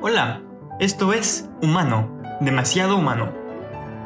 Hola, 0.00 0.42
esto 0.78 1.12
es 1.12 1.50
Humano, 1.60 2.20
demasiado 2.40 2.96
humano, 2.96 3.32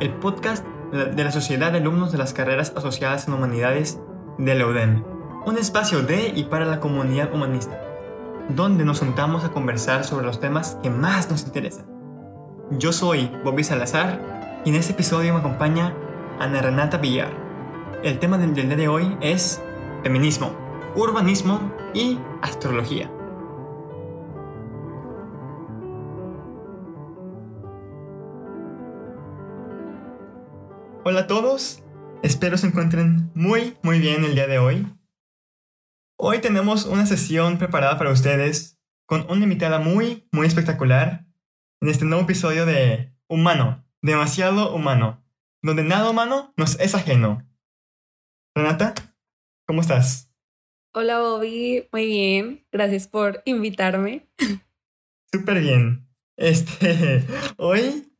el 0.00 0.10
podcast 0.10 0.64
de 0.90 1.22
la 1.22 1.30
Sociedad 1.30 1.70
de 1.70 1.78
Alumnos 1.78 2.12
de 2.12 2.16
las 2.16 2.32
Carreras 2.32 2.72
Asociadas 2.74 3.28
en 3.28 3.34
Humanidades 3.34 4.00
de 4.38 4.54
la 4.54 4.66
UDEM, 4.66 5.04
un 5.44 5.58
espacio 5.58 6.00
de 6.00 6.32
y 6.34 6.44
para 6.44 6.64
la 6.64 6.80
comunidad 6.80 7.34
humanista, 7.34 7.78
donde 8.48 8.86
nos 8.86 9.00
juntamos 9.00 9.44
a 9.44 9.50
conversar 9.50 10.04
sobre 10.04 10.24
los 10.24 10.40
temas 10.40 10.78
que 10.82 10.88
más 10.88 11.30
nos 11.30 11.44
interesan. 11.44 11.84
Yo 12.70 12.90
soy 12.92 13.30
Bobby 13.44 13.62
Salazar 13.62 14.62
y 14.64 14.70
en 14.70 14.76
este 14.76 14.94
episodio 14.94 15.34
me 15.34 15.40
acompaña 15.40 15.94
Ana 16.40 16.62
Renata 16.62 16.96
Villar. 16.96 17.28
El 18.02 18.18
tema 18.18 18.38
del 18.38 18.54
día 18.54 18.64
de 18.64 18.88
hoy 18.88 19.14
es 19.20 19.62
feminismo, 20.02 20.52
urbanismo 20.96 21.70
y 21.92 22.18
astrología. 22.40 23.10
Hola 31.04 31.22
a 31.22 31.26
todos, 31.26 31.82
espero 32.22 32.56
se 32.56 32.68
encuentren 32.68 33.32
muy 33.34 33.76
muy 33.82 33.98
bien 33.98 34.24
el 34.24 34.36
día 34.36 34.46
de 34.46 34.60
hoy. 34.60 34.86
Hoy 36.16 36.40
tenemos 36.40 36.84
una 36.84 37.06
sesión 37.06 37.58
preparada 37.58 37.98
para 37.98 38.12
ustedes 38.12 38.78
con 39.04 39.28
una 39.28 39.42
invitada 39.42 39.80
muy 39.80 40.28
muy 40.30 40.46
espectacular 40.46 41.26
en 41.80 41.88
este 41.88 42.04
nuevo 42.04 42.22
episodio 42.22 42.66
de 42.66 43.12
Humano, 43.28 43.84
demasiado 44.00 44.72
humano, 44.76 45.24
donde 45.60 45.82
nada 45.82 46.08
humano 46.08 46.54
nos 46.56 46.78
es 46.78 46.94
ajeno. 46.94 47.50
Renata, 48.54 48.94
¿cómo 49.66 49.80
estás? 49.80 50.32
Hola 50.94 51.18
Bobby, 51.18 51.88
muy 51.90 52.06
bien, 52.06 52.64
gracias 52.70 53.08
por 53.08 53.42
invitarme. 53.44 54.28
Súper 55.32 55.62
bien. 55.62 56.08
Este, 56.36 57.26
hoy 57.56 58.11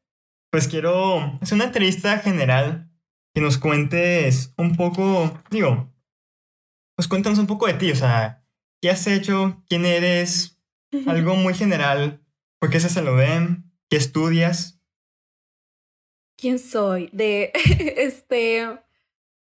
pues 0.53 0.69
quiero 0.69 1.39
hacer 1.41 1.55
una 1.55 1.65
entrevista 1.65 2.19
general 2.19 2.91
que 3.35 3.41
nos 3.41 3.57
cuentes 3.57 4.53
un 4.59 4.77
poco, 4.77 5.41
digo, 5.51 5.91
pues 6.95 7.09
cuéntanos 7.09 7.39
un 7.39 7.47
poco 7.47 7.67
de 7.67 7.73
ti, 7.73 7.91
o 7.91 7.97
sea, 7.97 8.45
¿qué 8.83 8.91
has 8.91 9.07
hecho? 9.07 9.63
¿Quién 9.67 9.87
eres? 9.87 10.61
Algo 11.07 11.37
muy 11.37 11.55
general. 11.55 12.23
¿Por 12.61 12.69
qué 12.69 12.81
se 12.81 13.01
lo 13.01 13.15
ven? 13.15 13.73
¿Qué 13.89 13.97
estudias? 13.97 14.79
¿Quién 16.37 16.59
soy? 16.59 17.09
De 17.13 17.51
este. 17.97 18.69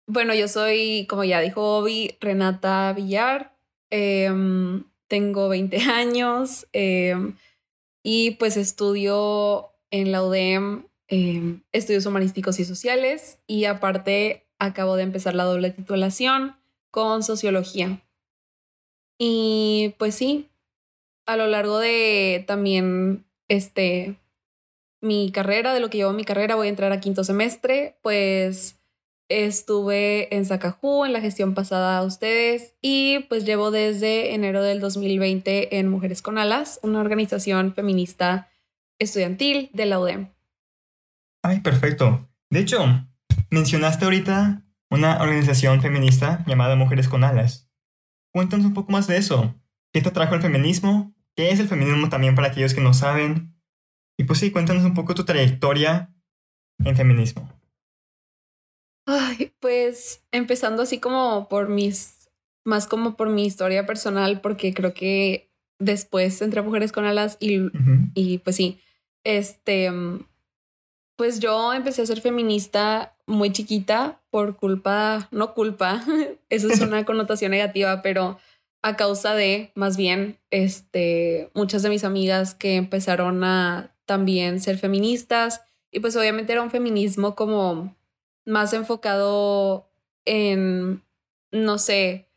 Bueno, 0.07 0.35
yo 0.35 0.49
soy, 0.49 1.07
como 1.09 1.25
ya 1.25 1.41
dijo 1.41 1.63
Bobby, 1.63 2.19
Renata 2.21 2.93
Villar. 2.93 3.57
Em, 3.89 4.85
tengo 5.09 5.49
20 5.49 5.79
años 5.79 6.67
em, 6.75 7.37
y 8.03 8.33
pues 8.33 8.59
estudio 8.59 9.71
en 9.91 10.13
la 10.13 10.23
UDEM 10.23 10.90
Em, 11.13 11.63
estudios 11.73 12.07
humanísticos 12.07 12.61
y 12.61 12.65
sociales 12.65 13.41
y 13.49 13.65
aparte 13.65 14.47
acabo 14.61 14.95
de 14.95 15.03
empezar 15.03 15.35
la 15.35 15.43
doble 15.43 15.71
titulación 15.73 16.55
con 16.93 17.25
sociología. 17.25 18.01
Y 19.19 19.97
pues 19.99 20.15
sí, 20.15 20.49
a 21.27 21.37
lo 21.37 21.49
largo 21.49 21.81
de 21.81 22.45
también 22.47 23.25
este 23.49 24.21
mi 25.01 25.33
carrera, 25.33 25.75
de 25.75 25.81
lo 25.81 25.91
que 25.91 25.99
llevo 25.99 26.13
mi 26.13 26.25
carrera, 26.25 26.55
voy 26.55 26.69
a 26.69 26.71
entrar 26.71 26.93
a 26.93 27.01
quinto 27.01 27.25
semestre, 27.25 27.99
pues 28.03 28.79
estuve 29.29 30.33
en 30.37 30.47
Zacajú 30.47 31.05
en 31.05 31.13
la 31.13 31.21
gestión 31.21 31.55
pasada 31.55 31.99
a 31.99 32.05
ustedes 32.05 32.75
y 32.81 33.21
pues 33.29 33.45
llevo 33.45 33.73
desde 33.73 34.33
enero 34.33 34.63
del 34.63 34.79
2020 34.79 35.77
en 35.77 35.89
Mujeres 35.89 36.23
con 36.23 36.39
Alas, 36.39 36.79
una 36.85 37.01
organización 37.01 37.75
feminista 37.75 38.49
estudiantil 39.01 39.71
de 39.73 39.87
la 39.87 39.99
UDEM. 39.99 40.40
Ay, 41.43 41.61
perfecto. 41.61 42.29
De 42.51 42.61
hecho, 42.61 42.85
mencionaste 43.51 44.05
ahorita 44.05 44.65
una 44.91 45.21
organización 45.23 45.81
feminista 45.81 46.45
llamada 46.47 46.77
Mujeres 46.77 47.09
con 47.09 47.25
Alas. 47.25 47.71
Cuéntanos 48.33 48.67
un 48.67 48.75
poco 48.75 48.93
más 48.93 49.07
de 49.07 49.17
eso. 49.17 49.55
¿Qué 49.93 50.03
te 50.03 50.11
trajo 50.11 50.35
el 50.35 50.43
feminismo? 50.43 51.15
¿Qué 51.37 51.51
es 51.51 51.61
el 51.61 51.69
feminismo 51.69 52.09
también 52.09 52.35
para 52.35 52.49
aquellos 52.49 52.75
que 52.75 52.81
no 52.81 52.95
saben? 52.95 53.55
Y 54.19 54.25
pues 54.25 54.39
sí, 54.39 54.51
cuéntanos 54.51 54.85
un 54.85 54.95
poco 54.95 55.15
tu 55.15 55.25
trayectoria 55.25 56.15
en 56.85 56.97
feminismo. 56.97 57.51
Ay, 59.07 59.53
pues 59.61 60.25
empezando 60.31 60.83
así 60.83 61.01
como 61.01 61.49
por 61.49 61.69
mis, 61.69 62.31
más 62.65 62.87
como 62.87 63.17
por 63.17 63.31
mi 63.31 63.47
historia 63.47 63.87
personal, 63.87 64.41
porque 64.41 64.75
creo 64.75 64.95
que 64.95 65.51
después 65.79 66.43
entré 66.43 66.61
a 66.61 66.63
Mujeres 66.65 66.93
con 66.93 67.07
Alas 67.07 67.37
y, 67.41 67.71
y 68.15 68.39
pues 68.39 68.57
sí, 68.57 68.81
este, 69.25 69.91
pues 71.21 71.39
yo 71.39 71.75
empecé 71.75 72.01
a 72.01 72.07
ser 72.07 72.23
feminista 72.23 73.15
muy 73.27 73.53
chiquita 73.53 74.23
por 74.31 74.57
culpa, 74.57 75.29
no 75.31 75.53
culpa, 75.53 76.03
eso 76.49 76.69
es 76.71 76.81
una 76.81 77.05
connotación 77.05 77.51
negativa, 77.51 78.01
pero 78.01 78.39
a 78.81 78.97
causa 78.97 79.35
de, 79.35 79.71
más 79.75 79.99
bien, 79.99 80.39
este, 80.51 81.51
muchas 81.53 81.83
de 81.83 81.91
mis 81.91 82.05
amigas 82.05 82.55
que 82.55 82.77
empezaron 82.77 83.45
a 83.45 83.95
también 84.07 84.61
ser 84.61 84.79
feministas 84.79 85.61
y 85.91 86.01
pues 86.01 86.17
obviamente 86.17 86.55
era 86.55 86.63
un 86.63 86.71
feminismo 86.71 87.35
como 87.35 87.95
más 88.47 88.73
enfocado 88.73 89.91
en, 90.25 91.03
no 91.53 91.77
sé, 91.77 92.31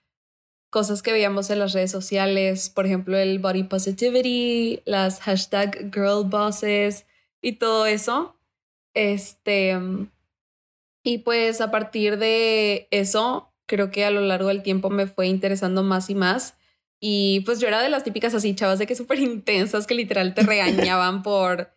cosas 0.70 1.02
que 1.02 1.14
veíamos 1.14 1.50
en 1.50 1.60
las 1.60 1.72
redes 1.72 1.92
sociales, 1.92 2.68
por 2.68 2.86
ejemplo, 2.86 3.18
el 3.18 3.40
body 3.40 3.64
positivity, 3.64 4.82
las 4.84 5.22
hashtag 5.22 5.90
girl 5.90 6.26
bosses 6.26 7.06
y 7.42 7.54
todo 7.54 7.86
eso. 7.86 8.36
Este, 8.94 9.78
y 11.04 11.18
pues 11.20 11.62
a 11.62 11.72
partir 11.72 12.18
de 12.18 12.88
eso, 12.92 13.54
creo 13.66 13.92
que 13.92 14.06
a 14.06 14.12
lo 14.12 14.22
largo 14.22 14.48
del 14.48 14.64
tiempo 14.64 14.90
me 14.90 15.08
fue 15.08 15.28
interesando 15.28 15.84
más 15.84 16.09
y 16.09 16.16
más. 16.16 16.56
Y 17.00 17.42
pues 17.42 17.59
yo 17.59 17.68
era 17.68 17.82
de 17.82 17.90
las 17.90 18.06
típicas 18.06 18.34
así, 18.34 18.56
chavas 18.56 18.80
de 18.80 18.88
que 18.88 18.96
súper 18.96 19.20
intensas, 19.20 19.86
que 19.88 19.96
literal 19.96 20.34
te 20.34 20.44
regañaban 20.44 21.22
por, 21.22 21.74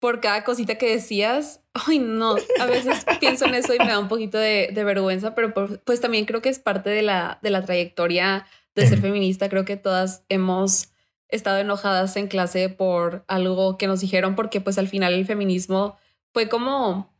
por 0.00 0.20
cada 0.20 0.42
cosita 0.42 0.76
que 0.76 0.90
decías. 0.90 1.62
Ay, 1.74 2.00
no, 2.00 2.34
a 2.58 2.66
veces 2.66 3.06
pienso 3.20 3.46
en 3.46 3.54
eso 3.54 3.72
y 3.74 3.78
me 3.78 3.86
da 3.86 4.00
un 4.00 4.08
poquito 4.08 4.36
de, 4.36 4.70
de 4.72 4.84
vergüenza, 4.84 5.36
pero 5.36 5.54
pues 5.84 6.00
también 6.00 6.24
creo 6.24 6.42
que 6.42 6.48
es 6.48 6.58
parte 6.58 6.90
de 6.90 7.02
la, 7.02 7.38
de 7.40 7.50
la 7.50 7.64
trayectoria 7.64 8.46
de 8.74 8.86
ser 8.88 9.00
feminista. 9.00 9.48
Creo 9.48 9.64
que 9.64 9.76
todas 9.76 10.24
hemos 10.28 10.88
estado 11.28 11.58
enojadas 11.58 12.16
en 12.16 12.26
clase 12.26 12.68
por 12.68 13.24
algo 13.28 13.78
que 13.78 13.86
nos 13.86 14.00
dijeron, 14.00 14.34
porque 14.34 14.60
pues 14.60 14.78
al 14.78 14.88
final 14.88 15.12
el 15.12 15.26
feminismo 15.26 15.96
fue 16.32 16.48
como, 16.48 17.14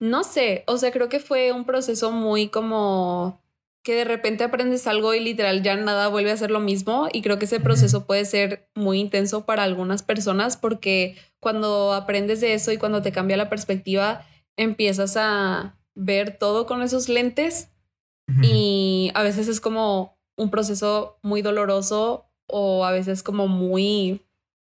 no 0.00 0.24
sé, 0.24 0.64
o 0.66 0.78
sea, 0.78 0.92
creo 0.92 1.08
que 1.08 1.20
fue 1.20 1.52
un 1.52 1.64
proceso 1.64 2.10
muy 2.10 2.48
como 2.48 3.42
que 3.86 3.94
de 3.94 4.04
repente 4.04 4.42
aprendes 4.42 4.88
algo 4.88 5.14
y 5.14 5.20
literal 5.20 5.62
ya 5.62 5.76
nada 5.76 6.08
vuelve 6.08 6.32
a 6.32 6.36
ser 6.36 6.50
lo 6.50 6.58
mismo 6.58 7.06
y 7.12 7.22
creo 7.22 7.38
que 7.38 7.44
ese 7.44 7.60
proceso 7.60 8.04
puede 8.04 8.24
ser 8.24 8.68
muy 8.74 8.98
intenso 8.98 9.46
para 9.46 9.62
algunas 9.62 10.02
personas 10.02 10.56
porque 10.56 11.16
cuando 11.38 11.92
aprendes 11.92 12.40
de 12.40 12.54
eso 12.54 12.72
y 12.72 12.78
cuando 12.78 13.00
te 13.00 13.12
cambia 13.12 13.36
la 13.36 13.48
perspectiva 13.48 14.26
empiezas 14.56 15.16
a 15.16 15.78
ver 15.94 16.36
todo 16.36 16.66
con 16.66 16.82
esos 16.82 17.08
lentes 17.08 17.70
y 18.42 19.12
a 19.14 19.22
veces 19.22 19.46
es 19.46 19.60
como 19.60 20.18
un 20.36 20.50
proceso 20.50 21.20
muy 21.22 21.40
doloroso 21.42 22.28
o 22.48 22.84
a 22.84 22.90
veces 22.90 23.22
como 23.22 23.46
muy 23.46 24.26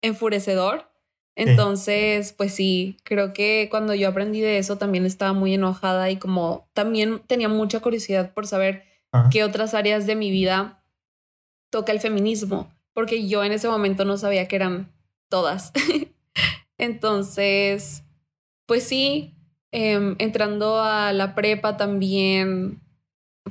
enfurecedor 0.03 0.90
entonces, 1.37 2.33
pues 2.33 2.55
sí, 2.55 2.97
creo 3.05 3.33
que 3.33 3.69
cuando 3.71 3.95
yo 3.95 4.09
aprendí 4.09 4.41
de 4.41 4.59
eso 4.59 4.77
también 4.77 5.07
estaba 5.07 5.33
muy 5.33 5.55
enojada 5.55 6.11
y 6.11 6.17
como 6.17 6.69
también 6.75 7.21
tenía 7.27 7.49
mucha 7.49 7.81
curiosidad 7.81 8.33
por 8.35 8.47
saber 8.47 8.85
qué 9.31 9.45
otras 9.45 9.75
áreas 9.75 10.07
de 10.07 10.17
mi 10.17 10.31
vida 10.31 10.83
toca 11.71 11.93
el 11.93 12.01
feminismo, 12.01 12.73
porque 12.93 13.29
yo 13.29 13.45
en 13.45 13.53
ese 13.53 13.69
momento 13.69 14.05
no 14.05 14.17
sabía 14.17 14.49
que 14.49 14.57
eran 14.57 14.93
todas. 15.29 15.73
Entonces, 16.79 18.03
pues 18.67 18.85
sí, 18.85 19.35
em, 19.73 20.17
entrando 20.19 20.83
a 20.83 21.13
la 21.13 21.35
prepa 21.35 21.77
también 21.77 22.81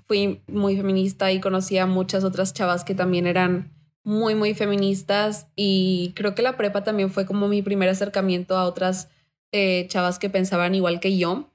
fui 0.07 0.41
muy 0.47 0.75
feminista 0.75 1.31
y 1.31 1.39
conocí 1.39 1.77
a 1.77 1.85
muchas 1.85 2.23
otras 2.23 2.53
chavas 2.53 2.83
que 2.83 2.95
también 2.95 3.27
eran 3.27 3.71
muy, 4.03 4.35
muy 4.35 4.53
feministas 4.53 5.47
y 5.55 6.13
creo 6.15 6.35
que 6.35 6.41
la 6.41 6.57
prepa 6.57 6.83
también 6.83 7.09
fue 7.11 7.25
como 7.25 7.47
mi 7.47 7.61
primer 7.61 7.89
acercamiento 7.89 8.57
a 8.57 8.65
otras 8.65 9.09
eh, 9.51 9.87
chavas 9.87 10.19
que 10.19 10.29
pensaban 10.29 10.75
igual 10.75 10.99
que 10.99 11.17
yo. 11.17 11.49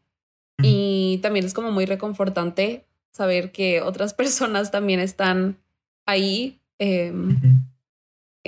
Y 0.62 1.18
también 1.22 1.44
es 1.44 1.54
como 1.54 1.72
muy 1.72 1.84
reconfortante 1.84 2.86
saber 3.12 3.50
que 3.52 3.80
otras 3.80 4.14
personas 4.14 4.70
también 4.70 5.00
están 5.00 5.58
ahí. 6.06 6.60
Em, 6.78 7.38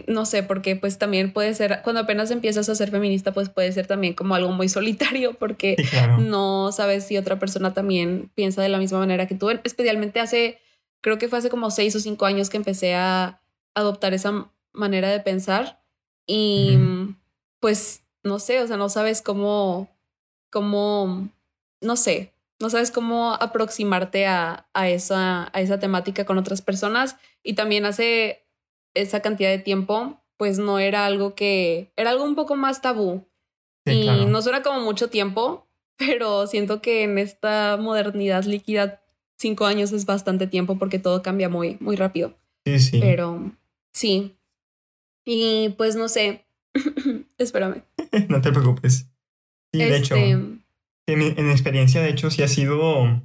no 0.06 0.26
sé, 0.26 0.42
porque 0.42 0.76
pues 0.76 0.99
también 0.99 1.32
puede 1.32 1.54
ser, 1.54 1.81
cuando 1.82 2.02
apenas 2.02 2.31
empiezas 2.31 2.69
a 2.69 2.75
ser 2.75 2.90
feminista, 2.90 3.32
pues 3.32 3.49
puede 3.49 3.72
ser 3.72 3.87
también 3.87 4.12
como 4.12 4.34
algo 4.34 4.52
muy 4.52 4.69
solitario 4.69 5.34
porque 5.34 5.76
no 6.19 6.70
sabes 6.70 7.06
si 7.06 7.16
otra 7.16 7.38
persona 7.38 7.72
también 7.72 8.31
piensa 8.34 8.62
de 8.62 8.69
la 8.69 8.78
misma 8.78 8.99
manera 8.99 9.26
que 9.26 9.34
tú. 9.34 9.49
Especialmente 9.64 10.20
hace, 10.20 10.58
creo 11.00 11.19
que 11.19 11.28
fue 11.28 11.38
hace 11.38 11.49
como 11.49 11.70
seis 11.70 11.96
o 11.96 12.00
cinco 12.00 12.26
años 12.26 12.50
que 12.50 12.58
empecé 12.58 12.94
a 12.94 13.40
adoptar 13.76 14.12
esa 14.14 14.50
manera 14.73 15.11
de 15.11 15.20
pensar. 15.20 15.81
y 16.26 16.76
pues 17.61 18.02
no 18.23 18.38
sé, 18.38 18.61
o 18.61 18.67
sea, 18.67 18.76
no 18.76 18.88
sabes 18.88 19.23
cómo, 19.23 19.88
cómo, 20.50 21.28
no 21.81 21.96
sé, 21.96 22.32
no 22.61 22.70
sabes 22.70 22.90
cómo 22.90 23.32
aproximarte 23.34 24.26
a, 24.26 24.69
a, 24.75 24.88
esa, 24.88 25.50
a 25.52 25.61
esa 25.61 25.78
temática 25.78 26.25
con 26.25 26.38
otras 26.38 26.62
personas 26.62 27.17
y 27.43 27.55
también 27.55 27.87
hace 27.87 28.46
esa 28.94 29.20
cantidad 29.20 29.50
de 29.50 29.58
tiempo, 29.58 30.20
pues 30.37 30.58
no 30.58 30.78
era 30.78 31.06
algo 31.06 31.34
que, 31.34 31.93
era 31.96 32.11
algo 32.11 32.25
un 32.25 32.34
poco 32.34 32.56
más 32.56 32.82
tabú. 32.82 33.26
y 33.84 34.26
no 34.26 34.43
suena 34.43 34.62
como 34.62 34.81
mucho 34.81 35.08
tiempo, 35.08 35.69
pero 35.96 36.46
siento 36.46 36.82
que 36.82 37.05
en 37.05 37.19
esta 37.19 37.76
modernidad 37.78 38.44
líquida, 38.44 39.02
cinco 39.38 39.67
años 39.67 39.93
es 39.93 40.06
bastante 40.06 40.46
tiempo 40.46 40.78
porque 40.78 40.99
todo 40.99 41.23
cambia 41.23 41.49
muy, 41.49 41.76
muy 41.81 41.96
rápido. 41.96 42.34
Sí, 42.64 42.81
sí. 42.81 43.00
Pero 43.00 43.52
sí. 43.96 44.38
Y 45.25 45.70
pues 45.70 45.96
no 45.96 46.08
sé. 46.08 46.46
Espérame. 47.38 47.82
no 48.28 48.40
te 48.40 48.52
preocupes. 48.52 49.10
Sí, 49.72 49.81
de 49.81 49.96
hecho. 49.96 50.14
Este, 50.14 50.62
en 51.08 51.19
mi, 51.19 51.52
experiencia, 51.52 52.02
de 52.02 52.10
hecho, 52.10 52.31
sí 52.31 52.43
ha 52.43 52.48
sido 52.48 53.22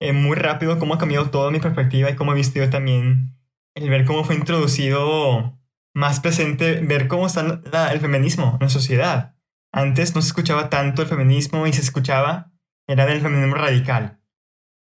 eh, 0.00 0.12
muy 0.12 0.36
rápido 0.36 0.78
cómo 0.78 0.94
ha 0.94 0.98
cambiado 0.98 1.30
toda 1.30 1.50
mi 1.50 1.60
perspectiva 1.60 2.10
y 2.10 2.16
cómo 2.16 2.32
he 2.32 2.36
visto 2.36 2.58
yo 2.58 2.70
también 2.70 3.36
el 3.74 3.90
ver 3.90 4.04
cómo 4.04 4.24
fue 4.24 4.36
introducido 4.36 5.58
más 5.94 6.20
presente, 6.20 6.80
ver 6.80 7.08
cómo 7.08 7.26
está 7.26 7.92
el 7.92 8.00
feminismo 8.00 8.52
en 8.54 8.66
la 8.66 8.68
sociedad. 8.68 9.36
Antes 9.72 10.14
no 10.14 10.22
se 10.22 10.28
escuchaba 10.28 10.70
tanto 10.70 11.02
el 11.02 11.08
feminismo 11.08 11.66
y 11.66 11.72
se 11.72 11.82
escuchaba, 11.82 12.52
era 12.86 13.04
del 13.04 13.20
feminismo 13.20 13.56
radical. 13.56 14.20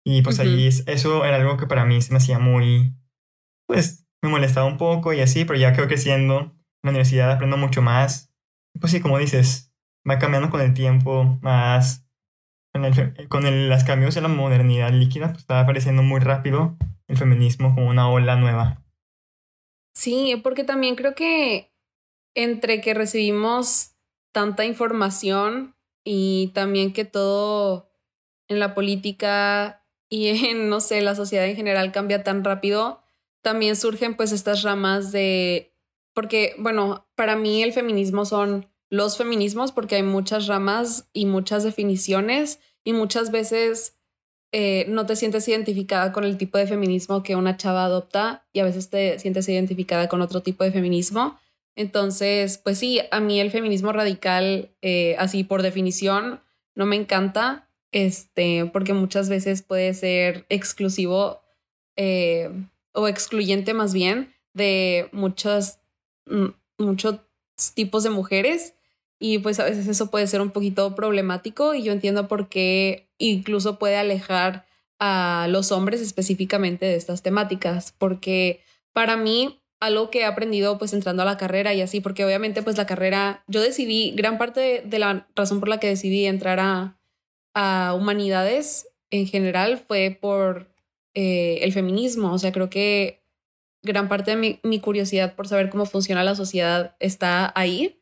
Y 0.03 0.23
pues 0.23 0.39
ahí 0.39 0.67
eso 0.67 1.23
era 1.23 1.35
algo 1.37 1.57
que 1.57 1.67
para 1.67 1.85
mí 1.85 2.01
se 2.01 2.11
me 2.11 2.17
hacía 2.17 2.39
muy, 2.39 2.95
pues 3.67 4.00
me 4.21 4.29
molestaba 4.29 4.65
un 4.65 4.77
poco 4.77 5.13
y 5.13 5.21
así, 5.21 5.45
pero 5.45 5.59
ya 5.59 5.73
que 5.73 5.97
siendo 5.97 6.39
en 6.39 6.53
la 6.83 6.89
universidad 6.91 7.31
aprendo 7.31 7.57
mucho 7.57 7.81
más. 7.81 8.33
Pues 8.79 8.91
sí, 8.91 9.01
como 9.01 9.17
dices, 9.17 9.73
va 10.09 10.19
cambiando 10.19 10.49
con 10.49 10.61
el 10.61 10.73
tiempo, 10.73 11.37
más 11.41 12.07
con, 12.71 12.85
el, 12.85 13.27
con 13.27 13.45
el, 13.45 13.69
los 13.69 13.83
cambios 13.83 14.15
de 14.15 14.21
la 14.21 14.27
modernidad 14.27 14.91
líquida, 14.91 15.27
pues 15.29 15.39
estaba 15.39 15.61
apareciendo 15.61 16.03
muy 16.03 16.19
rápido 16.19 16.77
el 17.07 17.17
feminismo 17.17 17.75
como 17.75 17.89
una 17.89 18.09
ola 18.09 18.35
nueva. 18.35 18.81
Sí, 19.93 20.39
porque 20.41 20.63
también 20.63 20.95
creo 20.95 21.15
que 21.15 21.73
entre 22.33 22.79
que 22.79 22.93
recibimos 22.93 23.95
tanta 24.31 24.63
información 24.63 25.75
y 26.05 26.51
también 26.53 26.93
que 26.93 27.03
todo 27.03 27.91
en 28.47 28.59
la 28.59 28.73
política 28.73 29.85
y 30.09 30.27
en, 30.49 30.69
no 30.69 30.79
sé, 30.79 31.01
la 31.01 31.15
sociedad 31.15 31.45
en 31.45 31.55
general 31.55 31.91
cambia 31.91 32.23
tan 32.23 32.43
rápido, 32.43 33.01
también 33.41 33.75
surgen 33.75 34.15
pues 34.15 34.31
estas 34.31 34.63
ramas 34.63 35.11
de, 35.11 35.73
porque, 36.13 36.55
bueno, 36.57 37.07
para 37.15 37.35
mí 37.35 37.63
el 37.63 37.73
feminismo 37.73 38.25
son 38.25 38.67
los 38.89 39.17
feminismos 39.17 39.71
porque 39.71 39.95
hay 39.95 40.03
muchas 40.03 40.47
ramas 40.47 41.09
y 41.13 41.25
muchas 41.25 41.63
definiciones 41.63 42.59
y 42.83 42.93
muchas 42.93 43.31
veces 43.31 43.97
eh, 44.51 44.85
no 44.89 45.05
te 45.05 45.15
sientes 45.15 45.47
identificada 45.47 46.11
con 46.11 46.25
el 46.25 46.37
tipo 46.37 46.57
de 46.57 46.67
feminismo 46.67 47.23
que 47.23 47.37
una 47.37 47.55
chava 47.55 47.85
adopta 47.85 48.45
y 48.51 48.59
a 48.59 48.65
veces 48.65 48.89
te 48.89 49.17
sientes 49.17 49.47
identificada 49.47 50.09
con 50.09 50.21
otro 50.21 50.41
tipo 50.41 50.63
de 50.63 50.71
feminismo. 50.73 51.39
Entonces, 51.77 52.57
pues 52.57 52.77
sí, 52.77 52.99
a 53.11 53.21
mí 53.21 53.39
el 53.39 53.49
feminismo 53.49 53.93
radical, 53.93 54.75
eh, 54.81 55.15
así 55.17 55.45
por 55.45 55.61
definición, 55.61 56.41
no 56.75 56.85
me 56.85 56.97
encanta, 56.97 57.69
este, 57.93 58.65
porque 58.73 58.93
muchas 58.93 59.29
veces 59.29 59.61
puede 59.61 59.93
ser 59.93 60.45
exclusivo 60.49 61.41
eh, 61.95 62.49
o 62.93 63.07
excluyente 63.07 63.73
más 63.73 63.93
bien 63.93 64.33
de 64.53 65.09
muchos, 65.11 65.79
mm, 66.25 66.47
muchos 66.77 67.19
tipos 67.73 68.03
de 68.03 68.09
mujeres 68.09 68.73
y 69.19 69.37
pues 69.37 69.59
a 69.59 69.65
veces 69.65 69.87
eso 69.87 70.09
puede 70.09 70.27
ser 70.27 70.41
un 70.41 70.49
poquito 70.49 70.95
problemático 70.95 71.75
y 71.75 71.83
yo 71.83 71.91
entiendo 71.91 72.27
por 72.27 72.49
qué 72.49 73.07
incluso 73.19 73.77
puede 73.77 73.97
alejar 73.97 74.65
a 74.99 75.47
los 75.49 75.71
hombres 75.71 76.01
específicamente 76.01 76.85
de 76.85 76.95
estas 76.95 77.21
temáticas, 77.21 77.93
porque 77.97 78.63
para 78.93 79.17
mí 79.17 79.61
algo 79.79 80.11
que 80.11 80.19
he 80.19 80.25
aprendido 80.25 80.77
pues 80.77 80.93
entrando 80.93 81.23
a 81.23 81.25
la 81.25 81.37
carrera 81.37 81.73
y 81.73 81.81
así, 81.81 82.01
porque 82.01 82.25
obviamente 82.25 82.61
pues 82.61 82.77
la 82.77 82.85
carrera, 82.85 83.43
yo 83.47 83.61
decidí, 83.61 84.11
gran 84.11 84.37
parte 84.37 84.83
de, 84.85 84.99
la 84.99 85.27
razón 85.35 85.59
por 85.59 85.69
la 85.69 85.79
que 85.79 85.87
decidí 85.87 86.25
entrar 86.25 86.59
a, 86.59 86.99
a 87.53 87.93
humanidades 87.95 88.87
en 89.09 89.27
general 89.27 89.79
fue 89.79 90.17
por 90.19 90.71
eh, 91.13 91.59
el 91.61 91.73
feminismo, 91.73 92.33
o 92.33 92.39
sea, 92.39 92.51
creo 92.51 92.69
que 92.69 93.23
gran 93.83 94.07
parte 94.09 94.31
de 94.31 94.37
mi, 94.37 94.59
mi 94.63 94.79
curiosidad 94.79 95.35
por 95.35 95.47
saber 95.47 95.69
cómo 95.69 95.85
funciona 95.85 96.23
la 96.23 96.35
sociedad 96.35 96.95
está 96.99 97.51
ahí 97.55 97.97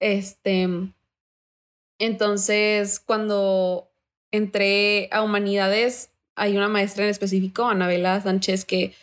este, 0.00 0.66
entonces, 1.98 2.98
cuando 2.98 3.92
entré 4.32 5.08
a 5.12 5.22
humanidades, 5.22 6.10
hay 6.34 6.56
una 6.56 6.68
maestra 6.68 7.04
en 7.04 7.10
específico, 7.10 7.68
Anabela 7.68 8.20
Sánchez, 8.20 8.64
que 8.64 8.94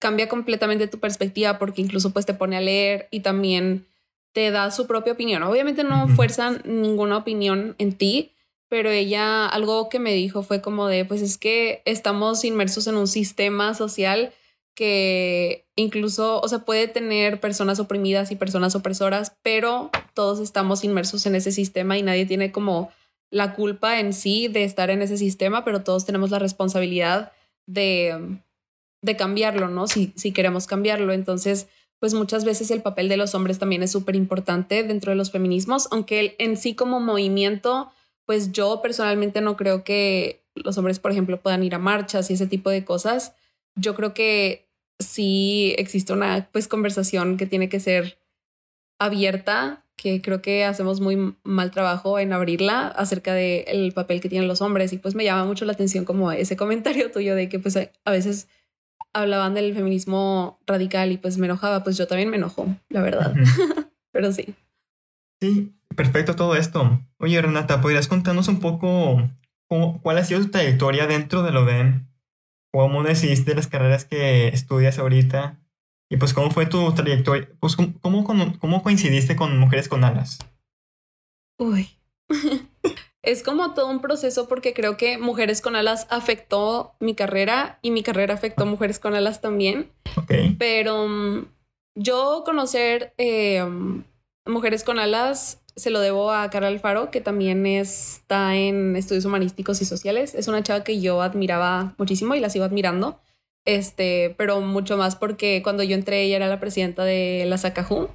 cambia 0.00 0.28
completamente 0.28 0.88
tu 0.88 0.98
perspectiva 0.98 1.58
porque 1.58 1.80
incluso 1.80 2.12
pues 2.12 2.26
te 2.26 2.34
pone 2.34 2.56
a 2.56 2.60
leer 2.60 3.08
y 3.10 3.20
también 3.20 3.86
te 4.32 4.50
da 4.50 4.70
su 4.70 4.86
propia 4.86 5.12
opinión. 5.14 5.42
Obviamente 5.44 5.84
no 5.84 6.08
fuerzan 6.08 6.60
ninguna 6.64 7.16
opinión 7.16 7.76
en 7.78 7.96
ti, 7.96 8.32
pero 8.68 8.90
ella 8.90 9.46
algo 9.46 9.88
que 9.88 9.98
me 9.98 10.12
dijo 10.12 10.42
fue 10.42 10.60
como 10.60 10.88
de, 10.88 11.04
pues 11.04 11.22
es 11.22 11.38
que 11.38 11.82
estamos 11.84 12.44
inmersos 12.44 12.86
en 12.86 12.96
un 12.96 13.06
sistema 13.06 13.74
social 13.74 14.32
que 14.74 15.66
incluso, 15.74 16.40
o 16.40 16.48
sea, 16.48 16.60
puede 16.60 16.86
tener 16.86 17.40
personas 17.40 17.80
oprimidas 17.80 18.30
y 18.30 18.36
personas 18.36 18.74
opresoras, 18.74 19.36
pero 19.42 19.90
todos 20.14 20.38
estamos 20.38 20.84
inmersos 20.84 21.24
en 21.26 21.34
ese 21.34 21.50
sistema 21.50 21.96
y 21.96 22.02
nadie 22.02 22.26
tiene 22.26 22.52
como 22.52 22.90
la 23.30 23.54
culpa 23.54 23.98
en 23.98 24.12
sí 24.12 24.48
de 24.48 24.64
estar 24.64 24.90
en 24.90 25.02
ese 25.02 25.16
sistema, 25.16 25.64
pero 25.64 25.82
todos 25.82 26.04
tenemos 26.04 26.30
la 26.30 26.38
responsabilidad 26.38 27.32
de, 27.66 28.38
de 29.02 29.16
cambiarlo, 29.16 29.68
¿no? 29.68 29.86
Si, 29.86 30.12
si 30.16 30.32
queremos 30.32 30.66
cambiarlo. 30.66 31.12
Entonces, 31.12 31.68
pues 31.98 32.14
muchas 32.14 32.44
veces 32.44 32.70
el 32.70 32.82
papel 32.82 33.08
de 33.08 33.16
los 33.16 33.34
hombres 33.34 33.58
también 33.58 33.82
es 33.82 33.92
súper 33.92 34.14
importante 34.14 34.82
dentro 34.82 35.10
de 35.10 35.16
los 35.16 35.30
feminismos, 35.30 35.88
aunque 35.90 36.36
en 36.38 36.56
sí 36.56 36.74
como 36.74 37.00
movimiento, 37.00 37.90
pues 38.26 38.52
yo 38.52 38.82
personalmente 38.82 39.40
no 39.40 39.56
creo 39.56 39.84
que 39.84 40.44
los 40.54 40.76
hombres, 40.78 40.98
por 40.98 41.12
ejemplo, 41.12 41.40
puedan 41.40 41.62
ir 41.62 41.74
a 41.74 41.78
marchas 41.78 42.30
y 42.30 42.34
ese 42.34 42.46
tipo 42.46 42.70
de 42.70 42.84
cosas. 42.84 43.34
Yo 43.76 43.94
creo 43.94 44.14
que 44.14 44.68
sí 44.98 45.74
existe 45.78 46.12
una 46.12 46.48
pues 46.52 46.68
conversación 46.68 47.36
que 47.36 47.46
tiene 47.46 47.68
que 47.68 47.80
ser 47.80 48.18
abierta, 48.98 49.84
que 49.96 50.20
creo 50.20 50.42
que 50.42 50.64
hacemos 50.64 51.00
muy 51.00 51.36
mal 51.44 51.70
trabajo 51.70 52.18
en 52.18 52.32
abrirla 52.32 52.88
acerca 52.88 53.34
del 53.34 53.92
papel 53.92 54.20
que 54.20 54.28
tienen 54.28 54.48
los 54.48 54.60
hombres 54.60 54.92
y 54.92 54.98
pues 54.98 55.14
me 55.14 55.24
llama 55.24 55.44
mucho 55.44 55.64
la 55.64 55.72
atención 55.72 56.04
como 56.04 56.32
ese 56.32 56.56
comentario 56.56 57.10
tuyo 57.12 57.34
de 57.34 57.48
que 57.48 57.58
pues 57.58 57.76
a 57.76 58.10
veces 58.10 58.48
hablaban 59.12 59.54
del 59.54 59.74
feminismo 59.74 60.58
radical 60.66 61.12
y 61.12 61.16
pues 61.16 61.38
me 61.38 61.46
enojaba, 61.46 61.82
pues 61.84 61.96
yo 61.96 62.06
también 62.06 62.28
me 62.28 62.36
enojo, 62.36 62.66
la 62.88 63.02
verdad. 63.02 63.34
Pero 64.12 64.32
sí. 64.32 64.54
Sí, 65.40 65.74
perfecto 65.94 66.36
todo 66.36 66.56
esto. 66.56 67.00
Oye, 67.18 67.40
Renata, 67.40 67.80
¿podrías 67.80 68.08
contarnos 68.08 68.48
un 68.48 68.60
poco 68.60 69.30
cuál 69.68 70.18
ha 70.18 70.24
sido 70.24 70.40
tu 70.40 70.50
trayectoria 70.50 71.06
dentro 71.06 71.42
de 71.42 71.50
lo 71.50 71.64
de 71.64 72.00
cómo 72.72 73.02
decidiste 73.02 73.54
las 73.54 73.66
carreras 73.66 74.04
que 74.04 74.48
estudias 74.48 74.98
ahorita 74.98 75.58
y 76.08 76.18
pues 76.18 76.34
cómo 76.34 76.50
fue 76.50 76.66
tu 76.66 76.92
trayectoria, 76.94 77.48
pues 77.58 77.76
cómo, 77.76 78.24
cómo, 78.24 78.82
coincidiste 78.82 79.34
con 79.34 79.58
Mujeres 79.58 79.88
con 79.88 80.04
Alas. 80.04 80.38
Uy, 81.58 81.88
es 83.22 83.42
como 83.42 83.74
todo 83.74 83.88
un 83.88 84.00
proceso 84.00 84.46
porque 84.46 84.72
creo 84.72 84.96
que 84.96 85.18
Mujeres 85.18 85.60
con 85.60 85.74
Alas 85.74 86.06
afectó 86.10 86.94
mi 87.00 87.14
carrera 87.14 87.78
y 87.82 87.90
mi 87.90 88.02
carrera 88.02 88.34
afectó 88.34 88.66
Mujeres 88.66 88.98
con 88.98 89.14
Alas 89.14 89.40
también. 89.40 89.90
Pero 90.58 91.08
mm, 91.08 91.46
yo 91.96 92.42
conocer 92.44 93.14
eh, 93.18 93.64
Mujeres 94.46 94.84
con 94.84 94.98
Alas 94.98 95.60
se 95.76 95.90
lo 95.90 96.00
debo 96.00 96.32
a 96.32 96.48
Carla 96.50 96.68
Alfaro, 96.68 97.10
que 97.10 97.20
también 97.20 97.66
está 97.66 98.56
en 98.56 98.96
estudios 98.96 99.26
humanísticos 99.26 99.82
y 99.82 99.84
sociales. 99.84 100.34
Es 100.34 100.48
una 100.48 100.62
chava 100.62 100.84
que 100.84 101.00
yo 101.00 101.20
admiraba 101.20 101.94
muchísimo 101.98 102.34
y 102.34 102.40
la 102.40 102.48
sigo 102.48 102.64
admirando. 102.64 103.20
Este, 103.66 104.34
pero 104.38 104.60
mucho 104.60 104.96
más 104.96 105.16
porque 105.16 105.60
cuando 105.62 105.82
yo 105.82 105.94
entré 105.94 106.22
ella 106.22 106.36
era 106.36 106.48
la 106.48 106.60
presidenta 106.60 107.04
de 107.04 107.44
la 107.46 107.58
Sacaju. 107.58 108.08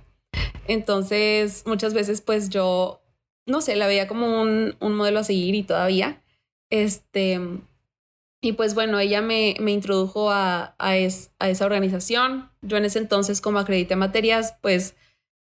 Entonces, 0.67 1.63
muchas 1.67 1.93
veces 1.93 2.21
pues 2.21 2.50
yo, 2.50 3.01
no 3.45 3.61
sé, 3.61 3.75
la 3.75 3.88
veía 3.88 4.07
como 4.07 4.41
un, 4.41 4.75
modelo 4.79 5.19
a 5.19 5.23
seguir 5.23 5.53
y 5.53 5.63
todavía. 5.63 6.23
Este, 6.71 7.39
y 8.41 8.53
pues 8.53 8.73
bueno, 8.73 8.97
ella 9.00 9.21
me, 9.21 9.55
me 9.59 9.71
introdujo 9.71 10.31
a, 10.31 10.75
a, 10.79 10.91
a 10.91 11.50
esa 11.50 11.65
organización. 11.65 12.50
Yo 12.61 12.77
en 12.77 12.85
ese 12.85 13.00
entonces, 13.00 13.41
como 13.41 13.59
acredité 13.59 13.95
materias, 13.95 14.55
pues 14.61 14.95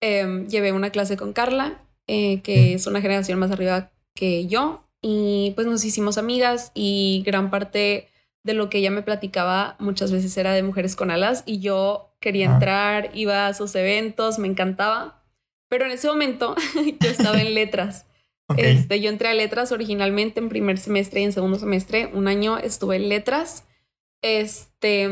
em, 0.01 0.47
llevé 0.47 0.71
una 0.71 0.89
clase 0.89 1.17
con 1.17 1.33
Carla 1.33 1.81
eh, 2.11 2.41
que 2.41 2.73
es 2.73 2.87
una 2.87 3.01
generación 3.01 3.37
más 3.37 3.51
arriba 3.51 3.91
que 4.15 4.47
yo. 4.47 4.83
Y 4.99 5.51
pues 5.53 5.67
nos 5.67 5.85
hicimos 5.85 6.17
amigas 6.17 6.71
y 6.73 7.21
gran 7.23 7.51
parte 7.51 8.07
de 8.43 8.53
lo 8.55 8.67
que 8.71 8.79
ella 8.79 8.89
me 8.89 9.03
platicaba 9.03 9.75
muchas 9.77 10.11
veces 10.11 10.35
era 10.35 10.53
de 10.53 10.63
mujeres 10.63 10.95
con 10.95 11.11
alas 11.11 11.43
y 11.45 11.59
yo 11.59 12.15
quería 12.19 12.47
entrar, 12.47 13.11
iba 13.13 13.45
a 13.45 13.53
sus 13.53 13.75
eventos, 13.75 14.39
me 14.39 14.47
encantaba. 14.47 15.23
Pero 15.69 15.85
en 15.85 15.91
ese 15.91 16.07
momento 16.07 16.55
yo 16.99 17.09
estaba 17.09 17.39
en 17.41 17.53
letras. 17.53 18.07
Este, 18.57 18.99
yo 18.99 19.11
entré 19.11 19.27
a 19.27 19.35
letras 19.35 19.71
originalmente 19.71 20.39
en 20.39 20.49
primer 20.49 20.79
semestre 20.79 21.21
y 21.21 21.25
en 21.25 21.31
segundo 21.31 21.59
semestre. 21.59 22.07
Un 22.07 22.27
año 22.27 22.57
estuve 22.57 22.95
en 22.95 23.07
letras. 23.07 23.67
Este, 24.23 25.07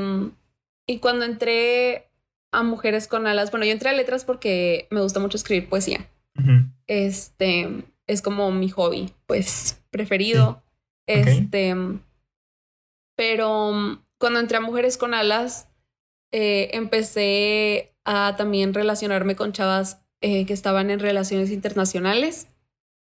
y 0.88 0.98
cuando 0.98 1.25
entré 1.25 2.06
a 2.57 2.63
Mujeres 2.63 3.07
con 3.07 3.27
Alas, 3.27 3.51
bueno, 3.51 3.65
yo 3.65 3.71
entré 3.71 3.89
a 3.89 3.93
letras 3.93 4.25
porque 4.25 4.87
me 4.89 5.01
gusta 5.01 5.19
mucho 5.19 5.37
escribir 5.37 5.69
poesía. 5.69 6.09
Este, 6.87 7.83
es 8.05 8.21
como 8.21 8.51
mi 8.51 8.69
hobby, 8.69 9.13
pues, 9.25 9.81
preferido. 9.89 10.63
Este, 11.07 11.75
pero 13.15 14.01
cuando 14.19 14.39
entré 14.39 14.57
a 14.57 14.61
Mujeres 14.61 14.97
con 14.97 15.13
Alas, 15.13 15.69
eh, 16.31 16.69
empecé 16.73 17.95
a 18.05 18.35
también 18.37 18.73
relacionarme 18.73 19.35
con 19.35 19.53
chavas 19.53 20.01
eh, 20.21 20.45
que 20.45 20.53
estaban 20.53 20.89
en 20.89 20.99
relaciones 20.99 21.51
internacionales 21.51 22.47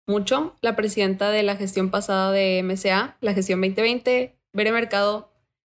mucho. 0.08 0.56
La 0.62 0.76
presidenta 0.76 1.30
de 1.32 1.44
la 1.44 1.56
gestión 1.56 1.90
pasada 1.90 2.32
de 2.32 2.62
MCA, 2.64 3.18
la 3.22 3.34
gestión 3.34 3.62
2020, 3.62 4.36
Bere 4.54 4.72
Mercado, 4.72 5.32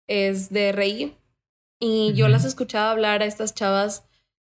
es 0.06 0.50
de 0.50 0.72
RI. 0.72 1.14
Y 1.80 2.12
yo 2.14 2.28
las 2.28 2.44
escuchaba 2.44 2.90
hablar 2.90 3.22
a 3.22 3.26
estas 3.26 3.54
chavas 3.54 4.04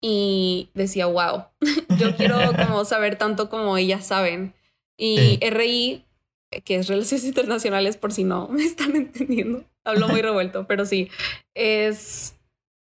y 0.01 0.69
decía, 0.75 1.07
wow, 1.07 1.45
yo 1.99 2.17
quiero 2.17 2.37
como 2.67 2.85
saber 2.85 3.17
tanto 3.17 3.49
como 3.49 3.77
ellas 3.77 4.07
saben. 4.07 4.55
Y 4.99 5.39
RI, 5.41 6.05
que 6.65 6.77
es 6.77 6.89
Relaciones 6.89 7.25
Internacionales, 7.25 7.97
por 7.97 8.13
si 8.13 8.25
no 8.25 8.49
me 8.49 8.65
están 8.65 8.95
entendiendo, 8.97 9.65
hablo 9.85 10.09
muy 10.09 10.21
revuelto, 10.21 10.67
pero 10.67 10.85
sí, 10.85 11.09
es, 11.55 12.35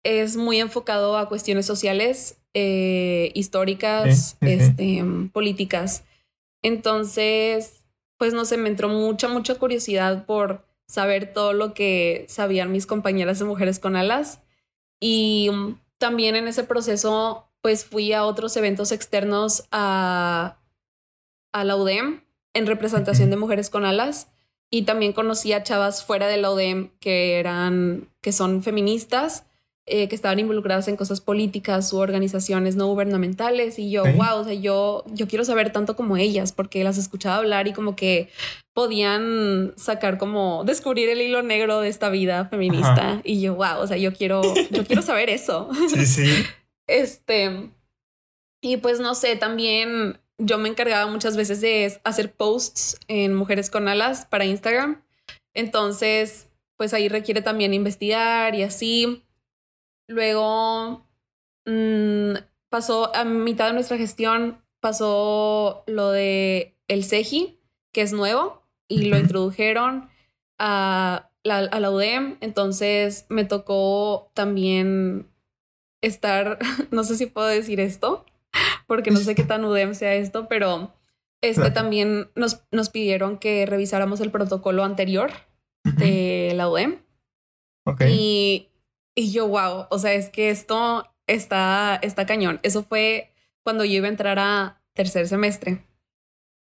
es 0.04 0.36
muy 0.36 0.60
enfocado 0.60 1.18
a 1.18 1.30
cuestiones 1.30 1.66
sociales, 1.66 2.38
eh, 2.54 3.32
históricas, 3.34 4.38
este, 4.42 5.04
políticas. 5.32 6.04
Entonces, 6.64 7.86
pues 8.18 8.34
no 8.34 8.46
sé, 8.46 8.58
me 8.58 8.70
entró 8.70 8.90
mucha, 8.90 9.28
mucha 9.28 9.56
curiosidad 9.56 10.26
por 10.26 10.66
saber 10.88 11.34
todo 11.34 11.54
lo 11.54 11.74
que 11.74 12.26
sabían 12.30 12.72
mis 12.72 12.86
compañeras 12.86 13.40
de 13.40 13.46
mujeres 13.46 13.80
con 13.80 13.96
alas. 13.96 14.42
Y 15.00 15.50
mm, 15.52 15.80
también 15.98 16.36
en 16.36 16.48
ese 16.48 16.64
proceso, 16.64 17.50
pues 17.62 17.86
fui 17.86 18.14
a 18.14 18.26
otros 18.26 18.56
eventos 18.58 18.92
externos 18.92 19.68
a, 19.72 20.60
a 21.52 21.64
la 21.64 21.76
UDEM 21.76 22.24
en 22.54 22.68
representación 22.68 23.30
de 23.30 23.38
mujeres 23.38 23.70
con 23.70 23.86
alas. 23.86 24.32
Y 24.70 24.84
también 24.84 25.14
conocí 25.14 25.54
a 25.54 25.64
chavas 25.64 26.04
fuera 26.04 26.28
de 26.28 26.38
la 26.38 26.52
UDEM 26.52 26.92
que 27.00 27.40
eran, 27.40 28.10
que 28.22 28.32
son 28.32 28.64
feministas 28.64 29.46
eh, 29.88 30.08
que 30.08 30.16
estaban 30.16 30.40
involucradas 30.40 30.88
en 30.88 30.96
cosas 30.96 31.22
políticas 31.22 31.94
u 31.94 31.98
organizaciones 31.98 32.76
no 32.76 32.88
gubernamentales 32.88 33.78
y 33.78 33.92
yo, 33.92 34.04
wow, 34.04 34.38
o 34.40 34.44
sea, 34.44 34.54
yo, 34.54 35.04
yo 35.14 35.28
quiero 35.28 35.46
saber 35.46 35.72
tanto 35.72 35.96
como 35.96 36.18
ellas 36.18 36.54
porque 36.54 36.84
las 36.84 36.98
escuchaba 36.98 37.36
hablar 37.36 37.68
y 37.68 37.74
como 37.74 37.96
que 37.96 38.30
podían 38.74 39.74
sacar 39.78 40.18
como 40.18 40.64
descubrir 40.66 41.10
el 41.10 41.22
hilo 41.22 41.44
negro 41.44 41.82
de 41.82 41.90
esta 41.90 42.10
vida 42.10 42.46
feminista 42.46 43.22
y 43.24 43.42
yo, 43.42 43.54
wow, 43.54 43.80
o 43.80 43.86
sea, 43.86 43.98
yo 43.98 44.12
quiero, 44.12 44.42
yo 44.72 44.86
quiero 44.86 45.02
saber 45.04 45.30
eso. 45.30 45.70
Sí, 45.94 46.06
sí. 46.08 46.46
este, 46.88 47.70
y 48.64 48.78
pues 48.78 49.00
no 49.00 49.14
sé, 49.14 49.36
también 49.36 50.20
yo 50.40 50.58
me 50.58 50.70
encargaba 50.70 51.10
muchas 51.12 51.38
veces 51.38 51.62
de 51.62 52.00
hacer 52.04 52.32
posts 52.34 53.00
en 53.08 53.36
Mujeres 53.36 53.70
con 53.70 53.88
Alas 53.88 54.26
para 54.26 54.46
Instagram. 54.46 55.04
Entonces, 55.54 56.50
pues 56.76 56.94
ahí 56.94 57.08
requiere 57.08 57.42
también 57.42 57.74
investigar 57.74 58.56
y 58.56 58.64
así. 58.64 59.22
Luego 60.08 61.06
mm, 61.66 62.34
pasó 62.70 63.16
a 63.16 63.24
mitad 63.24 63.68
de 63.68 63.74
nuestra 63.74 63.98
gestión, 63.98 64.62
pasó 64.80 65.84
lo 65.88 66.12
de 66.12 66.78
el 66.88 67.04
CEGI, 67.04 67.60
que 67.94 68.02
es 68.02 68.14
nuevo, 68.14 68.64
y 68.88 69.06
lo 69.06 69.18
introdujeron 69.18 70.10
a 70.60 71.32
la, 71.44 71.58
a 71.58 71.80
la 71.80 71.92
UDEM. 71.92 72.38
Entonces 72.42 73.26
me 73.30 73.46
tocó 73.46 74.32
también 74.34 75.28
estar, 76.02 76.60
no 76.92 77.04
sé 77.04 77.18
si 77.18 77.26
puedo 77.26 77.48
decir 77.48 77.80
esto, 77.80 78.26
porque 78.88 79.12
no 79.12 79.20
sé 79.20 79.36
qué 79.36 79.44
tan 79.44 79.66
UDEM 79.66 79.96
sea 79.96 80.14
esto, 80.16 80.48
pero 80.48 80.94
este 81.42 81.72
también 81.72 82.30
nos, 82.36 82.64
nos 82.72 82.90
pidieron 82.90 83.38
que 83.38 83.66
revisáramos 83.66 84.20
el 84.20 84.32
protocolo 84.32 84.84
anterior 84.84 85.32
de 85.84 86.54
la 86.56 86.70
UDEM. 86.70 87.02
Y 88.10 88.70
y 89.16 89.32
yo, 89.32 89.48
wow, 89.48 89.88
o 89.90 89.98
sea, 89.98 90.14
es 90.14 90.30
que 90.30 90.50
esto 90.50 91.10
está, 91.28 92.00
está 92.02 92.26
cañón. 92.26 92.60
Eso 92.64 92.84
fue 92.84 93.32
cuando 93.64 93.86
yo 93.86 93.94
iba 93.94 94.08
a 94.08 94.12
entrar 94.12 94.38
a 94.40 94.82
tercer 94.94 95.28
semestre. 95.28 95.86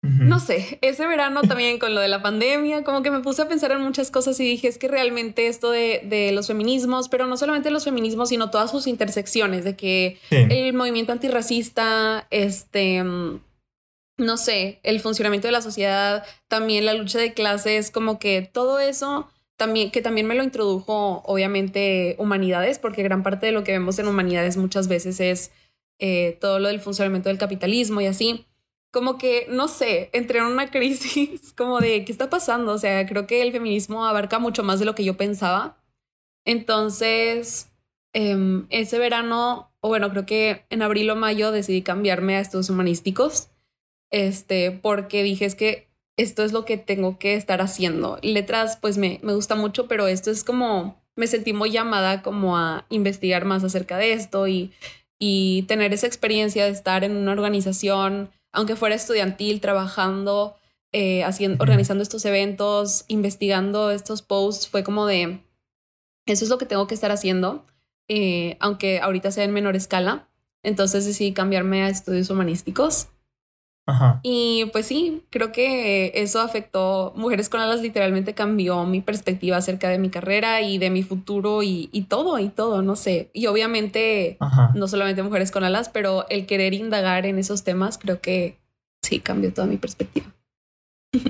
No 0.00 0.38
sé, 0.38 0.78
ese 0.80 1.08
verano 1.08 1.42
también 1.42 1.80
con 1.80 1.92
lo 1.92 2.00
de 2.00 2.06
la 2.06 2.22
pandemia, 2.22 2.84
como 2.84 3.02
que 3.02 3.10
me 3.10 3.18
puse 3.18 3.42
a 3.42 3.48
pensar 3.48 3.72
en 3.72 3.80
muchas 3.80 4.12
cosas 4.12 4.38
y 4.38 4.44
dije, 4.44 4.68
es 4.68 4.78
que 4.78 4.86
realmente 4.86 5.48
esto 5.48 5.72
de, 5.72 6.02
de 6.04 6.30
los 6.30 6.46
feminismos, 6.46 7.08
pero 7.08 7.26
no 7.26 7.36
solamente 7.36 7.72
los 7.72 7.82
feminismos, 7.82 8.28
sino 8.28 8.48
todas 8.48 8.70
sus 8.70 8.86
intersecciones, 8.86 9.64
de 9.64 9.74
que 9.74 10.18
el 10.30 10.72
movimiento 10.72 11.10
antirracista, 11.10 12.28
este, 12.30 13.02
mm, 13.02 13.40
no 14.18 14.36
sé, 14.36 14.78
el 14.84 15.00
funcionamiento 15.00 15.48
de 15.48 15.52
la 15.52 15.62
sociedad, 15.62 16.24
también 16.46 16.86
la 16.86 16.94
lucha 16.94 17.18
de 17.18 17.34
clases, 17.34 17.90
como 17.90 18.20
que 18.20 18.42
todo 18.42 18.78
eso 18.78 19.28
que 19.58 20.02
también 20.02 20.26
me 20.26 20.34
lo 20.34 20.44
introdujo, 20.44 21.22
obviamente, 21.24 22.14
humanidades, 22.18 22.78
porque 22.78 23.02
gran 23.02 23.22
parte 23.22 23.46
de 23.46 23.52
lo 23.52 23.64
que 23.64 23.72
vemos 23.72 23.98
en 23.98 24.06
humanidades 24.06 24.56
muchas 24.56 24.86
veces 24.88 25.20
es 25.20 25.50
eh, 25.98 26.38
todo 26.40 26.60
lo 26.60 26.68
del 26.68 26.80
funcionamiento 26.80 27.28
del 27.28 27.38
capitalismo 27.38 28.00
y 28.00 28.06
así. 28.06 28.46
Como 28.92 29.18
que, 29.18 29.46
no 29.50 29.68
sé, 29.68 30.10
entré 30.12 30.38
en 30.38 30.46
una 30.46 30.70
crisis 30.70 31.52
como 31.54 31.80
de 31.80 32.04
qué 32.04 32.12
está 32.12 32.30
pasando. 32.30 32.72
O 32.72 32.78
sea, 32.78 33.04
creo 33.06 33.26
que 33.26 33.42
el 33.42 33.52
feminismo 33.52 34.06
abarca 34.06 34.38
mucho 34.38 34.62
más 34.62 34.78
de 34.78 34.86
lo 34.86 34.94
que 34.94 35.04
yo 35.04 35.16
pensaba. 35.16 35.76
Entonces, 36.44 37.72
em, 38.14 38.66
ese 38.70 38.98
verano, 38.98 39.72
o 39.80 39.88
bueno, 39.88 40.10
creo 40.10 40.24
que 40.26 40.64
en 40.70 40.82
abril 40.82 41.10
o 41.10 41.16
mayo 41.16 41.52
decidí 41.52 41.82
cambiarme 41.82 42.36
a 42.36 42.40
estudios 42.40 42.70
humanísticos. 42.70 43.50
Este, 44.10 44.70
porque 44.70 45.22
dije 45.22 45.44
es 45.44 45.54
que 45.54 45.87
esto 46.18 46.42
es 46.42 46.52
lo 46.52 46.64
que 46.64 46.76
tengo 46.76 47.16
que 47.16 47.34
estar 47.34 47.62
haciendo. 47.62 48.18
Letras, 48.22 48.76
pues 48.76 48.98
me, 48.98 49.20
me 49.22 49.34
gusta 49.34 49.54
mucho, 49.54 49.86
pero 49.86 50.08
esto 50.08 50.30
es 50.32 50.42
como, 50.42 51.00
me 51.16 51.28
sentí 51.28 51.52
muy 51.52 51.70
llamada 51.70 52.22
como 52.22 52.58
a 52.58 52.84
investigar 52.90 53.44
más 53.44 53.62
acerca 53.62 53.96
de 53.96 54.12
esto 54.12 54.48
y, 54.48 54.72
y 55.18 55.62
tener 55.62 55.94
esa 55.94 56.08
experiencia 56.08 56.64
de 56.64 56.72
estar 56.72 57.04
en 57.04 57.16
una 57.16 57.30
organización, 57.32 58.30
aunque 58.52 58.74
fuera 58.74 58.96
estudiantil, 58.96 59.60
trabajando, 59.60 60.56
eh, 60.92 61.22
haciendo, 61.22 61.62
organizando 61.62 62.02
estos 62.02 62.24
eventos, 62.24 63.04
investigando 63.06 63.92
estos 63.92 64.20
posts, 64.20 64.68
fue 64.68 64.82
como 64.82 65.06
de, 65.06 65.40
eso 66.26 66.44
es 66.44 66.50
lo 66.50 66.58
que 66.58 66.66
tengo 66.66 66.88
que 66.88 66.94
estar 66.94 67.12
haciendo, 67.12 67.64
eh, 68.08 68.56
aunque 68.58 68.98
ahorita 68.98 69.30
sea 69.30 69.44
en 69.44 69.52
menor 69.52 69.76
escala. 69.76 70.28
Entonces 70.64 71.06
decidí 71.06 71.32
cambiarme 71.32 71.84
a 71.84 71.88
estudios 71.88 72.28
humanísticos 72.28 73.06
y 74.22 74.66
pues 74.72 74.86
sí, 74.86 75.24
creo 75.30 75.50
que 75.50 76.12
eso 76.14 76.40
afectó, 76.40 77.12
Mujeres 77.16 77.48
con 77.48 77.60
Alas 77.60 77.80
literalmente 77.80 78.34
cambió 78.34 78.84
mi 78.84 79.00
perspectiva 79.00 79.56
acerca 79.56 79.88
de 79.88 79.98
mi 79.98 80.10
carrera 80.10 80.60
y 80.60 80.78
de 80.78 80.90
mi 80.90 81.02
futuro 81.02 81.62
y, 81.62 81.88
y 81.92 82.02
todo, 82.02 82.38
y 82.38 82.48
todo, 82.48 82.82
no 82.82 82.96
sé. 82.96 83.30
Y 83.32 83.46
obviamente, 83.46 84.36
no 84.74 84.88
solamente 84.88 85.22
Mujeres 85.22 85.50
con 85.50 85.64
Alas, 85.64 85.88
pero 85.88 86.28
el 86.28 86.46
querer 86.46 86.74
indagar 86.74 87.24
en 87.24 87.38
esos 87.38 87.64
temas, 87.64 87.96
creo 87.96 88.20
que 88.20 88.58
sí 89.02 89.20
cambió 89.20 89.52
toda 89.54 89.66
mi 89.66 89.78
perspectiva. 89.78 90.26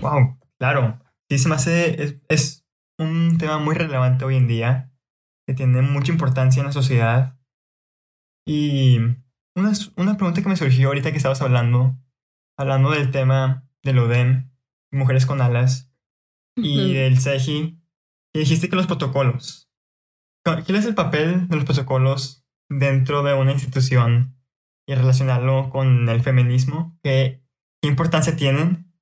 Wow, 0.01 0.39
claro. 0.59 0.99
Sí, 1.31 1.39
se 1.39 1.49
me 1.49 1.55
hace, 1.55 2.03
es, 2.03 2.17
es 2.29 2.67
un 2.99 3.39
tema 3.39 3.59
muy 3.59 3.77
relevante 3.77 4.25
hoy 4.25 4.37
en 4.37 4.49
día, 4.49 4.91
que 5.47 5.55
tiene 5.55 5.83
mucha 5.83 6.11
importancia 6.11 6.61
en 6.61 6.67
la 6.67 6.73
sociedad. 6.73 7.39
Y 8.45 8.99
una, 9.55 9.73
una 9.97 10.17
pregunta 10.17 10.43
que 10.43 10.49
me 10.49 10.57
surgió 10.57 10.89
ahorita 10.89 11.13
que 11.13 11.19
estabas 11.19 11.43
hablando 11.43 11.97
hablando 12.59 12.91
del 12.91 13.11
tema 13.11 13.65
del 13.83 14.01
ODEM, 14.01 14.51
Mujeres 14.91 15.25
con 15.25 15.41
Alas, 15.41 15.91
y 16.57 16.93
del 16.93 17.21
CEGI, 17.21 17.81
y 18.35 18.39
dijiste 18.39 18.69
que 18.69 18.77
los 18.77 18.89
protocolos. 18.89 19.71
¿Qué 20.45 20.77
es 20.77 20.87
el 20.87 20.95
papel 20.95 21.49
de 21.49 21.57
los 21.57 21.65
protocolos 21.65 22.45
dentro 22.69 23.23
de 23.23 23.35
una 23.35 23.53
institución 23.53 24.37
y 24.87 24.95
relacionarlo 24.95 25.71
con 25.71 26.09
el 26.09 26.21
feminismo? 26.21 26.99
¿Qué, 27.03 27.43
importancia 27.83 28.35
tienen? 28.35 28.93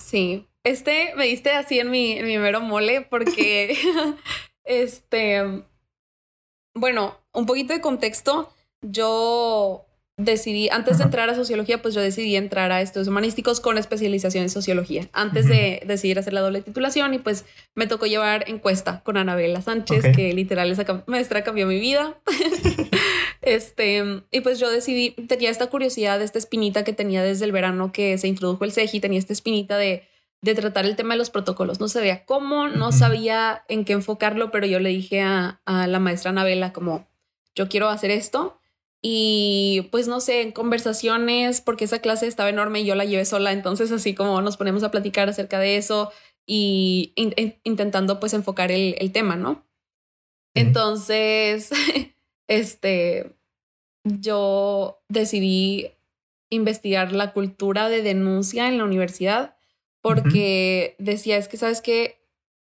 Sí, 0.00 0.48
este 0.62 1.12
me 1.16 1.24
diste 1.26 1.52
así 1.52 1.80
en 1.80 1.90
mi, 1.90 2.12
en 2.12 2.26
mi 2.26 2.38
mero 2.38 2.60
mole 2.60 3.00
porque, 3.02 3.76
este, 4.64 5.64
bueno, 6.74 7.16
un 7.32 7.46
poquito 7.46 7.72
de 7.72 7.80
contexto. 7.80 8.54
Yo 8.82 9.89
decidí, 10.24 10.68
antes 10.68 10.98
de 10.98 11.04
entrar 11.04 11.28
a 11.30 11.34
sociología, 11.34 11.82
pues 11.82 11.94
yo 11.94 12.00
decidí 12.00 12.36
entrar 12.36 12.72
a 12.72 12.80
estudios 12.80 13.08
humanísticos 13.08 13.60
con 13.60 13.78
especialización 13.78 14.44
en 14.44 14.50
sociología, 14.50 15.08
antes 15.12 15.46
de 15.46 15.82
decidir 15.86 16.18
hacer 16.18 16.32
la 16.32 16.40
doble 16.40 16.62
titulación 16.62 17.14
y 17.14 17.18
pues 17.18 17.44
me 17.74 17.86
tocó 17.86 18.06
llevar 18.06 18.48
encuesta 18.48 19.02
con 19.04 19.16
Anabela 19.16 19.62
Sánchez, 19.62 20.14
que 20.14 20.32
literal 20.32 20.70
esa 20.70 21.04
maestra 21.06 21.42
cambió 21.42 21.66
mi 21.66 21.80
vida. 21.80 22.16
este, 23.42 24.22
y 24.30 24.40
pues 24.40 24.58
yo 24.58 24.70
decidí, 24.70 25.10
tenía 25.10 25.50
esta 25.50 25.68
curiosidad, 25.68 26.20
esta 26.22 26.38
espinita 26.38 26.84
que 26.84 26.92
tenía 26.92 27.22
desde 27.22 27.44
el 27.44 27.52
verano 27.52 27.92
que 27.92 28.18
se 28.18 28.28
introdujo 28.28 28.64
el 28.64 28.72
CEGI, 28.72 29.00
tenía 29.00 29.18
esta 29.18 29.32
espinita 29.32 29.76
de, 29.76 30.04
de 30.42 30.54
tratar 30.54 30.86
el 30.86 30.96
tema 30.96 31.14
de 31.14 31.18
los 31.18 31.30
protocolos. 31.30 31.80
No 31.80 31.88
sabía 31.88 32.24
cómo, 32.24 32.68
no 32.68 32.92
sabía 32.92 33.64
en 33.68 33.84
qué 33.84 33.94
enfocarlo, 33.94 34.50
pero 34.50 34.66
yo 34.66 34.78
le 34.80 34.90
dije 34.90 35.22
a, 35.22 35.60
a 35.64 35.86
la 35.86 35.98
maestra 35.98 36.30
Anabela 36.30 36.72
como, 36.72 37.08
yo 37.54 37.68
quiero 37.68 37.88
hacer 37.88 38.10
esto 38.10 38.59
y 39.02 39.88
pues 39.90 40.08
no 40.08 40.20
sé, 40.20 40.42
en 40.42 40.52
conversaciones, 40.52 41.60
porque 41.60 41.84
esa 41.84 42.00
clase 42.00 42.26
estaba 42.26 42.50
enorme 42.50 42.80
y 42.80 42.84
yo 42.84 42.94
la 42.94 43.04
llevé 43.04 43.24
sola, 43.24 43.52
entonces 43.52 43.90
así 43.92 44.14
como 44.14 44.42
nos 44.42 44.56
ponemos 44.56 44.82
a 44.82 44.90
platicar 44.90 45.28
acerca 45.28 45.58
de 45.58 45.76
eso 45.76 46.12
y 46.46 47.12
intentando 47.64 48.20
pues 48.20 48.34
enfocar 48.34 48.72
el, 48.72 48.96
el 48.98 49.12
tema, 49.12 49.36
¿no? 49.36 49.64
Entonces, 50.54 51.70
este, 52.48 53.36
yo 54.04 55.02
decidí 55.08 55.92
investigar 56.50 57.12
la 57.12 57.32
cultura 57.32 57.88
de 57.88 58.02
denuncia 58.02 58.68
en 58.68 58.78
la 58.78 58.84
universidad 58.84 59.56
porque 60.02 60.96
decía, 60.98 61.36
es 61.36 61.48
que 61.48 61.56
sabes 61.56 61.80
que 61.80 62.20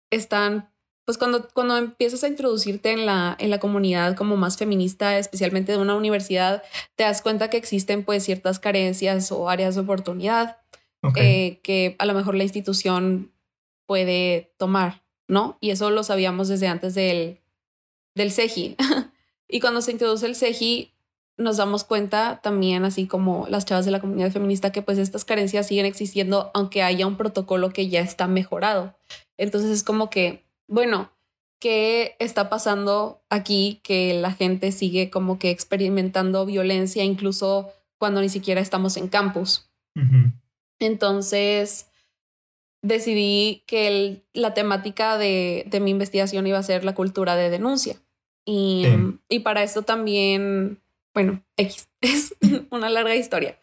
están 0.09 0.71
pues 1.07 1.17
cuando, 1.17 1.47
cuando 1.53 1.77
empiezas 1.77 2.25
a 2.25 2.27
introducirte 2.27 2.91
en 2.91 3.05
la, 3.05 3.37
en 3.39 3.49
la 3.49 3.61
comunidad 3.61 4.17
como 4.17 4.35
más 4.35 4.57
feminista, 4.57 5.17
especialmente 5.17 5.71
de 5.71 5.77
una 5.77 5.95
universidad, 5.95 6.63
te 6.97 7.05
das 7.05 7.21
cuenta 7.21 7.49
que 7.49 7.55
existen 7.55 8.03
pues 8.03 8.25
ciertas 8.25 8.59
carencias 8.59 9.31
o 9.31 9.47
áreas 9.47 9.75
de 9.75 9.81
oportunidad 9.81 10.57
eh, 11.15 11.61
que 11.63 11.95
a 11.99 12.05
lo 12.05 12.13
mejor 12.13 12.35
la 12.35 12.43
institución 12.43 13.31
puede 13.85 14.51
tomar, 14.57 15.05
¿no? 15.29 15.57
Y 15.61 15.69
eso 15.69 15.91
lo 15.91 16.03
sabíamos 16.03 16.49
desde 16.49 16.67
antes 16.67 16.93
del, 16.93 17.39
del 18.13 18.33
CEGI. 18.33 18.75
y 19.47 19.61
cuando 19.61 19.81
se 19.81 19.93
introduce 19.93 20.25
el 20.25 20.35
CEGI, 20.35 20.91
nos 21.37 21.55
damos 21.55 21.85
cuenta 21.85 22.41
también, 22.43 22.83
así 22.83 23.07
como 23.07 23.47
las 23.47 23.63
chavas 23.63 23.85
de 23.85 23.91
la 23.91 24.01
comunidad 24.01 24.33
feminista, 24.33 24.73
que 24.73 24.81
pues 24.81 24.97
estas 24.97 25.23
carencias 25.23 25.67
siguen 25.67 25.85
existiendo 25.85 26.51
aunque 26.53 26.83
haya 26.83 27.07
un 27.07 27.15
protocolo 27.15 27.69
que 27.69 27.87
ya 27.87 28.01
está 28.01 28.27
mejorado. 28.27 28.93
Entonces 29.37 29.71
es 29.71 29.83
como 29.83 30.09
que 30.09 30.46
bueno, 30.67 31.11
¿qué 31.59 32.15
está 32.19 32.49
pasando 32.49 33.21
aquí 33.29 33.81
que 33.83 34.13
la 34.13 34.31
gente 34.31 34.71
sigue 34.71 35.09
como 35.09 35.39
que 35.39 35.49
experimentando 35.49 36.45
violencia 36.45 37.03
incluso 37.03 37.71
cuando 37.97 38.21
ni 38.21 38.29
siquiera 38.29 38.61
estamos 38.61 38.97
en 38.97 39.07
campus? 39.07 39.69
Entonces, 40.79 41.89
decidí 42.83 43.63
que 43.65 44.23
la 44.33 44.53
temática 44.53 45.17
de, 45.17 45.65
de, 45.67 45.79
mi 45.79 45.89
investigación 45.89 46.45
iba 46.45 46.59
a 46.59 46.63
ser 46.63 46.83
la 46.85 46.93
cultura 46.93 47.35
de 47.35 47.49
denuncia. 47.49 47.95
Y, 48.45 48.85
y 49.27 49.39
para 49.39 49.63
esto 49.63 49.81
también, 49.81 50.81
bueno, 51.13 51.43
X, 51.57 51.89
es 52.01 52.35
una 52.69 52.89
larga 52.89 53.15
historia, 53.15 53.59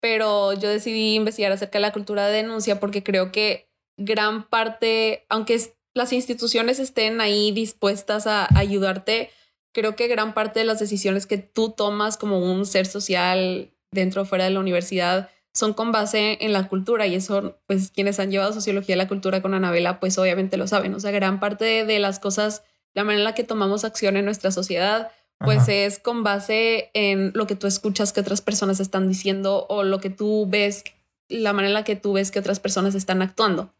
pero 0.00 0.52
yo 0.52 0.68
decidí 0.68 1.14
investigar 1.14 1.50
acerca 1.50 1.78
de 1.78 1.82
la 1.82 1.92
cultura 1.92 2.26
de 2.26 2.42
denuncia 2.42 2.78
porque 2.78 3.02
creo 3.02 3.32
que 3.32 3.68
gran 3.96 4.48
parte, 4.48 5.24
aunque 5.28 5.54
es 5.54 5.74
las 5.98 6.12
instituciones 6.12 6.78
estén 6.78 7.20
ahí 7.20 7.50
dispuestas 7.50 8.28
a 8.28 8.46
ayudarte, 8.56 9.30
creo 9.72 9.96
que 9.96 10.06
gran 10.06 10.32
parte 10.32 10.60
de 10.60 10.64
las 10.64 10.78
decisiones 10.78 11.26
que 11.26 11.38
tú 11.38 11.70
tomas 11.76 12.16
como 12.16 12.38
un 12.38 12.66
ser 12.66 12.86
social 12.86 13.72
dentro 13.90 14.22
o 14.22 14.24
fuera 14.24 14.44
de 14.44 14.50
la 14.50 14.60
universidad 14.60 15.28
son 15.52 15.74
con 15.74 15.90
base 15.90 16.38
en 16.40 16.52
la 16.52 16.68
cultura 16.68 17.08
y 17.08 17.16
eso, 17.16 17.58
pues 17.66 17.90
quienes 17.90 18.20
han 18.20 18.30
llevado 18.30 18.52
sociología 18.52 18.92
de 18.92 18.98
la 18.98 19.08
cultura 19.08 19.42
con 19.42 19.54
Anabela, 19.54 19.98
pues 19.98 20.16
obviamente 20.18 20.56
lo 20.56 20.68
saben. 20.68 20.94
O 20.94 21.00
sea, 21.00 21.10
gran 21.10 21.40
parte 21.40 21.84
de, 21.84 21.98
las 21.98 22.20
cosas, 22.20 22.62
la 22.94 23.02
manera 23.02 23.18
en 23.18 23.24
la 23.24 23.34
que 23.34 23.42
tomamos 23.42 23.84
acción 23.84 24.16
en 24.16 24.24
nuestra 24.24 24.52
sociedad, 24.52 25.10
pues 25.40 25.68
es 25.68 25.98
con 25.98 26.22
base 26.22 26.90
en 26.94 27.32
lo 27.34 27.48
que 27.48 27.56
tú 27.56 27.66
escuchas 27.66 28.12
que 28.12 28.20
otras 28.20 28.40
personas 28.40 28.78
están 28.78 29.08
diciendo 29.08 29.66
o 29.68 29.82
lo 29.82 29.98
que 29.98 30.10
tú 30.10 30.46
ves, 30.48 30.84
la 31.28 31.52
manera 31.52 31.70
en 31.70 31.74
la 31.74 31.84
que 31.84 31.96
tú 31.96 32.12
ves 32.12 32.30
que 32.30 32.38
otras 32.38 32.60
personas 32.60 32.94
están 32.94 33.20
actuando. 33.20 33.74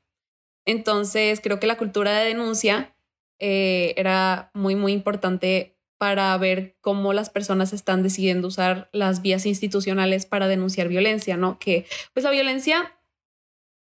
Entonces, 0.65 1.41
creo 1.41 1.61
que 1.61 1.67
la 1.67 1.79
cultura 1.79 2.19
de 2.19 2.27
denuncia 2.27 2.95
eh, 3.39 3.95
era 3.97 4.51
muy, 4.55 4.75
muy 4.75 4.93
importante 4.93 5.79
para 5.99 6.37
ver 6.39 6.77
cómo 6.81 7.13
las 7.13 7.29
personas 7.29 7.73
están 7.73 8.03
decidiendo 8.03 8.49
usar 8.49 8.89
las 8.93 9.21
vías 9.21 9.47
institucionales 9.47 10.27
para 10.27 10.49
denunciar 10.49 10.89
violencia, 10.89 11.37
¿no? 11.37 11.59
Que 11.59 11.87
pues 12.15 12.25
la 12.25 12.31
violencia, 12.31 12.97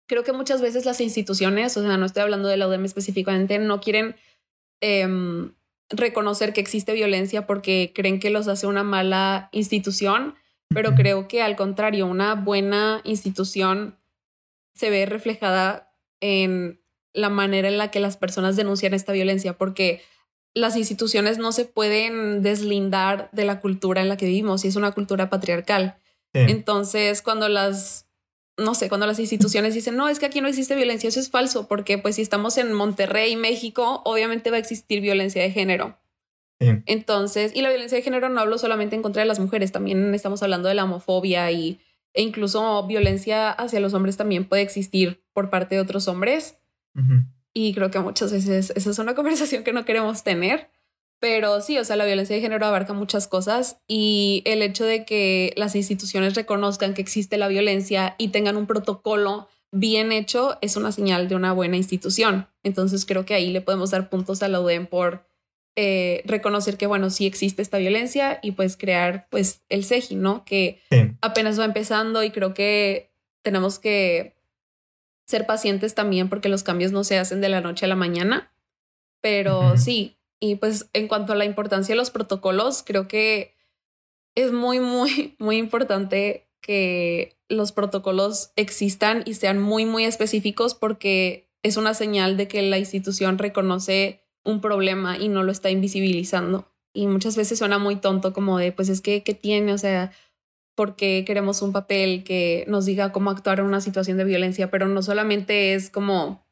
creo 0.07 0.23
que 0.23 0.33
muchas 0.33 0.61
veces 0.61 0.85
las 0.85 1.01
instituciones, 1.01 1.77
o 1.77 1.83
sea, 1.83 1.97
no 1.97 2.05
estoy 2.05 2.23
hablando 2.23 2.47
de 2.47 2.57
la 2.57 2.67
UDM 2.67 2.85
específicamente, 2.85 3.59
no 3.59 3.79
quieren 3.79 4.15
em, 4.81 5.53
reconocer 5.89 6.51
que 6.51 6.61
existe 6.61 6.93
violencia 6.93 7.45
porque 7.45 7.91
creen 7.93 8.19
que 8.19 8.31
los 8.31 8.47
hace 8.47 8.65
una 8.65 8.83
mala 8.83 9.49
institución, 9.51 10.35
pero 10.69 10.93
creo 10.93 11.27
que 11.27 11.41
al 11.41 11.55
contrario, 11.55 12.05
una 12.05 12.35
buena 12.35 13.01
institución 13.03 13.97
se 14.73 14.89
ve 14.89 15.05
reflejada 15.05 15.88
en 16.21 16.81
la 17.13 17.29
manera 17.29 17.67
en 17.67 17.77
la 17.77 17.91
que 17.91 17.99
las 17.99 18.17
personas 18.17 18.55
denuncian 18.55 18.93
esta 18.93 19.13
violencia, 19.13 19.57
porque 19.57 20.01
las 20.53 20.75
instituciones 20.75 21.37
no 21.37 21.51
se 21.51 21.65
pueden 21.65 22.41
deslindar 22.41 23.29
de 23.31 23.45
la 23.45 23.59
cultura 23.59 24.01
en 24.01 24.09
la 24.09 24.17
que 24.17 24.25
vivimos 24.25 24.65
y 24.65 24.67
es 24.67 24.75
una 24.75 24.91
cultura 24.91 25.29
patriarcal. 25.29 25.97
Entonces, 26.33 27.21
cuando 27.23 27.49
las, 27.49 28.07
no 28.57 28.75
sé, 28.75 28.87
cuando 28.87 29.07
las 29.07 29.19
instituciones 29.19 29.73
dicen, 29.73 29.95
no, 29.95 30.09
es 30.09 30.19
que 30.19 30.27
aquí 30.27 30.41
no 30.41 30.47
existe 30.47 30.75
violencia, 30.75 31.07
eso 31.07 31.19
es 31.19 31.29
falso, 31.29 31.67
porque 31.67 31.97
pues 31.97 32.15
si 32.15 32.21
estamos 32.21 32.57
en 32.57 32.71
Monterrey, 32.73 33.35
México, 33.35 34.01
obviamente 34.05 34.51
va 34.51 34.57
a 34.57 34.59
existir 34.59 35.01
violencia 35.01 35.41
de 35.41 35.51
género. 35.51 35.97
Entonces, 36.85 37.53
y 37.55 37.61
la 37.61 37.69
violencia 37.69 37.97
de 37.97 38.01
género 38.01 38.27
no 38.27 38.41
hablo 38.41 38.57
solamente 38.57 38.93
en 38.95 39.01
contra 39.01 39.21
de 39.21 39.27
las 39.27 39.39
mujeres, 39.39 39.71
también 39.71 40.13
estamos 40.13 40.43
hablando 40.43 40.67
de 40.67 40.75
la 40.75 40.83
homofobia 40.83 41.49
y 41.51 41.79
e 42.13 42.21
incluso 42.21 42.85
violencia 42.87 43.51
hacia 43.51 43.79
los 43.79 43.93
hombres 43.93 44.17
también 44.17 44.45
puede 44.45 44.61
existir 44.61 45.23
por 45.33 45.49
parte 45.49 45.75
de 45.75 45.81
otros 45.81 46.07
hombres. 46.07 46.57
Y 47.53 47.73
creo 47.73 47.91
que 47.91 47.99
muchas 47.99 48.31
veces 48.31 48.73
esa 48.75 48.89
es 48.89 48.99
una 48.99 49.15
conversación 49.15 49.63
que 49.63 49.73
no 49.73 49.85
queremos 49.85 50.23
tener. 50.23 50.69
Pero 51.21 51.59
sí, 51.61 51.77
o 51.77 51.83
sea, 51.83 51.97
la 51.97 52.05
violencia 52.05 52.35
de 52.35 52.41
género 52.41 52.65
abarca 52.65 52.93
muchas 52.93 53.27
cosas 53.27 53.81
y 53.87 54.41
el 54.45 54.61
hecho 54.61 54.85
de 54.85 55.03
que 55.03 55.53
las 55.57 55.75
instituciones 55.75 56.33
reconozcan 56.35 56.93
que 56.93 57.01
existe 57.01 57.37
la 57.37 57.49
violencia 57.49 58.15
y 58.17 58.29
tengan 58.29 58.55
un 58.55 58.67
protocolo 58.67 59.49
bien 59.71 60.11
hecho 60.11 60.57
es 60.61 60.77
una 60.77 60.91
señal 60.93 61.27
de 61.27 61.35
una 61.35 61.51
buena 61.51 61.75
institución. 61.75 62.47
Entonces 62.63 63.05
creo 63.05 63.25
que 63.25 63.33
ahí 63.33 63.51
le 63.51 63.61
podemos 63.61 63.91
dar 63.91 64.09
puntos 64.09 64.41
a 64.43 64.47
la 64.47 64.61
UDEM 64.61 64.87
por 64.87 65.28
eh, 65.81 66.23
reconocer 66.25 66.75
que, 66.75 66.87
bueno, 66.87 67.09
sí 67.09 67.25
existe 67.25 67.61
esta 67.61 67.77
violencia 67.77 68.39
y 68.41 68.51
pues 68.51 68.75
crear 68.75 69.29
pues 69.29 69.61
el 69.69 69.85
CEGI, 69.85 70.15
¿no? 70.15 70.43
Que 70.43 70.81
apenas 71.21 71.57
va 71.57 71.63
empezando 71.63 72.21
y 72.21 72.31
creo 72.31 72.53
que 72.53 73.13
tenemos 73.43 73.79
que 73.79 74.35
ser 75.25 75.45
pacientes 75.45 75.95
también 75.95 76.27
porque 76.27 76.49
los 76.49 76.63
cambios 76.63 76.91
no 76.91 77.05
se 77.05 77.17
hacen 77.17 77.39
de 77.39 77.47
la 77.47 77.61
noche 77.61 77.85
a 77.85 77.87
la 77.87 77.95
mañana. 77.95 78.51
Pero 79.21 79.77
sí, 79.77 80.17
y 80.41 80.55
pues 80.55 80.89
en 80.91 81.07
cuanto 81.07 81.31
a 81.31 81.37
la 81.37 81.45
importancia 81.45 81.93
de 81.93 81.97
los 81.97 82.11
protocolos, 82.11 82.83
creo 82.85 83.07
que 83.07 83.55
es 84.35 84.51
muy, 84.51 84.81
muy, 84.81 85.37
muy 85.39 85.55
importante 85.55 86.49
que 86.59 87.37
los 87.47 87.71
protocolos 87.71 88.51
existan 88.57 89.23
y 89.25 89.35
sean 89.35 89.61
muy, 89.61 89.85
muy 89.85 90.03
específicos 90.03 90.75
porque 90.75 91.47
es 91.63 91.77
una 91.77 91.93
señal 91.93 92.35
de 92.35 92.49
que 92.49 92.63
la 92.63 92.79
institución 92.79 93.37
reconoce 93.37 94.25
un 94.49 94.61
problema 94.61 95.17
y 95.17 95.29
no 95.29 95.43
lo 95.43 95.51
está 95.51 95.69
invisibilizando. 95.69 96.71
Y 96.93 97.07
muchas 97.07 97.35
veces 97.37 97.59
suena 97.59 97.77
muy 97.77 97.97
tonto 97.97 98.33
como 98.33 98.57
de, 98.57 98.71
pues 98.71 98.89
es 98.89 99.01
que, 99.01 99.23
¿qué 99.23 99.33
tiene? 99.33 99.73
O 99.73 99.77
sea, 99.77 100.11
porque 100.75 101.23
queremos 101.25 101.61
un 101.61 101.73
papel 101.73 102.23
que 102.23 102.63
nos 102.67 102.85
diga 102.85 103.11
cómo 103.11 103.29
actuar 103.29 103.59
en 103.59 103.65
una 103.65 103.81
situación 103.81 104.17
de 104.17 104.23
violencia, 104.23 104.71
pero 104.71 104.87
no 104.87 105.01
solamente 105.01 105.73
es 105.73 105.89
como 105.89 106.47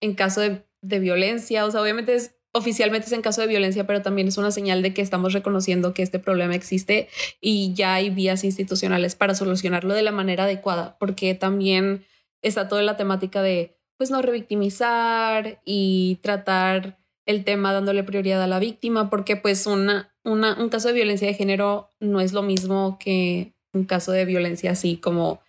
en 0.00 0.14
caso 0.14 0.40
de, 0.40 0.64
violencia, 0.98 1.66
o 1.66 1.70
sea, 1.70 1.82
obviamente 1.82 2.14
es 2.14 2.34
oficialmente 2.52 3.06
es 3.06 3.12
en 3.12 3.22
caso 3.22 3.40
de 3.40 3.46
violencia, 3.46 3.86
pero 3.86 4.02
también 4.02 4.26
es 4.26 4.38
una 4.38 4.50
señal 4.50 4.82
de 4.82 4.92
que 4.94 5.02
estamos 5.02 5.32
reconociendo 5.32 5.94
que 5.94 6.02
este 6.02 6.18
problema 6.18 6.54
existe 6.56 7.08
y 7.40 7.72
ya 7.74 7.94
hay 7.94 8.10
vías 8.10 8.42
institucionales 8.42 9.14
para 9.14 9.36
solucionarlo 9.36 9.94
de 9.94 10.02
la 10.02 10.10
manera 10.10 10.44
adecuada, 10.44 10.96
porque 10.98 11.34
también 11.34 12.04
está 12.42 12.66
toda 12.66 12.82
la 12.82 12.96
temática 12.96 13.42
de 13.42 13.79
pues 14.00 14.10
no 14.10 14.22
revictimizar 14.22 15.60
y 15.66 16.20
tratar 16.22 16.98
el 17.26 17.44
tema 17.44 17.74
dándole 17.74 18.02
prioridad 18.02 18.42
a 18.42 18.46
la 18.46 18.58
víctima, 18.58 19.10
porque 19.10 19.36
pues 19.36 19.66
una, 19.66 20.10
una, 20.24 20.54
un 20.58 20.70
caso 20.70 20.88
de 20.88 20.94
violencia 20.94 21.28
de 21.28 21.34
género 21.34 21.90
no 22.00 22.22
es 22.22 22.32
lo 22.32 22.40
mismo 22.40 22.96
que 22.98 23.52
un 23.74 23.84
caso 23.84 24.10
de 24.12 24.24
violencia 24.24 24.70
así 24.70 24.96
como 24.96 25.42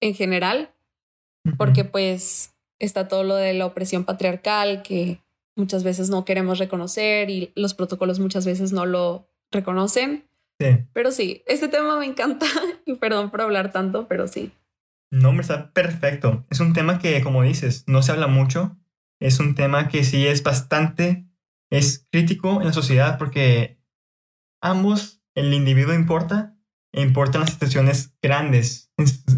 en 0.00 0.14
general, 0.14 0.70
porque 1.58 1.84
pues 1.84 2.54
está 2.78 3.08
todo 3.08 3.24
lo 3.24 3.34
de 3.34 3.52
la 3.52 3.66
opresión 3.66 4.04
patriarcal 4.06 4.80
que 4.80 5.20
muchas 5.54 5.84
veces 5.84 6.08
no 6.08 6.24
queremos 6.24 6.58
reconocer 6.58 7.28
y 7.28 7.52
los 7.56 7.74
protocolos 7.74 8.20
muchas 8.20 8.46
veces 8.46 8.72
no 8.72 8.86
lo 8.86 9.28
reconocen. 9.52 10.24
Sí. 10.58 10.78
Pero 10.94 11.12
sí, 11.12 11.42
este 11.44 11.68
tema 11.68 11.98
me 11.98 12.06
encanta 12.06 12.46
y 12.86 12.94
perdón 12.94 13.30
por 13.30 13.42
hablar 13.42 13.70
tanto, 13.70 14.08
pero 14.08 14.28
sí. 14.28 14.50
No, 15.10 15.30
hombre, 15.30 15.42
está 15.42 15.72
perfecto. 15.72 16.46
Es 16.50 16.60
un 16.60 16.72
tema 16.72 16.98
que, 16.98 17.22
como 17.22 17.42
dices, 17.42 17.84
no 17.86 18.02
se 18.02 18.12
habla 18.12 18.26
mucho. 18.26 18.76
Es 19.20 19.40
un 19.40 19.54
tema 19.54 19.88
que 19.88 20.04
sí 20.04 20.26
es 20.26 20.42
bastante, 20.42 21.26
es 21.70 22.06
crítico 22.10 22.60
en 22.60 22.66
la 22.66 22.72
sociedad 22.72 23.18
porque 23.18 23.80
ambos, 24.62 25.22
el 25.34 25.52
individuo 25.54 25.94
importa 25.94 26.56
e 26.92 27.02
importan 27.02 27.42
las 27.42 27.50
instituciones 27.50 28.16
grandes, 28.22 28.92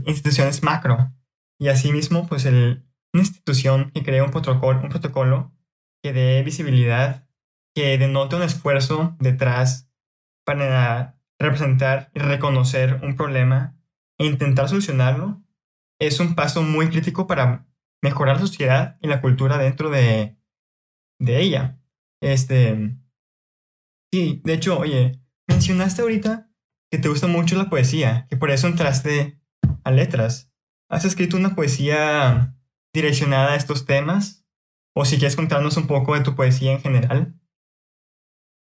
instituciones 0.06 0.62
macro. 0.62 1.12
Y 1.58 1.68
asimismo, 1.68 2.26
pues 2.26 2.46
el, 2.46 2.86
una 3.12 3.22
institución 3.22 3.90
que 3.90 4.02
crea 4.02 4.24
un 4.24 4.30
protocolo, 4.30 4.80
un 4.80 4.88
protocolo 4.88 5.52
que 6.02 6.12
dé 6.12 6.42
visibilidad, 6.42 7.28
que 7.74 7.98
denote 7.98 8.36
un 8.36 8.42
esfuerzo 8.42 9.16
detrás 9.20 9.88
para 10.44 11.18
representar 11.38 12.10
y 12.14 12.20
reconocer 12.20 13.00
un 13.02 13.16
problema 13.16 13.76
e 14.18 14.26
intentar 14.26 14.68
solucionarlo, 14.68 15.42
es 16.00 16.18
un 16.18 16.34
paso 16.34 16.62
muy 16.62 16.88
crítico 16.88 17.26
para 17.26 17.68
mejorar 18.02 18.36
la 18.36 18.46
sociedad 18.46 18.98
y 19.02 19.06
la 19.06 19.20
cultura 19.20 19.58
dentro 19.58 19.90
de, 19.90 20.36
de 21.20 21.40
ella. 21.40 21.78
Este, 22.22 22.96
sí, 24.12 24.40
de 24.44 24.54
hecho, 24.54 24.78
oye, 24.78 25.20
mencionaste 25.46 26.02
ahorita 26.02 26.50
que 26.90 26.98
te 26.98 27.08
gusta 27.08 27.26
mucho 27.26 27.56
la 27.56 27.70
poesía, 27.70 28.26
que 28.28 28.36
por 28.36 28.50
eso 28.50 28.66
entraste 28.66 29.40
a 29.84 29.90
letras. 29.90 30.52
¿Has 30.90 31.04
escrito 31.04 31.36
una 31.36 31.54
poesía 31.54 32.56
direccionada 32.92 33.52
a 33.52 33.56
estos 33.56 33.84
temas? 33.84 34.46
¿O 34.96 35.04
si 35.04 35.18
quieres 35.18 35.36
contarnos 35.36 35.76
un 35.76 35.86
poco 35.86 36.14
de 36.14 36.24
tu 36.24 36.34
poesía 36.34 36.72
en 36.72 36.80
general? 36.80 37.40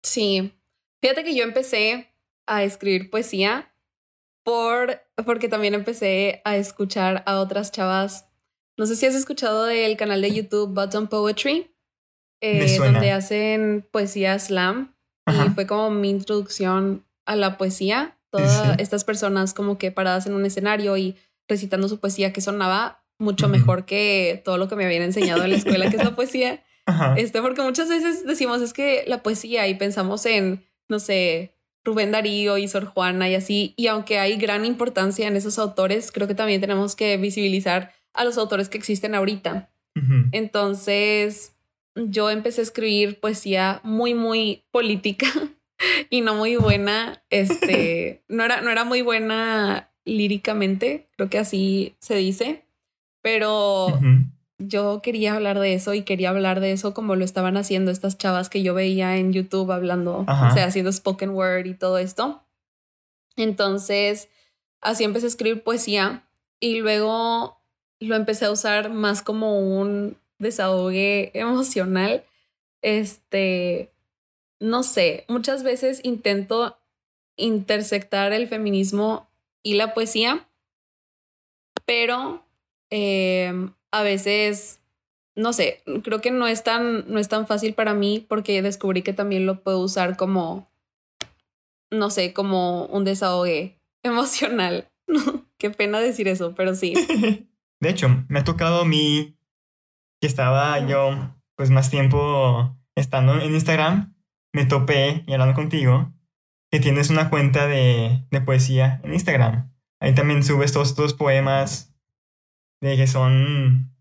Sí, 0.05 0.55
fíjate 1.01 1.25
que 1.25 1.35
yo 1.35 1.45
empecé 1.45 2.14
a 2.47 2.62
escribir 2.62 3.11
poesía 3.11 3.71
por, 4.44 5.00
porque 5.24 5.48
también 5.48 5.74
empecé 5.74 6.42
a 6.44 6.57
escuchar 6.57 7.22
a 7.26 7.40
otras 7.40 7.72
chavas. 7.72 8.28
No 8.76 8.87
sé 8.87 8.96
si 8.96 9.07
has 9.07 9.14
escuchado 9.14 9.64
del 9.64 9.96
canal 9.96 10.22
de 10.22 10.33
YouTube 10.33 10.74
Button 10.74 11.09
Poetry, 11.09 11.74
eh, 12.40 12.78
donde 12.78 13.11
hacen 13.12 13.87
poesía 13.90 14.38
slam. 14.38 14.94
Y 15.26 15.50
fue 15.50 15.66
como 15.66 15.90
mi 15.90 16.11
introducción 16.11 17.05
a 17.26 17.37
la 17.37 17.57
poesía. 17.57 18.18
Todas 18.31 18.78
estas 18.81 19.05
personas 19.05 19.55
como 19.55 19.78
que 19.78 19.92
paradas 19.92 20.26
en 20.26 20.35
un 20.35 20.44
escenario 20.44 20.96
y 20.96 21.16
recitando 21.48 21.88
su 21.88 22.00
poesía 22.00 22.33
que 22.33 22.40
sonaba 22.40 23.05
mucho 23.18 23.48
mejor 23.48 23.85
que 23.85 24.42
todo 24.44 24.59
lo 24.59 24.68
que 24.68 24.76
me 24.76 24.85
habían 24.85 25.02
enseñado 25.02 25.44
en 25.44 25.50
la 25.50 25.57
escuela, 25.57 25.88
que 25.90 25.96
es 25.96 26.05
la 26.05 26.16
poesía. 26.16 26.62
Este, 27.16 27.40
porque 27.40 27.62
muchas 27.62 27.88
veces 27.88 28.26
decimos 28.26 28.61
es 28.61 28.72
que 28.72 29.05
la 29.07 29.22
poesía 29.22 29.68
y 29.68 29.74
pensamos 29.74 30.26
en, 30.26 30.66
no 30.88 30.98
sé, 30.98 31.57
Rubén 31.85 32.12
Darío 32.12 32.59
y 32.59 32.68
Sor 32.68 32.87
Juana 32.87 33.29
y 33.29 33.35
así, 33.35 33.75
y 33.77 33.88
aunque 33.88 34.18
hay 34.18 34.37
gran 34.37 34.64
importancia 34.64 35.27
en 35.27 35.37
esos 35.37 35.59
autores, 35.59 36.12
creo 36.12 36.29
que 36.29 36.35
también 36.35 36.61
tenemos 36.61 36.95
que 36.95 37.16
visibilizar 37.16 37.92
a 38.14 38.25
los 38.25 38.38
autores 38.38 38.68
que 38.68 38.79
existen 38.79 39.14
ahorita. 39.14 39.71
Entonces, 40.33 41.55
yo 41.95 42.31
empecé 42.31 42.62
a 42.62 42.64
escribir 42.64 43.21
poesía 43.21 43.81
muy, 43.83 44.14
muy 44.14 44.64
política 44.71 45.27
y 46.11 46.23
no 46.23 46.35
muy 46.35 46.57
buena, 46.57 47.23
este, 47.31 48.23
no 48.29 48.45
era, 48.45 48.61
no 48.61 48.71
era 48.71 48.85
muy 48.85 49.03
buena 49.03 49.90
líricamente, 50.05 51.09
creo 51.16 51.29
que 51.29 51.38
así 51.38 51.95
se 52.01 52.16
dice, 52.16 52.64
pero 53.21 54.01
yo 54.68 55.01
quería 55.03 55.35
hablar 55.35 55.59
de 55.59 55.75
eso 55.75 55.94
y 55.94 56.03
quería 56.03 56.31
hablar 56.31 56.61
de 56.61 56.72
eso 56.72 56.94
como 56.94 57.16
lo 57.16 57.25
estaban 57.25 57.57
haciendo 57.57 57.90
estas 57.90 58.18
chavas 58.18 58.48
que 58.48 58.62
yo 58.62 58.75
veía 58.75 59.16
en 59.16 59.33
YouTube 59.33 59.70
hablando, 59.70 60.27
o 60.29 60.55
sea, 60.55 60.66
haciendo 60.66 60.92
spoken 60.92 61.31
word 61.31 61.66
y 61.66 61.75
todo 61.75 61.98
esto. 61.98 62.42
Entonces, 63.37 64.29
así 64.81 65.05
empecé 65.05 65.27
a 65.27 65.29
escribir 65.29 65.62
poesía 65.62 66.25
y 66.61 66.81
luego 66.81 67.61
lo 68.01 68.16
empecé 68.16 68.46
a 68.46 68.51
usar 68.51 68.90
más 68.90 69.22
como 69.22 69.59
un 69.61 70.16
desahogue 70.38 71.31
emocional. 71.35 72.25
Este, 72.83 73.92
no 74.61 74.83
sé, 74.83 75.25
muchas 75.29 75.62
veces 75.62 76.01
intento 76.05 76.77
intersectar 77.37 78.33
el 78.33 78.48
feminismo 78.48 79.29
y 79.62 79.75
la 79.75 79.94
poesía, 79.94 80.46
pero 81.87 82.44
em, 82.90 83.72
a 83.92 84.02
veces, 84.02 84.81
no 85.37 85.52
sé, 85.52 85.83
creo 86.02 86.20
que 86.20 86.31
no 86.31 86.48
es, 86.48 86.64
tan, 86.64 87.05
no 87.12 87.20
es 87.20 87.28
tan 87.28 87.46
fácil 87.46 87.74
para 87.74 87.94
mí 87.94 88.24
porque 88.26 88.62
descubrí 88.62 89.02
que 89.02 89.12
también 89.12 89.46
lo 89.46 89.62
puedo 89.62 89.78
usar 89.78 90.16
como, 90.16 90.68
no 91.90 92.11
sé, 92.11 92.33
como 92.33 92.87
un 92.87 93.05
desahogue 93.05 93.78
emocional. 94.02 94.88
Qué 95.59 95.70
pena 95.70 96.00
decir 96.00 96.26
eso, 96.26 96.55
pero 96.57 96.74
sí. 96.74 96.94
De 97.81 97.90
hecho, 97.90 98.09
me 98.28 98.40
ha 98.40 98.44
tocado 98.44 98.81
a 98.83 98.85
mí 98.85 99.37
que 100.20 100.26
estaba 100.26 100.78
yo 100.87 101.37
pues 101.57 101.70
más 101.70 101.90
tiempo 101.90 102.76
estando 102.94 103.40
en 103.40 103.52
Instagram, 103.52 104.14
me 104.52 104.64
topé 104.66 105.24
y 105.26 105.33
hablando 105.33 105.55
contigo 105.55 106.12
que 106.70 106.81
tienes 106.81 107.11
una 107.11 107.28
cuenta 107.28 107.66
de, 107.66 108.24
de 108.31 108.40
poesía 108.40 109.00
en 109.05 109.12
Instagram. 109.12 109.72
Ahí 110.00 110.14
también 110.14 110.42
subes 110.42 110.72
todos 110.72 110.90
estos 110.90 111.12
poemas 111.12 111.91
de 112.83 112.97
que 112.97 113.07
son 113.07 113.97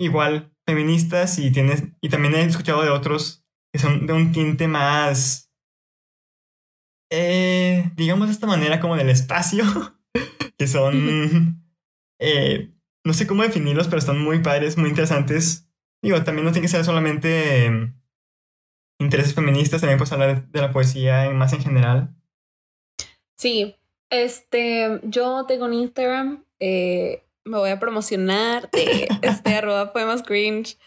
igual 0.00 0.54
feministas 0.66 1.38
y 1.38 1.50
tienes 1.50 1.84
y 2.00 2.08
también 2.08 2.34
he 2.34 2.42
escuchado 2.42 2.82
de 2.82 2.90
otros 2.90 3.44
que 3.72 3.80
son 3.80 4.06
de 4.06 4.12
un 4.12 4.30
tinte 4.32 4.68
más 4.68 5.52
eh, 7.10 7.90
digamos 7.96 8.28
de 8.28 8.34
esta 8.34 8.46
manera 8.46 8.78
como 8.78 8.96
del 8.96 9.08
espacio 9.08 9.64
que 10.58 10.66
son 10.68 11.64
eh, 12.20 12.72
no 13.04 13.12
sé 13.12 13.26
cómo 13.26 13.42
definirlos 13.42 13.88
pero 13.88 13.98
están 13.98 14.22
muy 14.22 14.38
padres 14.40 14.78
muy 14.78 14.90
interesantes 14.90 15.68
digo 16.02 16.22
también 16.22 16.44
no 16.44 16.52
tiene 16.52 16.66
que 16.66 16.70
ser 16.70 16.84
solamente 16.84 17.92
intereses 18.98 19.34
feministas, 19.34 19.80
también 19.80 19.98
puedes 19.98 20.12
hablar 20.12 20.48
de 20.48 20.60
la 20.60 20.72
poesía 20.72 21.30
más 21.30 21.52
en 21.52 21.62
general. 21.62 22.14
Sí, 23.36 23.76
este, 24.10 25.00
yo 25.04 25.46
tengo 25.46 25.66
un 25.66 25.74
Instagram, 25.74 26.44
eh, 26.58 27.24
me 27.48 27.58
voy 27.58 27.70
a 27.70 27.80
promocionar 27.80 28.70
de 28.70 29.08
este 29.22 29.54
arroba 29.54 29.92
poemas 29.92 30.22
cringe. 30.22 30.78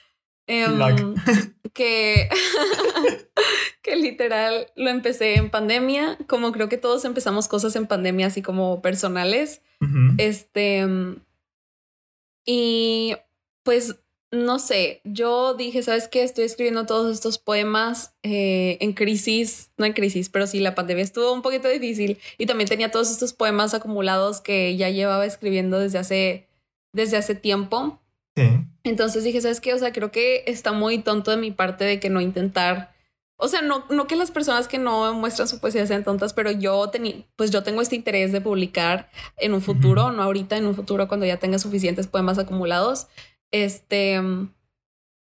Em, 0.47 1.15
que, 1.73 2.27
que 3.81 3.95
literal 3.95 4.67
lo 4.75 4.89
empecé 4.89 5.35
en 5.35 5.49
pandemia, 5.49 6.17
como 6.27 6.51
creo 6.51 6.67
que 6.67 6.77
todos 6.77 7.05
empezamos 7.05 7.47
cosas 7.47 7.75
en 7.75 7.87
pandemia, 7.87 8.27
así 8.27 8.41
como 8.41 8.81
personales. 8.81 9.61
Este, 10.17 10.85
y 12.45 13.15
pues 13.63 13.95
no 14.31 14.59
sé, 14.59 15.01
yo 15.03 15.55
dije, 15.55 15.83
¿sabes 15.83 16.07
qué? 16.07 16.23
Estoy 16.23 16.45
escribiendo 16.45 16.85
todos 16.85 17.13
estos 17.13 17.37
poemas 17.37 18.15
eh, 18.23 18.77
en 18.79 18.93
crisis, 18.93 19.71
no 19.77 19.85
en 19.85 19.91
crisis, 19.91 20.29
pero 20.29 20.47
sí, 20.47 20.61
la 20.61 20.73
pandemia 20.73 21.03
estuvo 21.03 21.33
un 21.33 21.41
poquito 21.41 21.67
difícil 21.67 22.17
y 22.37 22.45
también 22.45 22.69
tenía 22.69 22.91
todos 22.91 23.11
estos 23.11 23.33
poemas 23.33 23.73
acumulados 23.73 24.39
que 24.39 24.77
ya 24.77 24.89
llevaba 24.89 25.25
escribiendo 25.25 25.79
desde 25.79 25.97
hace, 25.97 26.47
desde 26.93 27.17
hace 27.17 27.35
tiempo. 27.35 27.99
Sí. 28.35 28.49
Entonces 28.83 29.23
dije, 29.23 29.41
¿sabes 29.41 29.61
qué? 29.61 29.73
O 29.73 29.77
sea, 29.77 29.91
creo 29.91 30.11
que 30.11 30.43
está 30.47 30.71
muy 30.71 30.99
tonto 30.99 31.31
de 31.31 31.37
mi 31.37 31.51
parte 31.51 31.83
de 31.83 31.99
que 31.99 32.09
no 32.09 32.21
intentar, 32.21 32.93
o 33.37 33.47
sea, 33.47 33.61
no, 33.61 33.85
no 33.89 34.07
que 34.07 34.15
las 34.15 34.31
personas 34.31 34.67
que 34.67 34.77
no 34.77 35.13
muestran 35.13 35.47
su 35.47 35.59
poesía 35.59 35.85
sean 35.85 36.03
tontas, 36.03 36.33
pero 36.33 36.51
yo 36.51 36.89
tenía, 36.89 37.15
pues 37.35 37.51
yo 37.51 37.63
tengo 37.63 37.81
este 37.81 37.95
interés 37.95 38.31
de 38.31 38.41
publicar 38.41 39.09
en 39.37 39.53
un 39.53 39.61
futuro, 39.61 40.11
no 40.11 40.23
ahorita, 40.23 40.57
en 40.57 40.65
un 40.65 40.75
futuro 40.75 41.07
cuando 41.07 41.25
ya 41.25 41.37
tenga 41.37 41.59
suficientes 41.59 42.07
poemas 42.07 42.39
acumulados 42.39 43.07
este, 43.51 44.19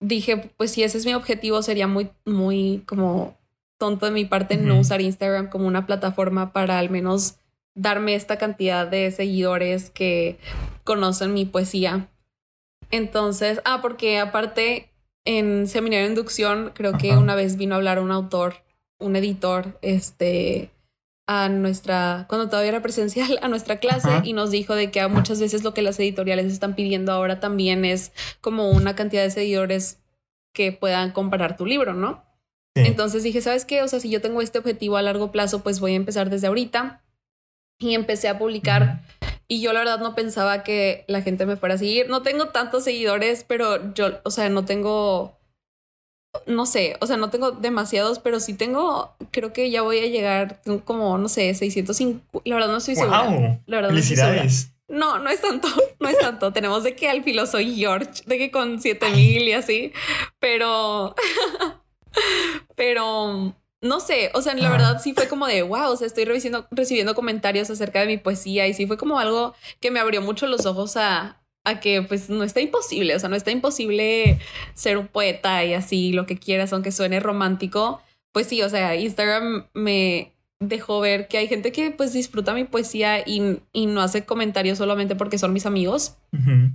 dije, 0.01 0.51
pues 0.57 0.73
si 0.73 0.83
ese 0.83 0.99
es 0.99 1.07
mi 1.07 1.15
objetivo, 1.15 1.63
sería 1.63 1.87
muy, 1.87 2.11
muy 2.25 2.83
como 2.87 3.37
tonto 3.79 4.07
de 4.07 4.13
mi 4.13 4.25
parte 4.25 4.57
no 4.57 4.81
usar 4.81 5.03
Instagram 5.03 5.51
como 5.51 5.67
una 5.67 5.87
plataforma 5.87 6.53
para 6.53 6.79
al 6.79 6.89
menos 6.89 7.37
darme 7.75 8.15
esta 8.15 8.39
cantidad 8.39 8.87
de 8.87 9.11
seguidores 9.11 9.91
que 9.91 10.39
conocen 10.87 11.35
mi 11.35 11.45
poesía. 11.45 12.09
Entonces, 12.91 13.61
ah, 13.67 13.81
porque 13.83 14.19
aparte 14.19 14.91
en 15.27 15.67
seminario 15.67 16.07
de 16.07 16.13
inducción 16.13 16.73
creo 16.75 16.97
que 16.97 17.17
una 17.17 17.35
vez 17.35 17.59
vino 17.59 17.75
a 17.75 17.77
hablar 17.77 17.99
un 18.01 18.13
autor, 18.13 18.55
un 18.99 19.17
editor, 19.17 19.79
este, 19.83 20.71
a 21.27 21.49
nuestra, 21.49 22.27
cuando 22.29 22.49
todavía 22.49 22.71
era 22.71 22.83
presencial, 22.83 23.39
a 23.43 23.49
nuestra 23.49 23.79
clase 23.79 24.09
y 24.25 24.33
nos 24.33 24.51
dijo 24.51 24.75
de 24.75 24.91
que 24.91 25.07
muchas 25.09 25.41
veces 25.41 25.65
lo 25.65 25.75
que 25.75 25.83
las 25.83 25.99
editoriales 25.99 26.47
están 26.47 26.75
pidiendo 26.75 27.13
ahora 27.13 27.41
también 27.41 27.85
es 27.85 28.13
como 28.41 28.71
una 28.71 28.95
cantidad 28.95 29.23
de 29.23 29.31
seguidores 29.31 29.99
que 30.55 30.73
puedan 30.73 31.11
comparar 31.11 31.57
tu 31.57 31.67
libro, 31.67 31.93
¿no? 31.93 32.25
Entonces 32.75 33.23
dije, 33.23 33.41
¿sabes 33.41 33.65
qué? 33.65 33.83
O 33.83 33.89
sea, 33.89 34.01
si 34.01 34.11
yo 34.11 34.21
tengo 34.21 34.43
este 34.43 34.59
objetivo 34.59 34.99
a 34.99 35.03
largo 35.03 35.33
plazo, 35.33 35.63
pues 35.63 35.81
voy 35.81 35.93
a 35.93 35.97
empezar 35.97 36.29
desde 36.29 36.47
ahorita. 36.47 37.03
Y 37.79 37.95
empecé 37.95 38.29
a 38.29 38.39
publicar. 38.39 39.03
Y 39.49 39.61
yo 39.61 39.73
la 39.73 39.81
verdad 39.81 40.01
no 40.01 40.15
pensaba 40.15 40.63
que 40.63 41.05
la 41.09 41.23
gente 41.23 41.47
me 41.47 41.57
fuera 41.57 41.77
a 41.77 41.79
seguir. 41.79 42.09
No 42.09 42.23
tengo 42.23 42.49
tantos 42.49 42.85
seguidores, 42.85 43.45
pero 43.45 43.95
yo, 43.95 44.21
o 44.25 44.31
sea, 44.31 44.49
no 44.49 44.65
tengo 44.65 45.37
no 46.47 46.67
sé, 46.67 46.97
o 47.01 47.07
sea, 47.07 47.17
no 47.17 47.31
tengo 47.31 47.53
demasiados, 47.53 48.19
pero 48.19 48.41
sí 48.41 48.55
tengo, 48.55 49.17
creo 49.31 49.53
que 49.53 49.71
ya 49.71 49.83
voy 49.83 49.99
a 49.99 50.07
llegar, 50.07 50.61
como, 50.85 51.17
no 51.19 51.29
sé, 51.29 51.55
605, 51.55 52.43
la 52.45 52.55
verdad 52.57 52.71
no 52.71 52.77
estoy 52.77 52.97
segura. 52.97 53.61
La 53.67 53.77
verdad 53.77 53.89
Felicidades. 53.91 54.73
No, 54.89 55.19
no, 55.19 55.31
es 55.31 55.41
tanto, 55.41 55.69
no 56.01 56.09
es 56.09 56.19
tanto. 56.19 56.53
Tenemos 56.53 56.85
de 56.85 56.95
que 56.95 57.09
al 57.09 57.25
filoso 57.25 57.59
George, 57.59 58.23
de 58.27 58.39
que 58.39 58.51
con 58.51 58.81
7000 58.81 59.43
y 59.43 59.53
así, 59.53 59.93
pero, 60.39 61.15
pero, 62.77 63.55
no 63.83 64.01
sé, 64.01 64.31
o 64.35 64.43
sea, 64.43 64.55
la 64.55 64.71
verdad 64.71 65.01
sí 65.03 65.13
fue 65.13 65.29
como 65.29 65.47
de, 65.47 65.63
wow, 65.63 65.91
o 65.91 65.97
sea, 65.97 66.07
estoy 66.07 66.25
recibiendo, 66.25 66.67
recibiendo 66.71 67.15
comentarios 67.15 67.71
acerca 67.71 68.01
de 68.01 68.07
mi 68.07 68.17
poesía 68.17 68.67
y 68.67 68.75
sí 68.75 68.87
fue 68.87 68.97
como 68.97 69.19
algo 69.19 69.55
que 69.81 69.91
me 69.91 70.01
abrió 70.01 70.23
mucho 70.23 70.47
los 70.47 70.67
ojos 70.67 70.97
a, 70.97 71.43
a 71.65 71.81
que 71.81 72.03
pues 72.03 72.31
no 72.31 72.45
está 72.45 72.61
imposible, 72.61 73.15
o 73.17 73.19
sea, 73.19 73.29
no 73.29 73.37
está 73.37 73.51
imposible 73.51 74.39
ser 74.75 74.99
un 74.99 75.09
poeta 75.09 75.65
y 75.65 75.75
así 75.75 76.13
lo 76.13 76.27
que 76.27 76.39
quieras, 76.39 76.73
aunque 76.73 76.93
suene 76.93 77.21
romántico. 77.21 78.01
Pues 78.33 78.47
sí, 78.47 78.63
o 78.63 78.69
sea, 78.69 78.95
Instagram 78.97 79.67
me 79.75 80.36
dejó 80.61 81.01
ver 81.01 81.29
que 81.29 81.39
hay 81.39 81.49
gente 81.49 81.71
que 81.71 81.91
pues 81.91 82.13
disfruta 82.13 82.55
mi 82.55 82.65
poesía 82.65 83.21
y, 83.21 83.61
y 83.73 83.87
no 83.87 84.01
hace 84.01 84.25
comentarios 84.25 84.79
solamente 84.79 85.15
porque 85.15 85.39
son 85.39 85.53
mis 85.53 85.67
amigos, 85.67 86.17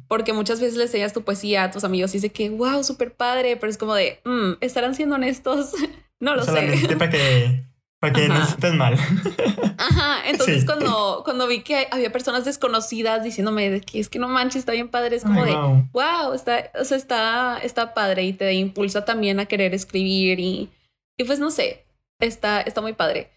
porque 0.08 0.34
muchas 0.34 0.60
veces 0.60 0.78
les 0.78 0.88
enseñas 0.88 1.14
tu 1.14 1.24
poesía 1.24 1.64
a 1.64 1.72
tus 1.72 1.84
amigos 1.84 2.12
y 2.12 2.18
dice 2.18 2.32
que, 2.32 2.50
wow, 2.50 2.84
súper 2.84 3.14
padre, 3.14 3.58
pero 3.58 3.70
es 3.70 3.78
como 3.78 3.96
de, 3.96 4.20
mm, 4.24 4.54
¿estarán 4.62 4.96
siendo 4.96 5.16
honestos? 5.16 5.72
no 6.20 6.36
lo 6.36 6.44
sé. 6.44 6.74
Para 6.98 7.10
que 7.10 7.64
para 8.02 8.14
que 8.14 8.28
no 8.28 8.42
estés 8.42 8.74
mal. 8.74 8.96
Ajá, 9.78 10.28
entonces 10.28 10.66
cuando, 10.66 11.22
cuando 11.24 11.48
vi 11.48 11.62
que 11.62 11.88
había 11.92 12.12
personas 12.12 12.46
desconocidas 12.46 13.24
diciéndome 13.24 13.82
que 13.82 14.00
es 14.00 14.10
que 14.10 14.18
no 14.18 14.28
manches, 14.28 14.62
está 14.62 14.72
bien 14.72 14.90
padre, 14.90 15.18
es 15.18 15.24
como 15.24 15.46
de, 15.46 15.54
wow. 15.92 16.34
está, 16.34 16.72
o 16.80 16.84
sea, 16.84 16.98
está, 16.98 17.60
está 17.60 17.94
padre 17.94 18.24
y 18.24 18.34
te 18.34 18.54
impulsa 18.54 19.06
también 19.06 19.40
a 19.40 19.46
querer 19.46 19.76
escribir 19.76 20.40
y, 20.40 20.72
y 21.16 21.24
pues 21.26 21.40
no 21.40 21.52
sé, 21.52 21.86
está, 22.20 22.62
está 22.62 22.82
muy 22.82 22.94
padre. 22.94 23.30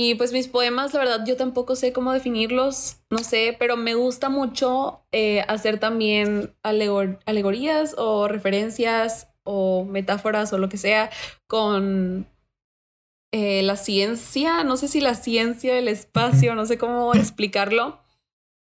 Y 0.00 0.14
pues 0.14 0.30
mis 0.32 0.46
poemas, 0.46 0.94
la 0.94 1.00
verdad, 1.00 1.26
yo 1.26 1.36
tampoco 1.36 1.74
sé 1.74 1.92
cómo 1.92 2.12
definirlos, 2.12 2.98
no 3.10 3.18
sé, 3.18 3.56
pero 3.58 3.76
me 3.76 3.96
gusta 3.96 4.28
mucho 4.28 5.04
eh, 5.10 5.40
hacer 5.48 5.80
también 5.80 6.54
alegorías 6.62 7.96
o 7.98 8.28
referencias 8.28 9.28
o 9.42 9.84
metáforas 9.84 10.52
o 10.52 10.58
lo 10.58 10.68
que 10.68 10.76
sea 10.76 11.10
con 11.48 12.28
eh, 13.32 13.64
la 13.64 13.74
ciencia, 13.74 14.62
no 14.62 14.76
sé 14.76 14.86
si 14.86 15.00
la 15.00 15.16
ciencia 15.16 15.74
del 15.74 15.88
espacio, 15.88 16.54
no 16.54 16.64
sé 16.64 16.78
cómo 16.78 17.12
explicarlo, 17.12 17.98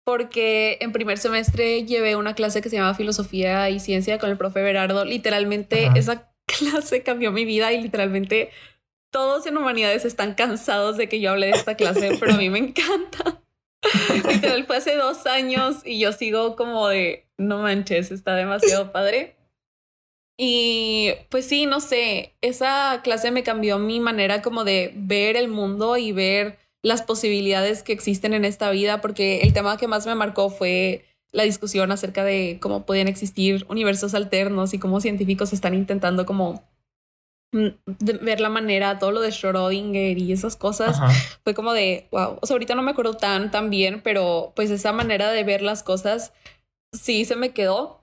porque 0.07 0.79
en 0.81 0.93
primer 0.93 1.19
semestre 1.19 1.85
llevé 1.85 2.17
una 2.17 2.35
clase 2.35 2.63
que 2.63 2.71
se 2.71 2.77
llama 2.77 2.95
Filosofía 2.95 3.69
y 3.69 3.79
Ciencia 3.79 4.19
con 4.19 4.31
el 4.31 4.39
profe 4.39 4.63
Berardo. 4.63 5.05
Literalmente 5.05 5.91
esa 5.97 6.33
clase 6.47 7.03
cambió 7.03 7.31
mi 7.31 7.45
vida 7.45 7.75
y 7.75 7.83
literalmente 7.83 8.53
todos 9.11 9.47
en 9.47 9.57
humanidades 9.57 10.05
están 10.05 10.35
cansados 10.35 10.97
de 10.97 11.09
que 11.09 11.21
yo 11.21 11.31
hable 11.31 11.47
de 11.47 11.53
esta 11.53 11.75
clase, 11.75 12.17
pero 12.21 12.35
a 12.35 12.37
mí 12.37 12.51
me 12.51 12.59
encanta. 12.59 13.43
Fue 14.67 14.77
hace 14.77 14.97
dos 14.97 15.27
años 15.27 15.83
y 15.85 15.99
yo 15.99 16.13
sigo 16.13 16.57
como 16.57 16.89
de, 16.89 17.29
no 17.39 17.59
manches, 17.63 18.11
está 18.11 18.35
demasiado 18.35 18.93
padre. 18.93 19.37
Y 20.39 21.13
pues 21.31 21.47
sí, 21.47 21.67
no 21.67 21.81
sé, 21.81 22.35
esa 22.43 23.01
clase 23.03 23.31
me 23.31 23.43
cambió 23.43 23.79
mi 23.79 24.01
manera 24.01 24.43
como 24.43 24.65
de 24.65 24.93
ver 24.95 25.37
el 25.37 25.49
mundo 25.49 25.97
y 25.97 26.13
ver 26.13 26.59
las 26.83 27.03
posibilidades 27.03 27.83
que 27.83 27.93
existen 27.93 28.35
en 28.35 28.45
esta 28.45 28.71
vida, 28.71 29.01
porque 29.01 29.41
el 29.41 29.53
tema 29.53 29.79
que 29.79 29.89
más 29.89 30.07
me 30.07 30.15
marcó 30.15 30.51
fue 30.51 31.07
la 31.33 31.43
discusión 31.43 31.91
acerca 31.91 32.23
de 32.23 32.59
cómo 32.61 32.87
podían 32.87 33.09
existir 33.09 33.67
universos 33.69 34.15
alternos 34.15 34.75
y 34.75 34.79
cómo 34.79 35.01
científicos 35.01 35.53
están 35.53 35.75
intentando 35.75 36.27
como 36.27 36.63
ver 37.85 38.41
la 38.41 38.49
manera, 38.49 38.99
todo 38.99 39.13
lo 39.13 39.21
de 39.21 39.31
Schrödinger 39.31 40.19
y 40.19 40.33
esas 40.33 40.57
cosas, 40.57 40.99
fue 41.45 41.55
como 41.55 41.73
de, 41.73 42.09
wow, 42.11 42.39
o 42.41 42.47
sea, 42.47 42.55
ahorita 42.55 42.75
no 42.75 42.83
me 42.83 42.91
acuerdo 42.91 43.15
tan, 43.15 43.51
tan 43.51 43.71
bien, 43.71 44.01
pero 44.03 44.53
pues 44.57 44.71
esa 44.71 44.93
manera 44.93 45.31
de 45.31 45.45
ver 45.45 45.63
las 45.63 45.83
cosas 45.83 46.33
sí 46.93 47.25
se 47.25 47.37
me 47.37 47.51
quedó 47.51 48.01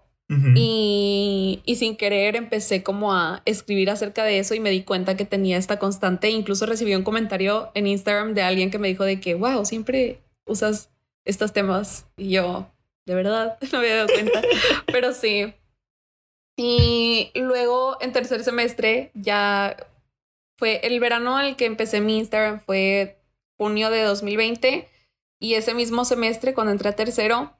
y, 0.55 1.61
y, 1.65 1.75
sin 1.75 1.95
querer 1.95 2.35
empecé 2.35 2.81
como 2.81 3.13
a 3.13 3.43
escribir 3.45 3.91
acerca 3.91 4.23
de 4.23 4.39
eso 4.39 4.55
y 4.55 4.59
me 4.59 4.71
di 4.71 4.81
cuenta 4.83 5.15
que 5.15 5.25
tenía 5.25 5.57
esta 5.57 5.77
constante. 5.77 6.29
Incluso 6.31 6.65
recibí 6.65 6.95
un 6.95 7.03
comentario 7.03 7.69
en 7.75 7.85
Instagram 7.85 8.33
de 8.33 8.41
alguien 8.41 8.71
que 8.71 8.79
me 8.79 8.87
dijo 8.87 9.03
de 9.03 9.19
que, 9.19 9.35
wow, 9.35 9.63
siempre 9.65 10.21
usas 10.45 10.89
estos 11.25 11.53
temas. 11.53 12.07
Y 12.17 12.29
yo, 12.29 12.71
de 13.05 13.15
verdad, 13.15 13.57
no 13.71 13.79
me 13.79 13.91
había 13.91 13.95
dado 13.97 14.07
cuenta. 14.07 14.41
Pero 14.87 15.13
sí. 15.13 15.53
Y 16.55 17.31
luego 17.35 17.97
en 17.99 18.11
tercer 18.11 18.43
semestre 18.43 19.11
ya 19.13 19.75
fue 20.57 20.81
el 20.83 20.99
verano 20.99 21.39
en 21.39 21.47
el 21.47 21.55
que 21.55 21.65
empecé 21.65 21.99
mi 21.99 22.19
Instagram 22.19 22.59
fue 22.59 23.19
junio 23.57 23.89
de 23.89 24.03
2020 24.03 24.87
y 25.39 25.55
ese 25.55 25.73
mismo 25.73 26.05
semestre 26.05 26.53
cuando 26.53 26.71
entré 26.71 26.89
a 26.89 26.95
tercero 26.95 27.53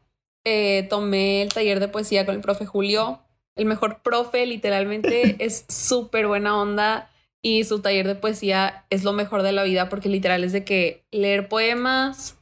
eh, 0.45 0.87
tomé 0.89 1.41
el 1.41 1.53
taller 1.53 1.79
de 1.79 1.87
poesía 1.87 2.25
con 2.25 2.35
el 2.35 2.41
profe 2.41 2.65
Julio. 2.65 3.21
El 3.55 3.65
mejor 3.65 4.01
profe, 4.01 4.45
literalmente, 4.45 5.37
es 5.43 5.65
súper 5.69 6.27
buena 6.27 6.59
onda 6.59 7.09
y 7.41 7.63
su 7.63 7.81
taller 7.81 8.07
de 8.07 8.15
poesía 8.15 8.85
es 8.89 9.03
lo 9.03 9.13
mejor 9.13 9.43
de 9.43 9.51
la 9.51 9.63
vida 9.63 9.89
porque 9.89 10.09
literal 10.09 10.43
es 10.43 10.53
de 10.53 10.63
que 10.63 11.05
leer 11.11 11.49
poemas 11.49 12.37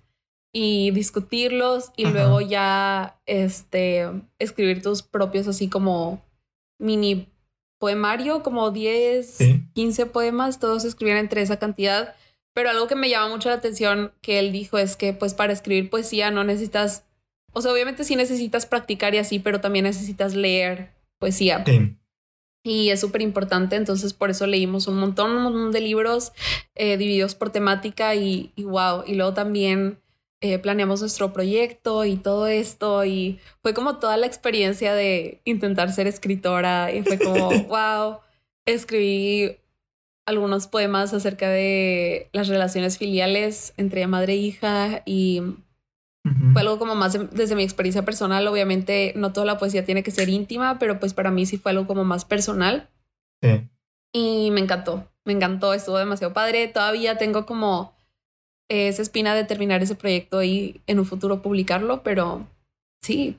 y 0.53 0.91
discutirlos 0.91 1.91
y 1.95 2.05
luego 2.05 2.41
ya 2.41 3.19
este 3.25 4.09
escribir 4.37 4.83
tus 4.83 5.01
propios 5.01 5.47
así 5.47 5.69
como 5.69 6.21
mini 6.81 7.29
poemario, 7.79 8.43
como 8.43 8.71
10, 8.71 9.37
15 9.73 10.05
poemas, 10.07 10.59
todos 10.59 10.83
escribían 10.83 11.17
entre 11.17 11.41
esa 11.41 11.57
cantidad. 11.57 12.15
Pero 12.53 12.69
algo 12.69 12.87
que 12.87 12.95
me 12.95 13.09
llama 13.09 13.29
mucho 13.29 13.47
la 13.47 13.55
atención 13.55 14.11
que 14.21 14.37
él 14.39 14.51
dijo 14.51 14.77
es 14.77 14.97
que 14.97 15.13
pues 15.13 15.33
para 15.33 15.53
escribir 15.53 15.89
poesía 15.89 16.31
no 16.31 16.43
necesitas 16.43 17.05
o 17.53 17.61
sea, 17.61 17.71
obviamente 17.71 18.03
sí 18.03 18.15
necesitas 18.15 18.65
practicar 18.65 19.13
y 19.13 19.17
así, 19.17 19.39
pero 19.39 19.59
también 19.59 19.83
necesitas 19.83 20.35
leer 20.35 20.91
poesía. 21.19 21.63
Sí. 21.65 21.97
Y 22.63 22.89
es 22.89 22.99
súper 22.99 23.21
importante, 23.21 23.75
entonces 23.75 24.13
por 24.13 24.29
eso 24.29 24.45
leímos 24.45 24.87
un 24.87 24.95
montón, 24.95 25.31
un 25.31 25.43
montón 25.43 25.71
de 25.71 25.81
libros 25.81 26.31
eh, 26.75 26.95
divididos 26.97 27.35
por 27.35 27.49
temática 27.49 28.13
y, 28.15 28.53
wow, 28.57 29.03
y 29.05 29.15
luego 29.15 29.33
también 29.33 29.99
eh, 30.41 30.57
planeamos 30.57 31.01
nuestro 31.01 31.33
proyecto 31.33 32.03
y 32.03 32.15
todo 32.15 32.47
esto 32.47 33.05
y 33.05 33.39
fue 33.61 33.75
como 33.75 33.99
toda 33.99 34.17
la 34.17 34.25
experiencia 34.25 34.95
de 34.95 35.39
intentar 35.45 35.93
ser 35.93 36.07
escritora 36.07 36.91
y 36.91 37.03
fue 37.03 37.19
como, 37.19 37.49
wow, 37.67 38.17
escribí 38.65 39.57
algunos 40.25 40.65
poemas 40.65 41.13
acerca 41.13 41.47
de 41.47 42.29
las 42.33 42.47
relaciones 42.47 42.97
filiales 42.97 43.75
entre 43.77 44.07
madre 44.07 44.33
e 44.33 44.37
hija 44.37 45.03
y 45.05 45.41
fue 46.53 46.61
algo 46.61 46.79
como 46.79 46.95
más 46.95 47.17
desde 47.31 47.55
mi 47.55 47.63
experiencia 47.63 48.03
personal. 48.03 48.47
Obviamente 48.47 49.13
no 49.15 49.33
toda 49.33 49.45
la 49.45 49.57
poesía 49.59 49.85
tiene 49.85 50.01
que 50.01 50.11
ser 50.11 50.29
íntima, 50.29 50.79
pero 50.79 50.99
pues 50.99 51.13
para 51.13 51.31
mí 51.31 51.45
sí 51.45 51.57
fue 51.57 51.71
algo 51.71 51.85
como 51.85 52.03
más 52.03 52.25
personal. 52.25 52.89
Sí. 53.43 53.67
Y 54.13 54.49
me 54.51 54.61
encantó, 54.61 55.07
me 55.23 55.33
encantó, 55.33 55.73
estuvo 55.73 55.97
demasiado 55.97 56.33
padre. 56.33 56.67
Todavía 56.67 57.17
tengo 57.17 57.45
como 57.45 57.95
esa 58.71 59.01
espina 59.01 59.35
de 59.35 59.43
terminar 59.43 59.83
ese 59.83 59.95
proyecto 59.95 60.41
y 60.43 60.81
en 60.87 60.99
un 60.99 61.05
futuro 61.05 61.41
publicarlo, 61.41 62.03
pero 62.03 62.47
sí, 63.01 63.37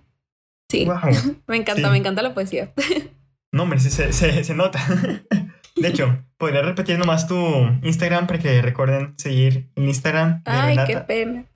sí, 0.71 0.87
me 1.47 1.57
encanta, 1.57 1.91
me 1.91 1.99
encanta 1.99 2.23
la 2.23 2.35
poesía. 2.35 2.73
no, 3.53 3.63
hombre, 3.63 3.81
se, 3.81 4.13
se, 4.13 4.45
se 4.45 4.55
nota. 4.55 4.81
De 5.77 5.89
hecho, 5.89 6.23
podría 6.37 6.61
repetir 6.61 6.99
nomás 6.99 7.27
tu 7.27 7.35
Instagram 7.83 8.27
para 8.27 8.39
que 8.39 8.61
recuerden 8.61 9.15
seguir 9.17 9.71
en 9.75 9.89
Instagram. 9.89 10.43
Ay, 10.45 10.77
qué 10.87 10.99
pena. 10.99 11.47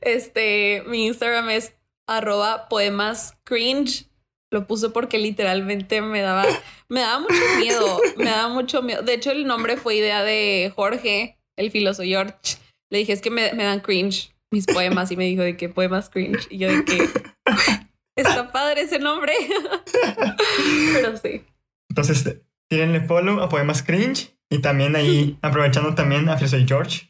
Este, 0.00 0.82
mi 0.86 1.06
Instagram 1.06 1.50
es 1.50 1.74
arroba 2.06 2.68
poemas 2.70 3.36
cringe. 3.44 4.06
Lo 4.50 4.66
puse 4.66 4.88
porque 4.88 5.18
literalmente 5.18 6.00
me 6.00 6.22
daba, 6.22 6.46
me 6.88 7.00
daba 7.00 7.20
mucho 7.20 7.42
miedo, 7.58 8.00
me 8.16 8.24
daba 8.24 8.48
mucho 8.48 8.80
miedo. 8.80 9.02
De 9.02 9.12
hecho, 9.12 9.30
el 9.30 9.46
nombre 9.46 9.76
fue 9.76 9.96
idea 9.96 10.22
de 10.22 10.72
Jorge, 10.74 11.37
el 11.58 11.70
filósofo 11.70 12.08
George. 12.08 12.34
Le 12.90 12.98
dije, 12.98 13.12
es 13.12 13.20
que 13.20 13.30
me, 13.30 13.52
me 13.52 13.64
dan 13.64 13.80
cringe 13.80 14.34
mis 14.50 14.66
poemas 14.66 15.10
y 15.10 15.16
me 15.16 15.24
dijo 15.24 15.42
de 15.42 15.56
que 15.56 15.68
poemas 15.68 16.08
cringe. 16.08 16.46
Y 16.50 16.58
yo 16.58 16.68
de 16.68 16.84
que 16.84 17.08
está 18.16 18.50
padre 18.50 18.82
ese 18.82 18.98
nombre. 18.98 19.32
Pero 20.94 21.16
sí. 21.18 21.44
Entonces, 21.90 22.40
tírenle 22.68 23.00
follow 23.02 23.40
a 23.40 23.48
Poemas 23.48 23.82
Cringe 23.82 24.36
y 24.50 24.60
también 24.60 24.96
ahí 24.96 25.38
aprovechando 25.42 25.94
también 25.94 26.28
a 26.28 26.36
Filósofo 26.36 26.64
George 26.66 27.08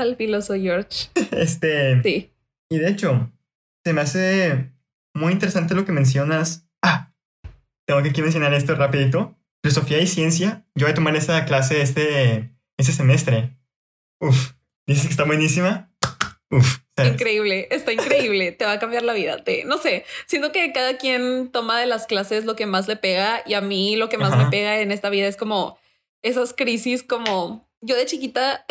al 0.00 0.16
filoso 0.16 0.54
George. 0.54 1.10
Este. 1.32 2.02
Sí. 2.02 2.32
Y 2.70 2.78
de 2.78 2.88
hecho, 2.88 3.30
se 3.84 3.92
me 3.92 4.00
hace 4.00 4.72
muy 5.14 5.32
interesante 5.32 5.74
lo 5.74 5.84
que 5.84 5.92
mencionas. 5.92 6.68
Ah, 6.82 7.12
tengo 7.86 8.02
que 8.02 8.10
aquí 8.10 8.22
mencionar 8.22 8.54
esto 8.54 8.74
rapidito. 8.74 9.36
Filosofía 9.62 10.00
y 10.00 10.06
ciencia. 10.06 10.64
Yo 10.74 10.86
voy 10.86 10.92
a 10.92 10.94
tomar 10.94 11.16
esa 11.16 11.44
clase 11.44 11.82
este, 11.82 12.54
este 12.78 12.92
semestre. 12.92 13.56
Uf, 14.20 14.52
dices 14.86 15.06
que 15.06 15.10
está 15.10 15.24
buenísima. 15.24 15.90
Uf, 16.50 16.78
increíble, 16.98 17.68
está 17.70 17.92
increíble, 17.92 18.52
te 18.52 18.64
va 18.64 18.72
a 18.72 18.78
cambiar 18.78 19.02
la 19.02 19.12
vida. 19.12 19.42
Te, 19.42 19.64
no 19.64 19.78
sé, 19.78 20.04
siento 20.26 20.52
que 20.52 20.72
cada 20.72 20.98
quien 20.98 21.50
toma 21.50 21.80
de 21.80 21.86
las 21.86 22.06
clases 22.06 22.44
lo 22.44 22.56
que 22.56 22.66
más 22.66 22.88
le 22.88 22.96
pega 22.96 23.42
y 23.46 23.54
a 23.54 23.60
mí 23.60 23.96
lo 23.96 24.08
que 24.08 24.18
más 24.18 24.36
me 24.36 24.46
pega 24.50 24.80
en 24.80 24.92
esta 24.92 25.10
vida 25.10 25.26
es 25.26 25.36
como 25.36 25.78
esas 26.22 26.52
crisis 26.52 27.02
como 27.02 27.68
yo 27.80 27.96
de 27.96 28.06
chiquita, 28.06 28.66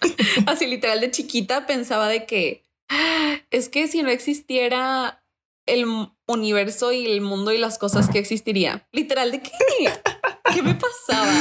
así 0.46 0.66
literal 0.66 1.00
de 1.00 1.10
chiquita 1.10 1.66
pensaba 1.66 2.08
de 2.08 2.26
que 2.26 2.64
ah, 2.90 3.38
es 3.50 3.68
que 3.68 3.88
si 3.88 4.02
no 4.02 4.10
existiera 4.10 5.24
el 5.66 5.86
universo 6.26 6.92
y 6.92 7.06
el 7.06 7.20
mundo 7.20 7.52
y 7.52 7.58
las 7.58 7.78
cosas 7.78 8.10
que 8.10 8.18
existiría, 8.18 8.86
literal 8.92 9.30
de 9.30 9.40
que 9.40 9.50
qué 10.54 10.62
me 10.62 10.74
pasaba, 10.74 11.32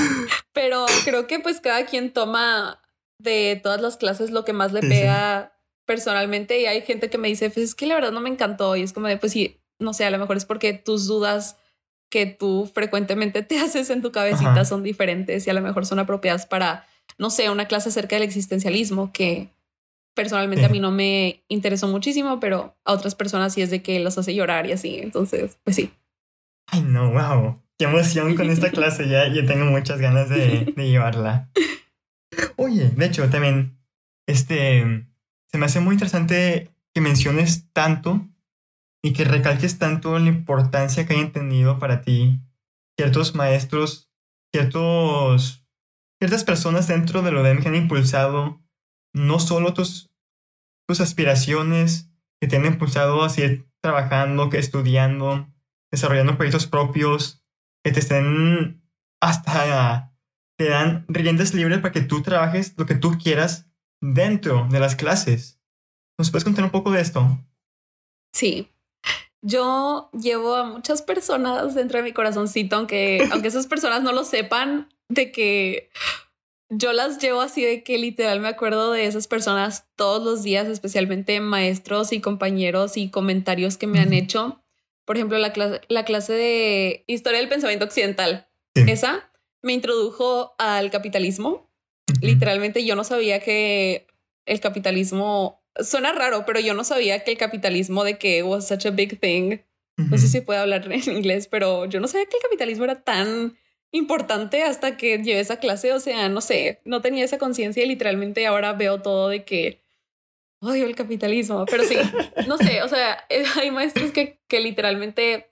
pero 0.54 0.86
creo 1.04 1.28
que 1.28 1.40
pues 1.40 1.60
cada 1.60 1.86
quien 1.86 2.14
toma 2.14 2.82
de 3.22 3.60
todas 3.62 3.82
las 3.82 3.98
clases 3.98 4.32
lo 4.32 4.46
que 4.46 4.54
más 4.54 4.74
le 4.74 4.82
pega 4.82 5.54
personalmente 5.86 6.60
y 6.60 6.66
hay 6.66 6.82
gente 6.82 7.10
que 7.10 7.18
me 7.18 7.28
dice, 7.28 7.50
pues 7.50 7.66
es 7.66 7.76
que 7.76 7.86
la 7.86 7.96
verdad 7.96 8.12
no 8.12 8.22
me 8.22 8.30
encantó 8.30 8.76
y 8.76 8.82
es 8.82 8.94
como 8.94 9.08
de, 9.08 9.18
pues 9.18 9.34
sí, 9.34 9.60
no 9.80 9.94
sé, 9.94 10.06
a 10.06 10.12
lo 10.12 10.20
mejor 10.20 10.38
es 10.38 10.46
porque 10.46 10.74
tus 10.74 11.08
dudas 11.08 11.58
que 12.10 12.26
tú 12.26 12.70
frecuentemente 12.74 13.42
te 13.42 13.60
haces 13.60 13.90
en 13.90 14.02
tu 14.02 14.12
cabecita 14.12 14.66
son 14.66 14.84
diferentes 14.84 15.48
y 15.48 15.50
a 15.50 15.54
lo 15.54 15.62
mejor 15.62 15.86
son 15.86 16.00
apropiadas 16.00 16.46
para, 16.46 16.86
no 17.18 17.30
sé, 17.30 17.50
una 17.50 17.66
clase 17.66 17.90
acerca 17.90 18.16
del 18.16 18.24
existencialismo 18.24 19.12
que 19.12 19.50
personalmente 20.14 20.66
a 20.66 20.70
mí 20.70 20.80
no 20.80 20.92
me 20.92 21.44
interesó 21.48 21.88
muchísimo, 21.88 22.40
pero 22.40 22.76
a 22.86 22.94
otras 22.94 23.16
personas 23.16 23.54
sí 23.54 23.62
es 23.62 23.70
de 23.70 23.82
que 23.82 24.00
los 24.00 24.18
hace 24.18 24.36
llorar 24.36 24.68
y 24.68 24.74
así. 24.74 25.00
Entonces, 25.00 25.58
pues 25.64 25.76
sí. 25.78 25.92
Ay, 26.68 26.82
no, 26.82 27.12
wow. 27.12 27.62
Qué 27.78 27.86
emoción 27.86 28.36
con 28.36 28.50
esta 28.50 28.70
clase 28.72 29.08
ya. 29.08 29.28
Yo 29.28 29.46
tengo 29.46 29.66
muchas 29.66 30.00
ganas 30.00 30.30
de, 30.30 30.74
de 30.76 30.88
llevarla. 30.90 31.50
Oye, 32.64 32.92
de 32.92 33.06
hecho, 33.08 33.28
también, 33.28 33.80
este, 34.28 35.08
se 35.48 35.58
me 35.58 35.66
hace 35.66 35.80
muy 35.80 35.96
interesante 35.96 36.72
que 36.94 37.02
menciones 37.02 37.72
tanto 37.74 38.30
y 39.02 39.14
que 39.14 39.24
recalques 39.24 39.80
tanto 39.80 40.20
la 40.20 40.30
importancia 40.30 41.08
que 41.08 41.16
hayan 41.16 41.32
tenido 41.32 41.80
para 41.80 42.02
ti 42.02 42.40
ciertos 42.96 43.34
maestros, 43.34 44.12
ciertos, 44.54 45.66
ciertas 46.20 46.44
personas 46.44 46.88
dentro 46.88 47.24
de 47.24 47.32
lo 47.32 47.42
de 47.42 47.58
que 47.58 47.68
han 47.68 47.74
impulsado 47.74 48.62
no 49.12 49.40
solo 49.40 49.74
tus, 49.74 50.12
tus 50.88 51.02
aspiraciones, 51.02 52.12
que 52.40 52.48
te 52.48 52.58
han 52.58 52.66
impulsado 52.68 53.24
a 53.24 53.30
seguir 53.30 53.72
trabajando, 53.82 54.52
que 54.52 54.60
estudiando, 54.60 55.48
desarrollando 55.90 56.38
proyectos 56.38 56.68
propios, 56.68 57.44
que 57.84 57.92
te 57.92 58.02
estén 58.02 58.84
hasta 59.20 60.11
te 60.62 60.70
dan 60.70 61.06
riendas 61.08 61.56
libres 61.56 61.80
para 61.80 61.92
que 61.92 62.02
tú 62.02 62.22
trabajes 62.22 62.76
lo 62.78 62.86
que 62.86 62.94
tú 62.94 63.18
quieras 63.18 63.66
dentro 64.00 64.68
de 64.70 64.80
las 64.80 64.96
clases. 64.96 65.60
¿Nos 66.20 66.30
puedes 66.30 66.44
contar 66.44 66.64
un 66.64 66.70
poco 66.70 66.92
de 66.92 67.02
esto? 67.02 67.40
Sí. 68.32 68.70
Yo 69.42 70.12
llevo 70.14 70.54
a 70.56 70.64
muchas 70.64 71.02
personas 71.02 71.74
dentro 71.74 71.98
de 71.98 72.04
mi 72.04 72.14
corazoncito, 72.14 72.76
aunque, 72.76 73.28
aunque 73.32 73.48
esas 73.48 73.66
personas 73.66 74.04
no 74.04 74.12
lo 74.12 74.24
sepan, 74.24 74.88
de 75.10 75.32
que 75.32 75.90
yo 76.70 76.94
las 76.94 77.18
llevo 77.18 77.42
así 77.42 77.66
de 77.66 77.82
que 77.82 77.98
literal 77.98 78.40
me 78.40 78.48
acuerdo 78.48 78.92
de 78.92 79.08
esas 79.08 79.26
personas 79.26 79.88
todos 79.96 80.24
los 80.24 80.44
días, 80.44 80.68
especialmente 80.68 81.40
maestros 81.40 82.14
y 82.14 82.22
compañeros 82.22 82.98
y 82.98 83.10
comentarios 83.10 83.78
que 83.78 83.88
me 83.88 84.00
han 84.00 84.14
hecho. 84.14 84.62
Por 85.06 85.16
ejemplo, 85.16 85.40
la, 85.40 85.52
la 85.90 86.06
clase 86.06 86.34
de 86.34 87.04
historia 87.08 87.40
del 87.40 87.50
pensamiento 87.50 87.86
occidental. 87.86 88.48
Esa 88.76 89.31
me 89.62 89.74
introdujo 89.74 90.54
al 90.58 90.92
capitalismo. 90.92 91.70
Literalmente 92.22 92.84
yo 92.86 92.96
no 92.96 93.04
sabía 93.04 93.40
que 93.40 94.08
el 94.46 94.60
capitalismo 94.60 95.64
suena 95.76 96.12
raro, 96.12 96.46
pero 96.46 96.60
yo 96.60 96.74
no 96.74 96.84
sabía 96.84 97.24
que 97.24 97.32
el 97.32 97.38
capitalismo 97.38 98.04
de 98.04 98.18
que 98.18 98.44
was 98.44 98.68
such 98.68 98.86
a 98.86 98.92
big 98.92 99.20
thing. 99.20 99.60
No 99.98 100.18
sé 100.18 100.28
si 100.28 100.42
puedo 100.42 100.60
hablar 100.62 100.88
en 100.92 101.16
inglés, 101.16 101.48
pero 101.48 101.86
yo 101.86 102.00
no 102.00 102.08
sabía 102.08 102.26
que 102.26 102.38
el 102.38 102.44
capitalismo 102.44 102.86
era 102.86 103.04
tan 103.04 103.58
importante 103.92 104.64
hasta 104.64 104.98
que 104.98 105.18
llevé 105.20 105.40
esa 105.40 105.58
clase. 105.58 105.94
O 105.94 106.00
sea, 106.00 106.30
no 106.30 106.42
sé, 106.42 106.82
no 106.86 107.02
tenía 107.02 107.24
esa 107.24 107.38
conciencia 107.38 107.84
y 107.84 107.88
literalmente 107.88 108.46
ahora 108.48 108.74
veo 108.74 109.02
todo 109.02 109.30
de 109.30 109.44
que 109.44 109.82
odio 110.60 110.86
el 110.86 110.96
capitalismo. 110.96 111.66
Pero 111.66 111.84
sí, 111.84 111.96
no 112.48 112.58
sé, 112.58 112.82
o 112.84 112.88
sea, 112.88 113.26
hay 113.60 113.72
maestros 113.72 114.12
que, 114.12 114.40
que 114.48 114.60
literalmente 114.60 115.51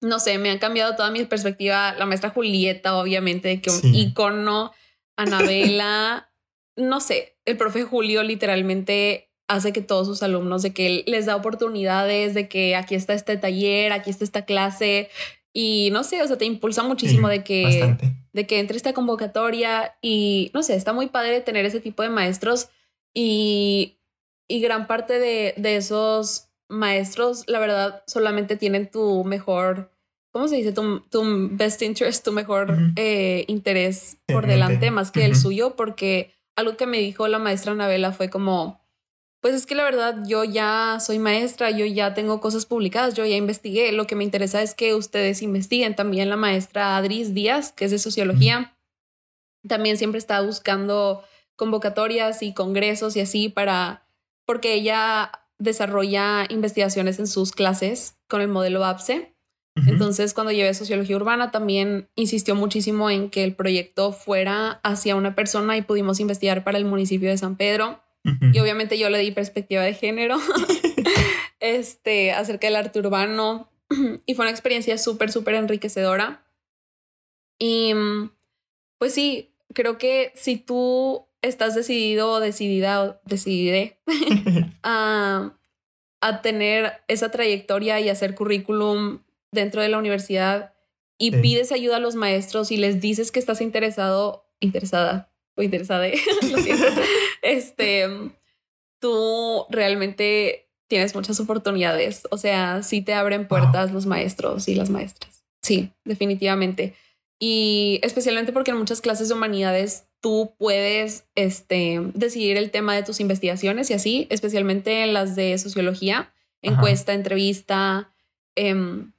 no 0.00 0.18
sé, 0.20 0.38
me 0.38 0.50
han 0.50 0.58
cambiado 0.58 0.96
toda 0.96 1.10
mi 1.10 1.24
perspectiva. 1.24 1.94
La 1.94 2.06
maestra 2.06 2.30
Julieta, 2.30 2.96
obviamente, 2.96 3.60
que 3.60 3.70
un 3.70 3.94
icono, 3.94 4.72
Anabela, 5.16 6.30
no 6.76 7.00
sé, 7.00 7.36
el 7.44 7.56
profe 7.56 7.82
Julio 7.82 8.22
literalmente 8.22 9.30
hace 9.48 9.72
que 9.72 9.80
todos 9.80 10.06
sus 10.06 10.22
alumnos, 10.22 10.62
de 10.62 10.72
que 10.72 10.86
él 10.86 11.04
les 11.06 11.26
da 11.26 11.34
oportunidades, 11.34 12.34
de 12.34 12.48
que 12.48 12.76
aquí 12.76 12.94
está 12.94 13.14
este 13.14 13.36
taller, 13.36 13.92
aquí 13.92 14.10
está 14.10 14.24
esta 14.24 14.44
clase, 14.44 15.08
y 15.52 15.88
no 15.92 16.04
sé, 16.04 16.22
o 16.22 16.26
sea, 16.26 16.38
te 16.38 16.44
impulsa 16.44 16.82
muchísimo 16.82 17.28
de 17.28 17.42
que, 17.42 17.96
de 18.32 18.46
que 18.46 18.60
entre 18.60 18.76
esta 18.76 18.92
convocatoria 18.92 19.96
y 20.02 20.50
no 20.54 20.62
sé, 20.62 20.76
está 20.76 20.92
muy 20.92 21.08
padre 21.08 21.40
tener 21.40 21.64
ese 21.64 21.80
tipo 21.80 22.02
de 22.02 22.10
maestros 22.10 22.68
y, 23.14 23.98
y 24.46 24.60
gran 24.60 24.86
parte 24.86 25.18
de, 25.18 25.54
de 25.56 25.76
esos 25.76 26.47
maestros, 26.68 27.44
la 27.46 27.58
verdad, 27.58 28.02
solamente 28.06 28.56
tienen 28.56 28.90
tu 28.90 29.24
mejor, 29.24 29.90
¿cómo 30.30 30.48
se 30.48 30.56
dice? 30.56 30.72
Tu, 30.72 31.00
tu 31.00 31.22
best 31.52 31.82
interest, 31.82 32.24
tu 32.24 32.32
mejor 32.32 32.76
eh, 32.96 33.44
interés 33.48 34.18
por 34.26 34.46
delante 34.46 34.90
más 34.90 35.10
que 35.10 35.24
el 35.24 35.34
suyo, 35.34 35.76
porque 35.76 36.34
algo 36.56 36.76
que 36.76 36.86
me 36.86 36.98
dijo 36.98 37.28
la 37.28 37.38
maestra 37.38 37.72
Anabela 37.72 38.12
fue 38.12 38.28
como, 38.28 38.80
pues 39.40 39.54
es 39.54 39.66
que 39.66 39.74
la 39.74 39.84
verdad 39.84 40.24
yo 40.26 40.44
ya 40.44 40.98
soy 41.00 41.18
maestra, 41.18 41.70
yo 41.70 41.86
ya 41.86 42.14
tengo 42.14 42.40
cosas 42.40 42.66
publicadas, 42.66 43.14
yo 43.14 43.24
ya 43.24 43.36
investigué, 43.36 43.92
lo 43.92 44.06
que 44.06 44.16
me 44.16 44.24
interesa 44.24 44.62
es 44.62 44.74
que 44.74 44.94
ustedes 44.94 45.42
investiguen. 45.42 45.94
También 45.94 46.28
la 46.28 46.36
maestra 46.36 46.96
Adris 46.96 47.34
Díaz, 47.34 47.72
que 47.72 47.84
es 47.84 47.90
de 47.92 47.98
sociología, 47.98 48.76
también 49.66 49.96
siempre 49.96 50.18
está 50.18 50.40
buscando 50.40 51.22
convocatorias 51.56 52.42
y 52.42 52.52
congresos 52.54 53.16
y 53.16 53.20
así 53.20 53.48
para, 53.48 54.06
porque 54.44 54.74
ella 54.74 55.30
desarrolla 55.58 56.46
investigaciones 56.48 57.18
en 57.18 57.26
sus 57.26 57.52
clases 57.52 58.16
con 58.28 58.40
el 58.40 58.48
modelo 58.48 58.84
APSE. 58.84 59.34
Entonces, 59.86 60.34
cuando 60.34 60.50
llevé 60.50 60.74
sociología 60.74 61.14
urbana, 61.14 61.52
también 61.52 62.08
insistió 62.16 62.56
muchísimo 62.56 63.10
en 63.10 63.30
que 63.30 63.44
el 63.44 63.54
proyecto 63.54 64.12
fuera 64.12 64.80
hacia 64.82 65.14
una 65.14 65.36
persona 65.36 65.76
y 65.76 65.82
pudimos 65.82 66.18
investigar 66.18 66.64
para 66.64 66.78
el 66.78 66.84
municipio 66.84 67.28
de 67.28 67.38
San 67.38 67.56
Pedro. 67.56 68.02
Y 68.52 68.58
obviamente 68.58 68.98
yo 68.98 69.08
le 69.08 69.18
di 69.18 69.30
perspectiva 69.30 69.82
de 69.82 69.94
género 69.94 70.36
este, 71.60 72.32
acerca 72.32 72.66
del 72.66 72.76
arte 72.76 72.98
urbano. 72.98 73.70
y 74.26 74.34
fue 74.34 74.44
una 74.44 74.50
experiencia 74.50 74.98
súper, 74.98 75.30
súper 75.30 75.54
enriquecedora. 75.54 76.44
Y 77.58 77.94
pues 78.98 79.14
sí, 79.14 79.54
creo 79.72 79.96
que 79.96 80.32
si 80.34 80.56
tú 80.56 81.27
estás 81.42 81.74
decidido 81.74 82.32
o 82.32 82.40
decidida 82.40 83.02
o 83.02 83.20
decidide 83.24 83.98
a, 84.82 85.56
a, 86.20 86.42
tener 86.42 86.92
esa 87.08 87.30
trayectoria 87.30 88.00
y 88.00 88.08
hacer 88.08 88.34
currículum 88.34 89.20
dentro 89.52 89.82
de 89.82 89.88
la 89.88 89.98
universidad 89.98 90.74
y 91.18 91.32
pides 91.32 91.72
ayuda 91.72 91.96
a 91.96 92.00
los 92.00 92.14
maestros 92.14 92.70
y 92.70 92.76
les 92.76 93.00
dices 93.00 93.32
que 93.32 93.40
estás 93.40 93.60
interesado, 93.60 94.46
interesada 94.60 95.32
o 95.56 95.62
interesada, 95.62 96.06
lo 96.50 96.58
siento, 96.58 96.86
este, 97.42 98.06
tú 99.00 99.66
realmente 99.68 100.70
tienes 100.88 101.14
muchas 101.14 101.38
oportunidades. 101.40 102.22
O 102.30 102.38
sea, 102.38 102.82
sí 102.82 103.02
te 103.02 103.14
abren 103.14 103.46
puertas 103.48 103.92
los 103.92 104.06
maestros 104.06 104.68
y 104.68 104.74
las 104.74 104.90
maestras. 104.90 105.44
Sí, 105.62 105.92
definitivamente. 106.04 106.94
Y 107.40 108.00
especialmente 108.02 108.52
porque 108.52 108.70
en 108.70 108.78
muchas 108.78 109.00
clases 109.00 109.28
de 109.28 109.34
humanidades 109.34 110.07
tú 110.20 110.54
puedes 110.58 111.26
este, 111.34 112.00
decidir 112.14 112.56
el 112.56 112.70
tema 112.70 112.94
de 112.94 113.02
tus 113.02 113.20
investigaciones 113.20 113.90
y 113.90 113.94
así, 113.94 114.26
especialmente 114.30 115.02
en 115.04 115.14
las 115.14 115.36
de 115.36 115.56
sociología, 115.58 116.32
encuesta, 116.62 117.12
entrevista, 117.12 118.10
em, 118.56 119.12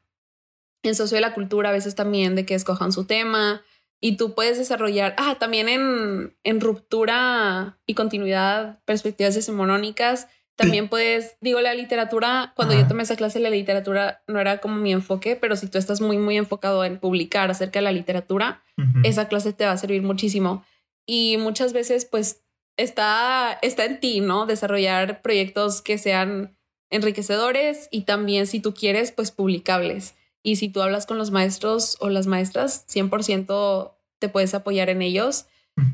en 0.83 0.95
socio 0.95 1.15
de 1.15 1.21
la 1.21 1.33
cultura 1.33 1.69
a 1.69 1.73
veces 1.73 1.95
también 1.95 2.35
de 2.35 2.45
que 2.45 2.55
escojan 2.55 2.91
su 2.91 3.05
tema 3.05 3.61
y 4.01 4.15
tú 4.17 4.33
puedes 4.33 4.57
desarrollar, 4.57 5.13
ah, 5.17 5.35
también 5.39 5.67
en, 5.67 6.35
en 6.43 6.61
ruptura 6.61 7.77
y 7.85 7.95
continuidad, 7.95 8.79
perspectivas 8.85 9.35
decimonónicas, 9.35 10.27
también 10.59 10.87
puedes, 10.89 11.37
digo, 11.41 11.61
la 11.61 11.73
literatura, 11.73 12.53
cuando 12.55 12.75
yo 12.75 12.87
tomé 12.87 13.03
esa 13.03 13.15
clase, 13.15 13.39
la 13.39 13.49
literatura 13.49 14.21
no 14.27 14.39
era 14.39 14.59
como 14.59 14.75
mi 14.75 14.91
enfoque, 14.91 15.35
pero 15.35 15.55
si 15.55 15.67
tú 15.67 15.77
estás 15.77 16.01
muy, 16.01 16.17
muy 16.17 16.37
enfocado 16.37 16.83
en 16.85 16.99
publicar 16.99 17.49
acerca 17.49 17.79
de 17.79 17.83
la 17.83 17.91
literatura, 17.91 18.61
esa 19.03 19.27
clase 19.27 19.51
te 19.51 19.65
va 19.65 19.71
a 19.71 19.77
servir 19.77 20.01
muchísimo. 20.03 20.63
Y 21.09 21.37
muchas 21.37 21.73
veces, 21.73 22.05
pues, 22.05 22.43
está, 22.77 23.57
está 23.61 23.85
en 23.85 23.99
ti, 23.99 24.19
¿no? 24.19 24.45
Desarrollar 24.45 25.21
proyectos 25.21 25.81
que 25.81 25.97
sean 25.97 26.55
enriquecedores 26.91 27.87
y 27.91 28.01
también, 28.01 28.45
si 28.45 28.59
tú 28.59 28.73
quieres, 28.73 29.11
pues, 29.11 29.31
publicables. 29.31 30.15
Y 30.43 30.57
si 30.57 30.69
tú 30.69 30.81
hablas 30.81 31.05
con 31.05 31.17
los 31.17 31.31
maestros 31.31 31.97
o 31.99 32.09
las 32.09 32.27
maestras, 32.27 32.85
100% 32.87 33.95
te 34.19 34.29
puedes 34.29 34.53
apoyar 34.53 34.89
en 34.89 35.01
ellos. 35.01 35.47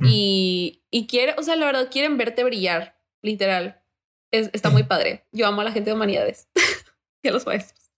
Y, 0.03 0.83
y 0.89 1.05
quiere, 1.05 1.35
o 1.37 1.43
sea, 1.43 1.55
la 1.55 1.67
verdad, 1.67 1.89
quieren 1.91 2.17
verte 2.17 2.43
brillar, 2.43 2.99
literal 3.21 3.85
está 4.31 4.69
muy 4.69 4.83
padre. 4.83 5.25
Yo 5.31 5.47
amo 5.47 5.61
a 5.61 5.63
la 5.63 5.71
gente 5.71 5.89
de 5.89 5.95
humanidades 5.95 6.47
y 7.23 7.27
a 7.27 7.31
los 7.31 7.45
maestros. 7.45 7.91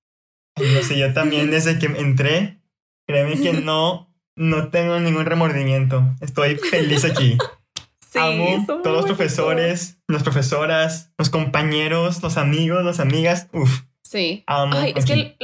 No 0.58 0.82
sé, 0.82 0.98
yo 0.98 1.14
también 1.14 1.52
desde 1.52 1.78
que 1.80 1.86
entré, 1.86 2.62
créeme 3.08 3.40
que 3.42 3.54
no, 3.62 4.16
no 4.38 4.70
tengo 4.70 5.00
ningún 5.00 5.26
remordimiento. 5.26 6.04
Estoy 6.22 6.56
feliz 6.56 7.04
aquí. 7.04 7.38
Sí, 8.10 8.20
Amo 8.20 8.66
todos 8.66 8.96
los 8.96 9.06
profesores, 9.06 9.98
las 10.08 10.24
profesoras, 10.24 11.12
los 11.18 11.30
compañeros, 11.30 12.24
los 12.24 12.38
amigos, 12.38 12.86
las 12.86 13.02
amigas. 13.02 13.50
Uf. 13.52 13.82
Sí. 14.02 14.46
Ay, 14.48 14.94
es 14.96 15.04
que 15.04 15.38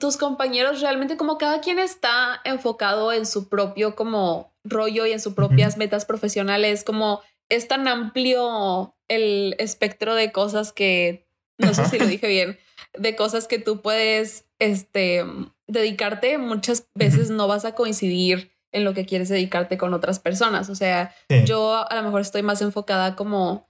tus 0.00 0.16
compañeros 0.16 0.80
realmente 0.80 1.18
como 1.18 1.36
cada 1.36 1.60
quien 1.60 1.78
está 1.78 2.40
enfocado 2.44 3.12
en 3.12 3.26
su 3.26 3.50
propio 3.50 3.94
como 3.94 4.54
rollo 4.64 5.04
y 5.04 5.12
en 5.12 5.20
sus 5.20 5.34
propias 5.34 5.76
metas 5.76 6.06
profesionales, 6.06 6.84
como 6.84 7.20
es 7.50 7.68
tan 7.68 7.86
amplio 7.86 8.96
el 9.08 9.54
espectro 9.58 10.14
de 10.14 10.32
cosas 10.32 10.72
que, 10.72 11.28
no 11.58 11.74
sé 11.74 11.84
si 11.84 11.98
lo 11.98 12.06
dije 12.06 12.28
bien, 12.28 12.58
de 12.94 13.14
cosas 13.14 13.46
que 13.46 13.58
tú 13.58 13.82
puedes 13.82 14.46
este, 14.58 15.22
dedicarte, 15.66 16.38
muchas 16.38 16.88
veces 16.94 17.30
no 17.30 17.48
vas 17.48 17.64
a 17.64 17.74
coincidir 17.74 18.52
en 18.72 18.84
lo 18.84 18.94
que 18.94 19.06
quieres 19.06 19.28
dedicarte 19.28 19.78
con 19.78 19.94
otras 19.94 20.18
personas. 20.18 20.68
O 20.68 20.74
sea, 20.74 21.14
yo 21.44 21.88
a 21.88 21.94
lo 21.94 22.02
mejor 22.02 22.20
estoy 22.20 22.42
más 22.42 22.60
enfocada 22.62 23.16
como 23.16 23.68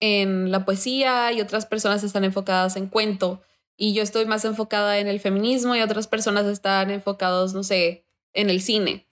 en 0.00 0.50
la 0.50 0.64
poesía 0.64 1.32
y 1.32 1.40
otras 1.40 1.66
personas 1.66 2.02
están 2.02 2.24
enfocadas 2.24 2.76
en 2.76 2.86
cuento 2.86 3.42
y 3.76 3.94
yo 3.94 4.02
estoy 4.02 4.26
más 4.26 4.44
enfocada 4.44 4.98
en 4.98 5.06
el 5.06 5.20
feminismo 5.20 5.76
y 5.76 5.80
otras 5.80 6.06
personas 6.08 6.46
están 6.46 6.90
enfocados, 6.90 7.54
no 7.54 7.62
sé, 7.62 8.04
en 8.32 8.50
el 8.50 8.60
cine. 8.60 9.06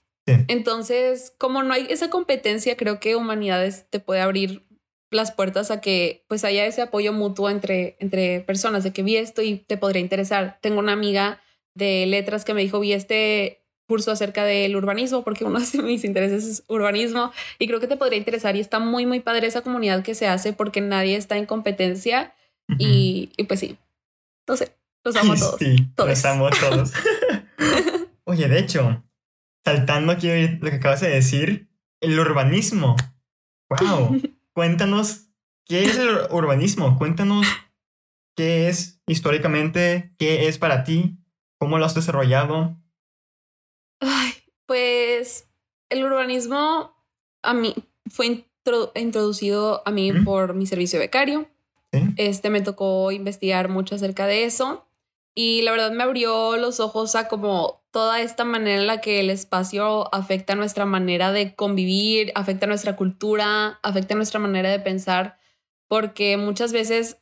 Entonces, 0.49 1.33
como 1.39 1.63
no 1.63 1.73
hay 1.73 1.87
esa 1.89 2.11
competencia, 2.11 2.77
creo 2.77 2.99
que 2.99 3.15
humanidades 3.15 3.87
te 3.89 4.01
puede 4.01 4.21
abrir 4.21 4.67
las 5.13 5.31
puertas 5.31 5.71
a 5.71 5.81
que 5.81 6.25
pues 6.29 6.43
haya 6.43 6.67
ese 6.67 6.83
apoyo 6.83 7.13
mutuo 7.13 7.49
entre, 7.49 7.97
entre 8.01 8.41
personas, 8.41 8.83
de 8.83 8.93
que 8.93 9.05
vi 9.05 9.17
esto 9.17 9.43
y 9.43 9.59
te 9.59 9.77
podría 9.77 10.03
interesar. 10.03 10.59
Tengo 10.61 10.81
una 10.81 10.93
amiga 10.93 11.41
de 11.77 12.07
letras 12.07 12.45
que 12.45 12.55
me 12.55 12.63
dijo, 12.63 12.81
vi 12.81 12.93
este 12.93 13.63
curso 13.87 14.11
acerca 14.11 14.45
del 14.45 14.75
urbanismo, 14.75 15.23
porque 15.23 15.45
uno 15.45 15.61
de 15.61 15.83
mis 15.83 16.05
intereses 16.05 16.45
es 16.45 16.65
urbanismo, 16.67 17.33
y 17.59 17.69
creo 17.69 17.79
que 17.79 17.87
te 17.87 17.97
podría 17.97 18.19
interesar 18.19 18.57
y 18.57 18.61
está 18.61 18.81
muy, 18.81 19.07
muy 19.07 19.21
padre 19.21 19.47
esa 19.47 19.63
comunidad 19.63 20.03
que 20.03 20.15
se 20.15 20.27
hace 20.27 20.53
porque 20.53 20.81
nadie 20.81 21.17
está 21.17 21.37
en 21.37 21.47
competencia 21.47 22.35
y, 22.79 23.31
y, 23.37 23.45
pues 23.45 23.61
sí. 23.61 23.79
Entonces, 24.45 24.73
los 25.05 25.15
amo 25.15 25.35
a 25.35 25.37
todos. 25.37 25.59
Sí, 25.61 25.77
los 25.97 26.25
amo 26.25 26.47
a 26.49 26.51
todos. 26.51 26.93
Oye, 28.25 28.49
de 28.49 28.59
hecho, 28.59 29.05
saltando 29.65 30.13
aquí 30.13 30.29
lo 30.61 30.71
que 30.71 30.77
acabas 30.77 31.01
de 31.01 31.11
decir, 31.11 31.69
el 32.01 32.19
urbanismo. 32.19 32.97
¡Wow! 33.69 34.21
Cuéntanos, 34.53 35.29
¿qué 35.65 35.85
es 35.85 35.97
el 35.97 36.09
urbanismo? 36.31 36.99
Cuéntanos 36.99 37.47
qué 38.37 38.69
es 38.69 39.01
históricamente, 39.07 40.13
qué 40.19 40.49
es 40.49 40.59
para 40.59 40.83
ti, 40.83 41.19
cómo 41.59 41.79
lo 41.79 41.85
has 41.85 41.95
desarrollado. 41.95 42.77
Ay, 44.01 44.33
pues 44.67 45.49
el 45.89 46.05
urbanismo 46.05 46.95
a 47.43 47.55
mí 47.55 47.75
fue 48.11 48.45
introducido 48.95 49.83
a 49.87 49.91
mí 49.91 50.13
por 50.25 50.55
mi 50.55 50.67
servicio 50.67 50.99
becario. 50.99 51.49
Este 52.17 52.51
me 52.51 52.61
tocó 52.61 53.11
investigar 53.11 53.71
mucho 53.71 53.95
acerca 53.95 54.27
de 54.27 54.45
eso 54.45 54.87
y 55.35 55.63
la 55.63 55.71
verdad 55.71 55.93
me 55.93 56.03
abrió 56.03 56.57
los 56.57 56.81
ojos 56.81 57.15
a 57.15 57.29
como 57.29 57.83
toda 57.91 58.21
esta 58.21 58.45
manera 58.45 58.81
en 58.81 58.87
la 58.87 59.01
que 59.01 59.21
el 59.21 59.31
espacio 59.31 60.15
afecta 60.15 60.55
nuestra 60.55 60.85
manera 60.85 61.33
de 61.33 61.55
convivir, 61.55 62.33
afecta 62.35 62.67
nuestra 62.67 62.97
cultura, 62.97 63.79
afecta 63.83 64.15
nuestra 64.15 64.41
manera 64.41 64.71
de 64.71 64.81
pensar, 64.81 65.39
porque 65.89 66.37
muchas 66.37 66.73
veces, 66.73 67.19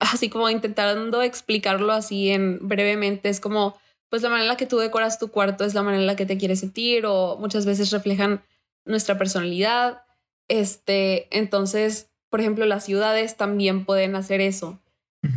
así 0.00 0.28
como 0.28 0.50
intentando 0.50 1.22
explicarlo 1.22 1.92
así 1.92 2.30
en 2.30 2.66
brevemente, 2.66 3.28
es 3.28 3.40
como 3.40 3.78
pues 4.08 4.22
la 4.22 4.28
manera 4.28 4.44
en 4.44 4.48
la 4.48 4.56
que 4.56 4.66
tú 4.66 4.78
decoras 4.78 5.20
tu 5.20 5.28
cuarto 5.30 5.64
es 5.64 5.74
la 5.74 5.82
manera 5.82 6.00
en 6.00 6.06
la 6.06 6.16
que 6.16 6.26
te 6.26 6.36
quieres 6.36 6.60
sentir 6.60 7.06
o 7.06 7.36
muchas 7.38 7.64
veces 7.64 7.92
reflejan 7.92 8.42
nuestra 8.84 9.16
personalidad. 9.16 10.02
Este, 10.48 11.28
entonces, 11.30 12.10
por 12.28 12.40
ejemplo, 12.40 12.66
las 12.66 12.84
ciudades 12.84 13.36
también 13.36 13.84
pueden 13.84 14.16
hacer 14.16 14.40
eso. 14.40 14.80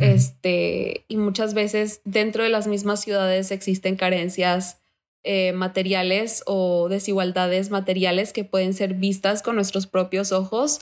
Este, 0.00 1.04
y 1.08 1.18
muchas 1.18 1.52
veces 1.52 2.00
dentro 2.04 2.42
de 2.42 2.48
las 2.48 2.66
mismas 2.66 3.02
ciudades 3.02 3.50
existen 3.50 3.96
carencias 3.96 4.80
eh, 5.22 5.52
materiales 5.52 6.42
o 6.46 6.88
desigualdades 6.88 7.70
materiales 7.70 8.32
que 8.32 8.44
pueden 8.44 8.72
ser 8.72 8.94
vistas 8.94 9.42
con 9.42 9.56
nuestros 9.56 9.86
propios 9.86 10.32
ojos 10.32 10.80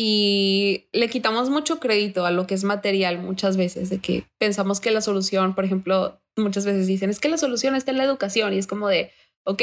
y 0.00 0.86
le 0.92 1.08
quitamos 1.08 1.50
mucho 1.50 1.80
crédito 1.80 2.24
a 2.24 2.30
lo 2.30 2.46
que 2.46 2.54
es 2.54 2.62
material 2.62 3.18
muchas 3.18 3.56
veces, 3.56 3.90
de 3.90 3.98
que 3.98 4.22
pensamos 4.38 4.78
que 4.78 4.92
la 4.92 5.00
solución, 5.00 5.56
por 5.56 5.64
ejemplo, 5.64 6.20
muchas 6.36 6.64
veces 6.64 6.86
dicen, 6.86 7.10
es 7.10 7.18
que 7.18 7.28
la 7.28 7.36
solución 7.36 7.74
está 7.74 7.90
en 7.90 7.98
la 7.98 8.04
educación 8.04 8.54
y 8.54 8.58
es 8.58 8.68
como 8.68 8.86
de, 8.86 9.10
ok, 9.42 9.60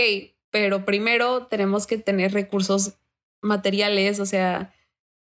pero 0.52 0.84
primero 0.84 1.46
tenemos 1.46 1.88
que 1.88 2.00
tener 2.00 2.34
recursos 2.34 2.96
materiales, 3.42 4.20
o 4.20 4.26
sea, 4.26 4.74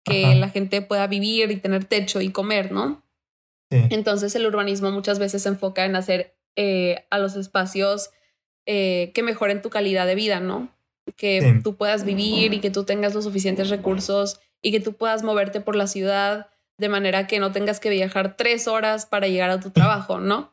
que 0.03 0.35
la 0.35 0.49
gente 0.49 0.81
pueda 0.81 1.07
vivir 1.07 1.49
y 1.49 1.61
tener 1.61 1.85
techo 1.85 2.19
y 2.19 2.33
comer, 2.33 2.73
¿no? 2.73 3.01
Entonces 3.69 4.35
el 4.35 4.45
urbanismo 4.45 4.91
muchas 4.91 5.17
veces 5.17 5.43
se 5.43 5.49
enfoca 5.49 5.85
en 5.85 5.95
hacer 5.95 6.35
eh, 6.57 7.05
a 7.09 7.19
los 7.19 7.37
espacios 7.37 8.09
eh, 8.65 9.13
que 9.13 9.23
mejoren 9.23 9.61
tu 9.61 9.69
calidad 9.69 10.07
de 10.07 10.15
vida, 10.15 10.41
¿no? 10.41 10.75
Que 11.15 11.61
tú 11.63 11.77
puedas 11.77 12.03
vivir 12.03 12.53
y 12.53 12.59
que 12.59 12.69
tú 12.69 12.83
tengas 12.83 13.15
los 13.15 13.23
suficientes 13.23 13.69
recursos 13.69 14.41
y 14.65 14.71
que 14.71 14.79
tú 14.79 14.93
puedas 14.93 15.21
moverte 15.21 15.61
por 15.61 15.75
la 15.75 15.85
ciudad 15.85 16.49
de 16.79 16.89
manera 16.89 17.27
que 17.27 17.39
no 17.39 17.51
tengas 17.51 17.79
que 17.79 17.91
viajar 17.91 18.35
tres 18.35 18.67
horas 18.67 19.05
para 19.05 19.27
llegar 19.27 19.51
a 19.51 19.59
tu 19.59 19.69
trabajo, 19.69 20.19
¿no? 20.19 20.51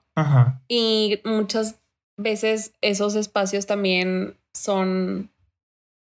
Y 0.68 1.18
muchas 1.24 1.80
veces 2.18 2.74
esos 2.82 3.14
espacios 3.14 3.64
también 3.64 4.36
son, 4.52 5.32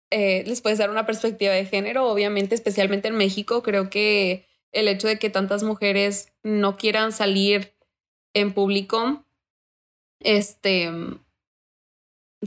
eh, 0.09 0.45
les 0.47 0.61
puedes 0.61 0.79
dar 0.79 0.89
una 0.89 1.05
perspectiva 1.05 1.51
de 1.51 1.65
género, 1.65 2.07
obviamente, 2.07 2.55
especialmente 2.55 3.09
en 3.09 3.15
México, 3.15 3.61
creo 3.61 3.89
que 3.89 4.47
el 4.71 4.87
hecho 4.87 5.09
de 5.09 5.19
que 5.19 5.29
tantas 5.29 5.63
mujeres 5.63 6.31
no 6.43 6.77
quieran 6.77 7.11
salir 7.11 7.73
en 8.33 8.53
público, 8.53 9.25
este, 10.21 10.89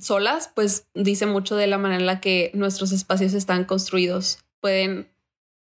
solas, 0.00 0.50
pues 0.54 0.86
dice 0.94 1.26
mucho 1.26 1.54
de 1.54 1.66
la 1.66 1.76
manera 1.76 2.00
en 2.00 2.06
la 2.06 2.20
que 2.22 2.50
nuestros 2.54 2.92
espacios 2.92 3.34
están 3.34 3.64
construidos. 3.66 4.38
Pueden, 4.60 5.06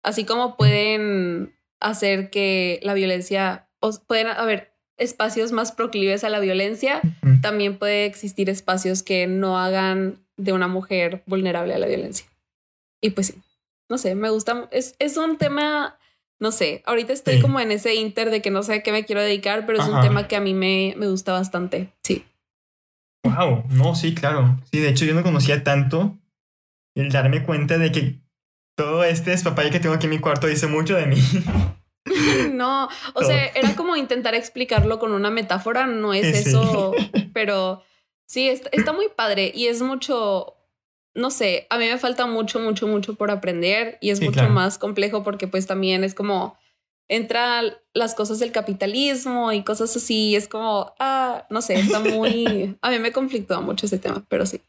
así 0.06 0.24
como 0.24 0.56
pueden 0.56 1.52
hacer 1.80 2.30
que 2.30 2.78
la 2.82 2.94
violencia, 2.94 3.68
pueden 4.06 4.28
haber 4.28 4.72
espacios 4.96 5.50
más 5.50 5.72
proclives 5.72 6.22
a 6.22 6.30
la 6.30 6.38
violencia, 6.38 7.02
también 7.42 7.76
puede 7.76 8.06
existir 8.06 8.48
espacios 8.48 9.02
que 9.02 9.26
no 9.26 9.58
hagan 9.58 10.24
de 10.36 10.52
una 10.52 10.68
mujer 10.68 11.22
vulnerable 11.26 11.74
a 11.74 11.78
la 11.78 11.88
violencia. 11.88 12.26
Y 13.02 13.10
pues 13.10 13.26
sí, 13.26 13.42
no 13.90 13.98
sé, 13.98 14.14
me 14.14 14.30
gusta, 14.30 14.68
es, 14.70 14.94
es 15.00 15.16
un 15.16 15.38
tema, 15.38 15.98
no 16.38 16.52
sé, 16.52 16.82
ahorita 16.86 17.12
estoy 17.12 17.40
como 17.40 17.58
en 17.58 17.72
ese 17.72 17.96
inter 17.96 18.30
de 18.30 18.40
que 18.40 18.52
no 18.52 18.62
sé 18.62 18.74
a 18.74 18.82
qué 18.84 18.92
me 18.92 19.04
quiero 19.04 19.20
dedicar, 19.20 19.66
pero 19.66 19.80
es 19.80 19.88
un 19.88 20.00
tema 20.00 20.28
que 20.28 20.36
a 20.36 20.40
mí 20.40 20.54
me, 20.54 20.94
me 20.96 21.08
gusta 21.08 21.32
bastante, 21.32 21.92
sí. 22.02 22.24
Wow, 23.24 23.64
no, 23.70 23.96
sí, 23.96 24.14
claro. 24.14 24.56
Sí, 24.70 24.78
de 24.78 24.90
hecho 24.90 25.04
yo 25.04 25.14
no 25.14 25.24
conocía 25.24 25.64
tanto 25.64 26.16
el 26.94 27.10
darme 27.10 27.42
cuenta 27.42 27.76
de 27.76 27.90
que 27.90 28.25
todo 28.76 29.02
este 29.02 29.30
despapaya 29.30 29.70
que 29.70 29.80
tengo 29.80 29.94
aquí 29.94 30.06
en 30.06 30.10
mi 30.10 30.20
cuarto 30.20 30.46
dice 30.46 30.68
mucho 30.68 30.94
de 30.94 31.06
mí. 31.06 31.16
No, 32.52 32.88
o 33.14 33.24
sea, 33.24 33.46
era 33.48 33.74
como 33.74 33.96
intentar 33.96 34.36
explicarlo 34.36 35.00
con 35.00 35.12
una 35.12 35.28
metáfora, 35.28 35.86
no 35.86 36.14
es 36.14 36.46
eso, 36.46 36.94
pero 37.32 37.82
sí, 38.26 38.48
está, 38.48 38.92
muy 38.92 39.08
padre 39.08 39.50
y 39.52 39.66
es 39.66 39.82
mucho, 39.82 40.54
no 41.14 41.32
sé, 41.32 41.66
a 41.68 41.78
mí 41.78 41.86
me 41.86 41.98
falta 41.98 42.26
mucho, 42.26 42.60
mucho, 42.60 42.86
mucho 42.86 43.16
por 43.16 43.32
aprender 43.32 43.98
y 44.00 44.10
es 44.10 44.20
mucho 44.20 44.48
más 44.48 44.78
complejo 44.78 45.24
porque 45.24 45.48
pues 45.48 45.66
también 45.66 46.04
es 46.04 46.14
como 46.14 46.56
entra 47.08 47.62
las 47.92 48.14
cosas 48.14 48.38
del 48.38 48.52
capitalismo 48.52 49.52
y 49.52 49.64
cosas 49.64 49.94
así, 49.96 50.36
es 50.36 50.46
como, 50.46 50.94
ah, 51.00 51.44
no 51.50 51.60
sé, 51.60 51.74
está 51.74 51.98
muy, 51.98 52.76
a 52.82 52.90
mí 52.90 52.98
me 53.00 53.12
conflictúa 53.12 53.60
mucho 53.60 53.86
ese 53.86 53.98
tema, 53.98 54.24
pero 54.28 54.46
sí. 54.46 54.60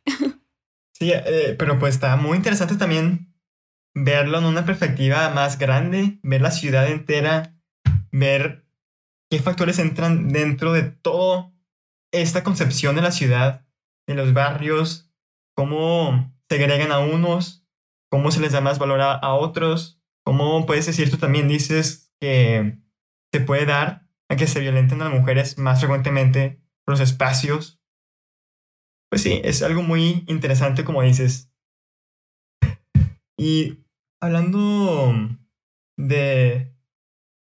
Sí, 0.93 1.11
eh, 1.13 1.55
pero 1.57 1.77
pues 1.77 1.93
está 1.93 2.15
muy 2.15 2.37
interesante 2.37 2.75
también 2.75 3.31
verlo 4.03 4.37
en 4.37 4.45
una 4.45 4.65
perspectiva 4.65 5.29
más 5.29 5.57
grande, 5.57 6.19
ver 6.21 6.41
la 6.41 6.51
ciudad 6.51 6.87
entera, 6.87 7.55
ver 8.11 8.65
qué 9.29 9.39
factores 9.39 9.79
entran 9.79 10.29
dentro 10.29 10.71
de 10.71 10.83
toda 10.83 11.51
esta 12.11 12.43
concepción 12.43 12.95
de 12.95 13.01
la 13.01 13.11
ciudad, 13.11 13.65
de 14.07 14.15
los 14.15 14.33
barrios, 14.33 15.11
cómo 15.55 16.31
segregan 16.49 16.91
a 16.91 16.99
unos, 16.99 17.65
cómo 18.09 18.31
se 18.31 18.39
les 18.39 18.51
da 18.51 18.61
más 18.61 18.79
valor 18.79 19.01
a, 19.01 19.33
otros, 19.33 20.01
cómo 20.23 20.65
puedes 20.65 20.85
decir 20.85 21.09
tú 21.09 21.17
también 21.17 21.47
dices 21.47 22.13
que 22.19 22.79
se 23.33 23.41
puede 23.41 23.65
dar 23.65 24.07
a 24.29 24.35
que 24.35 24.47
se 24.47 24.59
violenten 24.59 25.01
a 25.01 25.05
las 25.05 25.19
mujeres 25.19 25.57
más 25.57 25.79
frecuentemente 25.79 26.61
los 26.85 26.99
espacios. 26.99 27.81
Pues 29.09 29.23
sí, 29.23 29.41
es 29.43 29.63
algo 29.63 29.81
muy 29.81 30.23
interesante 30.27 30.83
como 30.83 31.01
dices. 31.01 31.51
Y 33.37 33.86
hablando 34.19 35.13
de, 35.97 36.73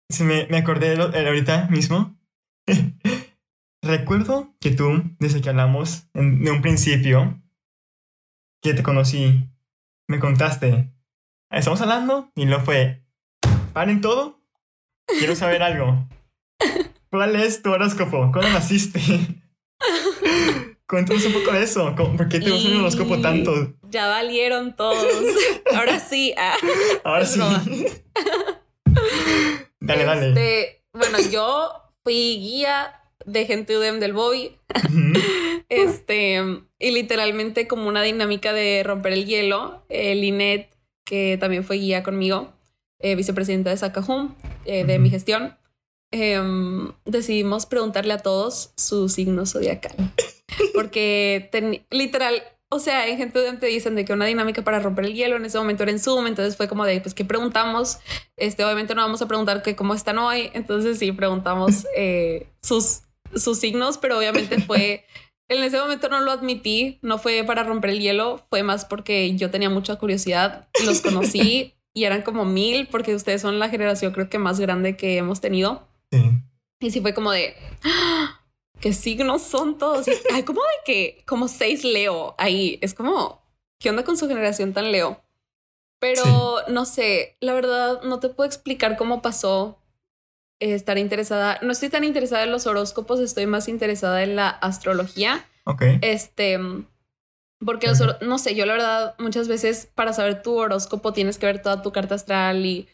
se 0.09 0.25
me, 0.25 0.47
me 0.47 0.59
acordé 0.59 0.97
de 0.97 1.29
ahorita 1.29 1.69
mismo. 1.69 2.19
Recuerdo 3.83 4.55
que 4.61 4.73
tú, 4.73 5.03
desde 5.19 5.41
que 5.41 5.49
hablamos 5.49 6.09
en, 6.15 6.45
de 6.45 6.51
un 6.51 6.61
principio, 6.61 7.41
que 8.63 8.75
te 8.75 8.83
conocí, 8.83 9.49
me 10.07 10.21
contaste, 10.21 10.93
estamos 11.51 11.81
hablando 11.81 12.31
y 12.35 12.45
no 12.45 12.61
fue, 12.61 13.03
paren 13.73 14.01
todo, 14.01 14.43
quiero 15.19 15.35
saber 15.35 15.63
algo. 15.63 16.09
¿Cuál 17.11 17.37
es 17.37 17.63
tu 17.63 17.71
horóscopo? 17.71 18.31
¿Cuándo 18.33 18.51
naciste? 18.53 19.01
Cuéntanos 20.91 21.25
un 21.25 21.35
poco 21.35 21.53
de 21.53 21.63
eso. 21.63 21.95
¿Por 21.95 22.29
qué 22.29 22.41
te 22.41 22.51
gusta 22.51 22.69
el 22.69 22.79
horóscopo 22.79 23.21
tanto? 23.21 23.75
Ya 23.91 24.09
valieron 24.09 24.75
todos. 24.75 25.07
Ahora 25.73 26.01
sí. 26.01 26.35
Ah. 26.37 26.57
Ahora 27.05 27.25
sí. 27.25 27.39
dale, 29.81 30.05
dale. 30.05 30.29
Este, 30.31 30.83
bueno, 30.93 31.19
yo 31.31 31.71
fui 32.03 32.41
guía 32.41 33.01
de 33.25 33.47
gente 33.47 33.79
UDEM 33.79 34.01
del 34.01 34.15
Bobby. 34.15 34.59
este, 35.69 36.43
y 36.81 36.91
literalmente 36.91 37.69
como 37.69 37.87
una 37.87 38.03
dinámica 38.03 38.53
de 38.53 38.83
romper 38.83 39.13
el 39.13 39.27
hielo, 39.27 39.85
eh, 39.91 40.17
Linet, 40.17 40.77
que 41.05 41.37
también 41.39 41.63
fue 41.63 41.77
guía 41.77 42.03
conmigo, 42.03 42.53
eh, 42.99 43.15
vicepresidenta 43.15 43.71
de 43.71 43.77
Sacajum, 43.77 44.35
eh, 44.65 44.85
de 44.85 44.99
mi 44.99 45.09
gestión, 45.09 45.57
em, 46.11 46.91
decidimos 47.05 47.67
preguntarle 47.67 48.15
a 48.15 48.19
todos 48.19 48.73
su 48.77 49.09
signo 49.09 49.47
zodiacal. 49.47 49.95
Porque 50.75 51.51
literal, 51.91 52.43
o 52.69 52.79
sea, 52.79 53.09
en 53.09 53.17
gente 53.19 53.39
UDEM 53.39 53.59
te 53.59 53.67
dicen 53.67 53.95
de 53.95 54.05
que 54.05 54.13
una 54.13 54.27
dinámica 54.27 54.63
para 54.63 54.81
romper 54.81 55.07
el 55.07 55.15
hielo 55.15 55.37
en 55.37 55.45
ese 55.45 55.59
momento 55.59 55.83
era 55.83 55.93
en 55.93 55.99
Zoom, 55.99 56.27
entonces 56.27 56.57
fue 56.57 56.69
como 56.69 56.85
de, 56.85 57.01
pues, 57.01 57.15
¿qué 57.15 57.25
preguntamos? 57.25 57.99
Este, 58.37 58.65
obviamente 58.65 58.95
no 58.95 59.03
vamos 59.03 59.23
a 59.23 59.29
preguntar 59.29 59.63
que 59.63 59.77
cómo 59.77 59.95
están 59.95 60.19
hoy, 60.19 60.51
entonces 60.55 60.99
sí, 60.99 61.13
preguntamos 61.13 61.87
sus 62.63 63.03
sus 63.35 63.59
signos, 63.59 63.99
pero 63.99 64.19
obviamente 64.19 64.61
fue, 64.61 65.05
en 65.49 65.63
ese 65.63 65.79
momento 65.79 66.09
no 66.09 66.21
lo 66.21 66.31
admití, 66.31 66.99
no 67.03 67.19
fue 67.19 67.45
para 67.45 67.65
romper 67.65 67.91
el 67.91 68.01
hielo, 68.01 68.45
fue 68.51 68.63
más 68.63 68.85
porque 68.85 69.37
yo 69.37 69.51
tenía 69.51 69.71
mucha 69.71 69.97
curiosidad, 69.97 70.69
los 70.85 71.01
conocí 71.01 71.75
y 71.95 72.05
eran 72.05 72.23
como 72.23 72.45
mil, 72.45 72.89
porque 72.89 73.15
ustedes 73.15 73.43
son 73.43 73.59
la 73.59 73.69
generación 73.69 74.13
creo 74.13 74.29
que 74.29 74.39
más 74.39 74.61
grande 74.61 74.97
que 74.97 75.17
hemos 75.17 75.41
tenido. 75.41 75.89
Y 76.81 76.91
sí 76.91 77.01
fue 77.01 77.15
como 77.15 77.31
de, 77.31 77.55
¡Ah! 77.85 78.40
¿Qué 78.81 78.93
signos 78.93 79.43
son 79.43 79.79
todos? 79.79 80.07
hay 80.33 80.43
como 80.43 80.61
de 80.61 80.69
que, 80.85 81.23
como 81.27 81.49
seis 81.49 81.85
Leo 81.85 82.35
ahí, 82.39 82.79
es 82.83 82.95
como, 82.95 83.43
¿qué 83.79 83.91
onda 83.91 84.05
con 84.05 84.17
su 84.17 84.29
generación 84.29 84.73
tan 84.73 84.91
Leo? 84.93 85.23
Pero 86.01 86.63
no 86.69 86.87
sé, 86.87 87.37
la 87.41 87.53
verdad 87.53 88.03
no 88.03 88.21
te 88.21 88.31
puedo 88.31 88.49
explicar 88.49 88.97
cómo 88.97 89.21
pasó 89.21 89.79
estar 90.61 90.99
interesada, 90.99 91.59
no 91.63 91.73
estoy 91.73 91.89
tan 91.89 92.05
interesada 92.05 92.45
en 92.45 92.53
los 92.53 92.67
horóscopos, 92.67 93.21
estoy 93.21 93.47
más 93.47 93.69
interesada 93.69 94.23
en 94.23 94.37
la 94.37 94.49
astrología. 94.49 95.47
Ok. 95.65 95.83
Este, 96.03 96.59
porque 97.65 97.89
no 98.23 98.39
sé, 98.39 98.55
yo 98.55 98.67
la 98.67 98.73
verdad 98.73 99.15
muchas 99.19 99.49
veces 99.49 99.91
para 99.95 100.13
saber 100.13 100.43
tu 100.43 100.57
horóscopo 100.57 101.13
tienes 101.13 101.39
que 101.39 101.47
ver 101.47 101.63
toda 101.63 101.83
tu 101.83 101.93
carta 101.93 102.15
astral 102.15 102.65
y 102.65 102.89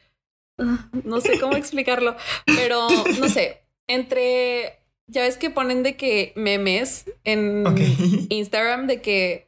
ah, 0.58 0.88
no 1.04 1.20
sé 1.20 1.38
cómo 1.38 1.56
explicarlo, 1.56 2.16
pero 2.44 2.88
no 3.20 3.28
sé, 3.28 3.62
entre, 3.86 4.80
ya 5.08 5.22
ves 5.22 5.36
que 5.36 5.50
ponen 5.50 5.82
de 5.82 5.96
que 5.96 6.32
memes 6.36 7.10
en 7.24 7.64
Instagram 8.28 8.86
de 8.86 9.00
que, 9.00 9.46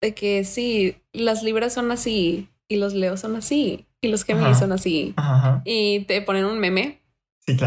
de 0.00 0.14
que 0.14 0.44
sí, 0.44 0.96
las 1.12 1.42
libras 1.42 1.74
son 1.74 1.90
así 1.92 2.48
y 2.68 2.76
los 2.76 2.94
leos 2.94 3.20
son 3.20 3.36
así 3.36 3.86
y 4.00 4.08
los 4.08 4.24
Géminis 4.24 4.58
son 4.58 4.72
así. 4.72 5.14
Y 5.64 6.00
te 6.00 6.22
ponen 6.22 6.44
un 6.44 6.58
meme. 6.58 7.00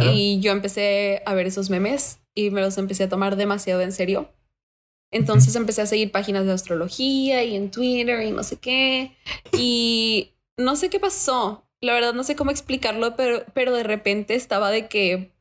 Y 0.01 0.39
yo 0.39 0.51
empecé 0.51 1.21
a 1.25 1.33
ver 1.33 1.45
esos 1.47 1.69
memes 1.69 2.19
y 2.33 2.49
me 2.51 2.61
los 2.61 2.77
empecé 2.77 3.03
a 3.03 3.09
tomar 3.09 3.35
demasiado 3.35 3.81
en 3.81 3.91
serio. 3.91 4.29
Entonces 5.11 5.55
empecé 5.55 5.81
a 5.81 5.85
seguir 5.85 6.11
páginas 6.11 6.45
de 6.45 6.53
astrología 6.53 7.43
y 7.43 7.55
en 7.55 7.69
Twitter 7.69 8.23
y 8.23 8.31
no 8.31 8.43
sé 8.43 8.57
qué. 8.57 9.11
Y 9.51 10.31
no 10.57 10.75
sé 10.75 10.89
qué 10.89 10.99
pasó. 10.99 11.65
La 11.81 11.93
verdad 11.93 12.13
no 12.13 12.23
sé 12.23 12.35
cómo 12.35 12.49
explicarlo, 12.49 13.15
pero, 13.15 13.43
pero 13.53 13.73
de 13.73 13.83
repente 13.83 14.35
estaba 14.35 14.71
de 14.71 14.87
que 14.87 15.32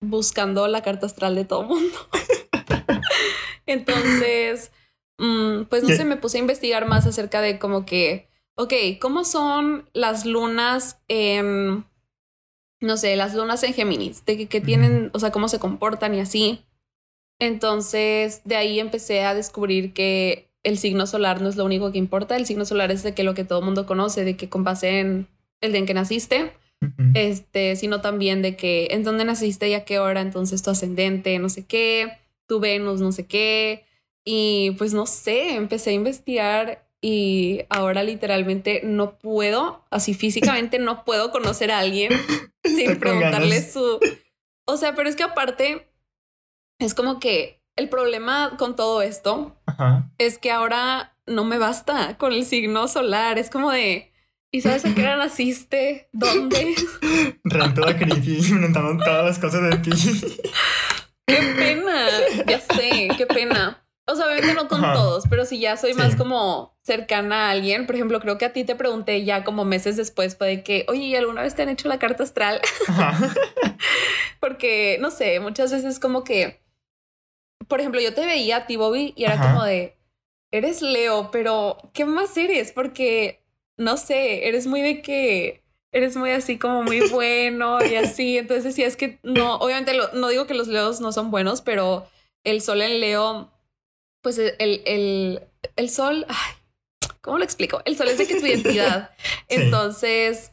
buscando 0.00 0.66
la 0.68 0.82
carta 0.82 1.06
astral 1.06 1.34
de 1.34 1.44
todo 1.44 1.62
el 1.62 1.68
mundo. 1.68 1.98
Entonces, 3.66 4.72
mm, 5.18 5.64
pues 5.64 5.82
no 5.82 5.90
sé, 5.90 6.04
me 6.04 6.16
puse 6.16 6.38
a 6.38 6.40
investigar 6.40 6.86
más 6.86 7.06
acerca 7.06 7.40
de 7.40 7.58
como 7.58 7.84
que, 7.84 8.28
ok, 8.56 8.72
¿cómo 9.00 9.24
son 9.24 9.88
las 9.92 10.24
lunas 10.26 11.00
en 11.08 11.84
no 12.80 12.96
sé, 12.96 13.14
las 13.16 13.34
lunas 13.34 13.62
en 13.62 13.74
Géminis, 13.74 14.24
de 14.24 14.48
que, 14.48 14.60
tienen, 14.60 15.10
o 15.12 15.18
sea, 15.18 15.30
cómo 15.30 15.48
se 15.48 15.58
comportan 15.58 16.14
y 16.14 16.20
así. 16.20 16.64
Entonces, 17.38 18.42
de 18.44 18.56
ahí 18.56 18.80
empecé 18.80 19.22
a 19.24 19.34
descubrir 19.34 19.92
que 19.92 20.50
el 20.62 20.78
signo 20.78 21.06
solar 21.06 21.40
no 21.40 21.48
es 21.48 21.56
lo 21.56 21.64
único 21.64 21.92
que 21.92 21.98
importa. 21.98 22.36
El 22.36 22.46
signo 22.46 22.64
solar 22.64 22.90
es 22.90 23.02
de 23.02 23.14
que 23.14 23.22
lo 23.22 23.34
que 23.34 23.44
todo 23.44 23.60
el 23.60 23.64
mundo 23.66 23.86
conoce, 23.86 24.24
de 24.24 24.36
que 24.36 24.48
con 24.48 24.64
base 24.64 25.00
en 25.00 25.28
el 25.60 25.72
día 25.72 25.80
en 25.80 25.86
que 25.86 25.94
naciste, 25.94 26.52
este, 27.14 27.76
sino 27.76 28.00
también 28.00 28.42
de 28.42 28.56
que 28.56 28.88
en 28.90 29.04
dónde 29.04 29.24
naciste 29.24 29.68
y 29.68 29.74
a 29.74 29.84
qué 29.84 29.98
hora, 29.98 30.20
entonces 30.20 30.62
tu 30.62 30.70
ascendente, 30.70 31.38
no 31.38 31.48
sé 31.48 31.66
qué, 31.66 32.18
tu 32.46 32.60
Venus, 32.60 33.00
no 33.00 33.12
sé 33.12 33.26
qué. 33.26 33.84
Y 34.24 34.72
pues 34.72 34.92
no 34.92 35.06
sé, 35.06 35.54
empecé 35.54 35.90
a 35.90 35.94
investigar 35.94 36.86
y 37.00 37.62
ahora 37.70 38.02
literalmente 38.02 38.82
no 38.84 39.18
puedo, 39.18 39.86
así 39.90 40.12
físicamente 40.14 40.78
no 40.78 41.04
puedo 41.04 41.30
conocer 41.30 41.70
a 41.70 41.78
alguien 41.78 42.12
sin 42.64 42.98
preguntarle 42.98 43.62
su... 43.62 43.98
O 44.66 44.76
sea, 44.76 44.94
pero 44.94 45.08
es 45.08 45.16
que 45.16 45.22
aparte 45.22 45.90
es 46.78 46.94
como 46.94 47.18
que 47.18 47.62
el 47.76 47.88
problema 47.88 48.56
con 48.58 48.76
todo 48.76 49.00
esto 49.02 49.56
es 50.18 50.38
que 50.38 50.50
ahora 50.50 51.16
no 51.26 51.44
me 51.44 51.58
basta 51.58 52.18
con 52.18 52.32
el 52.32 52.44
signo 52.44 52.88
solar, 52.88 53.38
es 53.38 53.50
como 53.50 53.70
de... 53.70 54.09
¿Y 54.52 54.62
sabes 54.62 54.84
a 54.84 54.94
qué 54.94 55.02
hora 55.02 55.16
naciste? 55.16 56.08
¿Dónde? 56.12 56.74
Ren 57.44 57.74
toda 57.74 57.96
creepy, 57.96 58.38
inventando 58.48 59.02
todas 59.04 59.24
las 59.24 59.38
cosas 59.38 59.62
de 59.62 59.78
ti. 59.78 59.90
¡Qué 61.26 61.36
pena! 61.56 62.08
Ya 62.46 62.60
sé, 62.60 63.08
qué 63.16 63.26
pena. 63.26 63.86
O 64.06 64.16
sea, 64.16 64.26
obviamente 64.26 64.54
no 64.54 64.66
con 64.66 64.80
todos, 64.80 65.24
pero 65.30 65.44
si 65.44 65.60
ya 65.60 65.76
soy 65.76 65.94
más 65.94 66.16
como 66.16 66.76
cercana 66.82 67.46
a 67.46 67.50
alguien, 67.50 67.86
por 67.86 67.94
ejemplo, 67.94 68.18
creo 68.18 68.38
que 68.38 68.44
a 68.44 68.52
ti 68.52 68.64
te 68.64 68.74
pregunté 68.74 69.24
ya 69.24 69.44
como 69.44 69.64
meses 69.64 69.96
después, 69.96 70.36
fue 70.36 70.48
de 70.48 70.62
que, 70.64 70.84
oye, 70.88 71.16
¿alguna 71.16 71.42
vez 71.42 71.54
te 71.54 71.62
han 71.62 71.68
hecho 71.68 71.86
la 71.86 72.00
carta 72.00 72.24
astral? 72.24 72.60
Porque, 74.40 74.98
no 75.00 75.12
sé, 75.12 75.38
muchas 75.38 75.70
veces 75.70 76.00
como 76.00 76.24
que, 76.24 76.60
por 77.68 77.78
ejemplo, 77.78 78.00
yo 78.00 78.12
te 78.12 78.26
veía 78.26 78.56
a 78.56 78.66
ti, 78.66 78.74
Bobby, 78.74 79.12
y 79.16 79.26
era 79.26 79.40
como 79.40 79.62
de, 79.62 79.96
eres 80.50 80.82
Leo, 80.82 81.30
pero 81.30 81.78
¿qué 81.92 82.04
más 82.04 82.36
eres? 82.36 82.72
Porque, 82.72 83.39
no 83.80 83.96
sé, 83.96 84.46
eres 84.46 84.66
muy 84.66 84.82
de 84.82 85.02
que 85.02 85.62
eres 85.92 86.16
muy 86.16 86.30
así 86.30 86.58
como 86.58 86.82
muy 86.82 87.00
bueno 87.08 87.84
y 87.84 87.96
así. 87.96 88.38
Entonces 88.38 88.64
decía, 88.64 88.86
es 88.86 88.96
que 88.96 89.18
no, 89.22 89.56
obviamente 89.56 89.92
no 90.12 90.28
digo 90.28 90.46
que 90.46 90.54
los 90.54 90.68
leos 90.68 91.00
no 91.00 91.12
son 91.12 91.30
buenos, 91.30 91.62
pero 91.62 92.06
el 92.44 92.60
sol 92.60 92.82
en 92.82 93.00
Leo 93.00 93.50
pues 94.22 94.38
el, 94.38 94.82
el, 94.84 95.42
el 95.76 95.90
sol, 95.90 96.26
ay, 96.28 96.52
¿cómo 97.20 97.38
lo 97.38 97.44
explico? 97.44 97.80
El 97.84 97.96
sol 97.96 98.08
es 98.08 98.18
de 98.18 98.26
que 98.26 98.38
tu 98.38 98.46
identidad. 98.46 99.10
Entonces, 99.48 100.52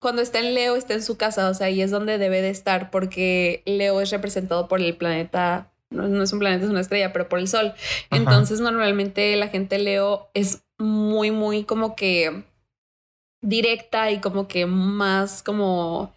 cuando 0.00 0.22
está 0.22 0.38
en 0.38 0.54
Leo, 0.54 0.76
está 0.76 0.94
en 0.94 1.02
su 1.02 1.16
casa, 1.16 1.48
o 1.48 1.54
sea, 1.54 1.66
ahí 1.68 1.82
es 1.82 1.90
donde 1.90 2.18
debe 2.18 2.42
de 2.42 2.50
estar, 2.50 2.90
porque 2.90 3.62
Leo 3.66 4.00
es 4.00 4.10
representado 4.10 4.68
por 4.68 4.80
el 4.80 4.96
planeta, 4.96 5.72
no, 5.90 6.22
es 6.22 6.32
un 6.32 6.38
planeta, 6.38 6.64
es 6.64 6.70
una 6.70 6.80
estrella, 6.80 7.12
pero 7.12 7.28
por 7.28 7.38
el 7.38 7.48
sol. 7.48 7.74
Entonces, 8.10 8.60
normalmente 8.60 9.34
la 9.36 9.48
gente 9.48 9.78
Leo 9.78 10.30
es 10.34 10.62
muy, 10.78 11.30
muy 11.30 11.64
como 11.64 11.96
que 11.96 12.44
directa 13.42 14.10
y 14.10 14.20
como 14.20 14.48
que 14.48 14.66
más 14.66 15.42
como, 15.42 16.14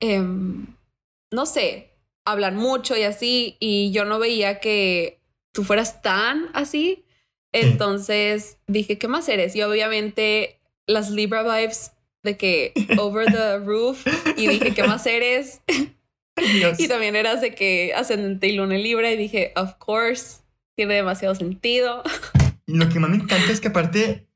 em, 0.00 0.66
no 1.30 1.46
sé, 1.46 1.90
hablan 2.24 2.56
mucho 2.56 2.96
y 2.96 3.02
así, 3.02 3.56
y 3.60 3.92
yo 3.92 4.04
no 4.04 4.18
veía 4.18 4.60
que 4.60 5.20
tú 5.52 5.64
fueras 5.64 6.02
tan 6.02 6.50
así. 6.52 7.04
Entonces 7.52 8.58
dije, 8.66 8.98
¿qué 8.98 9.06
más 9.06 9.28
eres? 9.28 9.54
Y 9.54 9.62
obviamente 9.62 10.58
las 10.86 11.10
Libra 11.10 11.42
vibes 11.42 11.92
de 12.24 12.36
que 12.36 12.72
over 12.98 13.30
the 13.30 13.58
roof 13.58 14.04
y 14.36 14.48
dije, 14.48 14.74
¿qué 14.74 14.82
más 14.82 15.06
eres? 15.06 15.60
y 16.78 16.88
también 16.88 17.14
eras 17.14 17.40
de 17.40 17.54
que 17.54 17.92
ascendente 17.94 18.48
y 18.48 18.52
luna 18.52 18.76
Libra 18.76 19.12
y 19.12 19.16
dije, 19.16 19.52
of 19.54 19.74
course, 19.74 20.40
tiene 20.76 20.94
demasiado 20.94 21.34
sentido. 21.34 22.02
Lo 22.66 22.88
que 22.88 22.98
más 23.00 23.10
me 23.10 23.16
encanta 23.16 23.52
es 23.52 23.60
que 23.60 23.68
aparte 23.68 24.28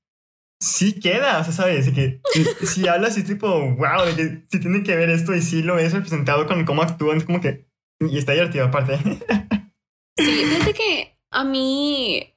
sí 0.61 0.99
queda, 1.01 1.39
o 1.41 1.45
sea, 1.45 1.53
¿sabes? 1.53 1.91
que 1.91 2.21
si, 2.67 2.89
hablas 2.89 3.17
y 3.17 3.23
tipo, 3.23 3.49
wow, 3.49 4.05
de 4.07 4.17
que 4.17 4.47
si 4.51 4.61
tiene 4.61 4.83
que 4.83 4.97
ver 4.97 5.11
esto 5.11 5.35
y 5.35 5.43
sí 5.43 5.63
lo 5.63 5.77
ves 5.77 5.93
representado 5.93 6.47
con 6.47 6.65
cómo 6.65 6.83
actúan, 6.83 7.19
es 7.19 7.25
como 7.25 7.41
que... 7.41 7.67
Y 8.01 8.19
está 8.19 8.33
divertido 8.33 8.67
aparte. 8.67 8.99
Sí, 10.19 10.45
fíjate 10.45 10.75
que 10.75 11.17
a 11.31 11.45
mí, 11.45 12.35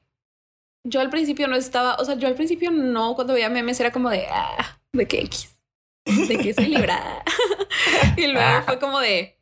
yo 0.84 1.02
al 1.02 1.10
principio 1.10 1.48
no 1.48 1.56
estaba, 1.56 1.96
o 1.96 2.06
sea, 2.06 2.16
yo 2.16 2.28
al 2.28 2.36
principio 2.36 2.72
no, 2.72 3.16
cuando 3.16 3.34
veía 3.34 3.50
memes 3.50 3.80
era 3.80 3.92
como 3.92 4.10
de, 4.10 4.26
ah, 4.30 4.80
de 4.94 5.08
que 5.08 5.22
X. 5.22 5.56
de 6.06 6.38
que 6.38 6.54
soy 6.54 6.66
Libra. 6.66 7.24
y 8.18 8.28
luego 8.28 8.64
fue 8.64 8.80
como 8.80 9.00
de, 9.00 9.38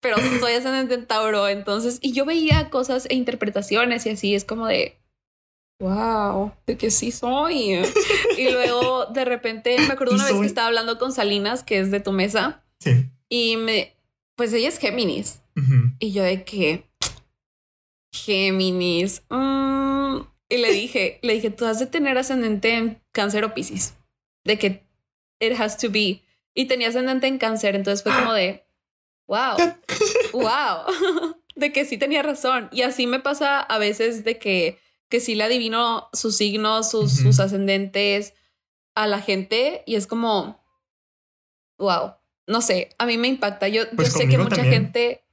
pero 0.00 0.16
soy 0.38 0.52
ascendente 0.52 0.94
en 0.94 1.06
Tauro, 1.06 1.48
entonces, 1.48 1.98
y 2.02 2.12
yo 2.12 2.24
veía 2.24 2.70
cosas 2.70 3.06
e 3.08 3.14
interpretaciones 3.14 4.04
y 4.06 4.10
así, 4.10 4.34
es 4.34 4.44
como 4.44 4.66
de, 4.66 4.97
wow, 5.80 6.52
de 6.66 6.76
que 6.76 6.90
sí 6.90 7.10
soy. 7.12 7.82
y 8.36 8.50
luego 8.50 9.06
de 9.06 9.24
repente 9.24 9.76
me 9.78 9.92
acuerdo 9.92 10.14
una 10.14 10.24
vez 10.24 10.34
que 10.34 10.46
estaba 10.46 10.68
hablando 10.68 10.98
con 10.98 11.12
Salinas, 11.12 11.62
que 11.62 11.78
es 11.78 11.90
de 11.90 12.00
tu 12.00 12.12
mesa. 12.12 12.64
Sí. 12.80 13.06
Y 13.28 13.56
me, 13.56 13.96
pues 14.36 14.52
ella 14.52 14.68
es 14.68 14.78
Géminis. 14.78 15.42
Y 15.98 16.12
yo 16.12 16.22
de 16.22 16.44
que, 16.44 16.88
Géminis. 18.12 19.22
Mm", 19.28 20.20
y 20.48 20.56
le 20.56 20.72
dije, 20.72 21.18
le 21.22 21.34
dije, 21.34 21.50
tú 21.50 21.66
has 21.66 21.80
de 21.80 21.86
tener 21.86 22.16
ascendente 22.16 22.74
en 22.74 23.02
cáncer 23.12 23.44
o 23.44 23.54
piscis. 23.54 23.94
De 24.44 24.58
que 24.58 24.86
it 25.40 25.58
has 25.58 25.76
to 25.78 25.90
be. 25.90 26.22
Y 26.54 26.66
tenía 26.66 26.88
ascendente 26.88 27.26
en 27.26 27.38
cáncer, 27.38 27.74
entonces 27.76 28.02
fue 28.02 28.12
como 28.12 28.32
de, 28.32 28.64
wow, 29.26 29.56
wow, 30.32 31.34
de 31.56 31.72
que 31.72 31.84
sí 31.84 31.98
tenía 31.98 32.22
razón. 32.22 32.68
Y 32.72 32.82
así 32.82 33.06
me 33.06 33.20
pasa 33.20 33.60
a 33.60 33.78
veces 33.78 34.24
de 34.24 34.38
que 34.38 34.78
que 35.08 35.20
sí 35.20 35.34
le 35.34 35.44
adivino 35.44 36.08
sus 36.12 36.36
signos, 36.36 36.90
sus, 36.90 37.12
sus 37.12 37.40
ascendentes 37.40 38.34
a 38.94 39.06
la 39.06 39.20
gente 39.20 39.82
y 39.86 39.94
es 39.94 40.06
como, 40.06 40.62
wow, 41.78 42.14
no 42.46 42.60
sé, 42.60 42.90
a 42.98 43.06
mí 43.06 43.16
me 43.16 43.28
impacta. 43.28 43.68
Yo, 43.68 43.84
yo 43.84 43.96
pues 43.96 44.12
sé 44.12 44.28
que 44.28 44.38
mucha 44.38 44.64
gente, 44.64 45.24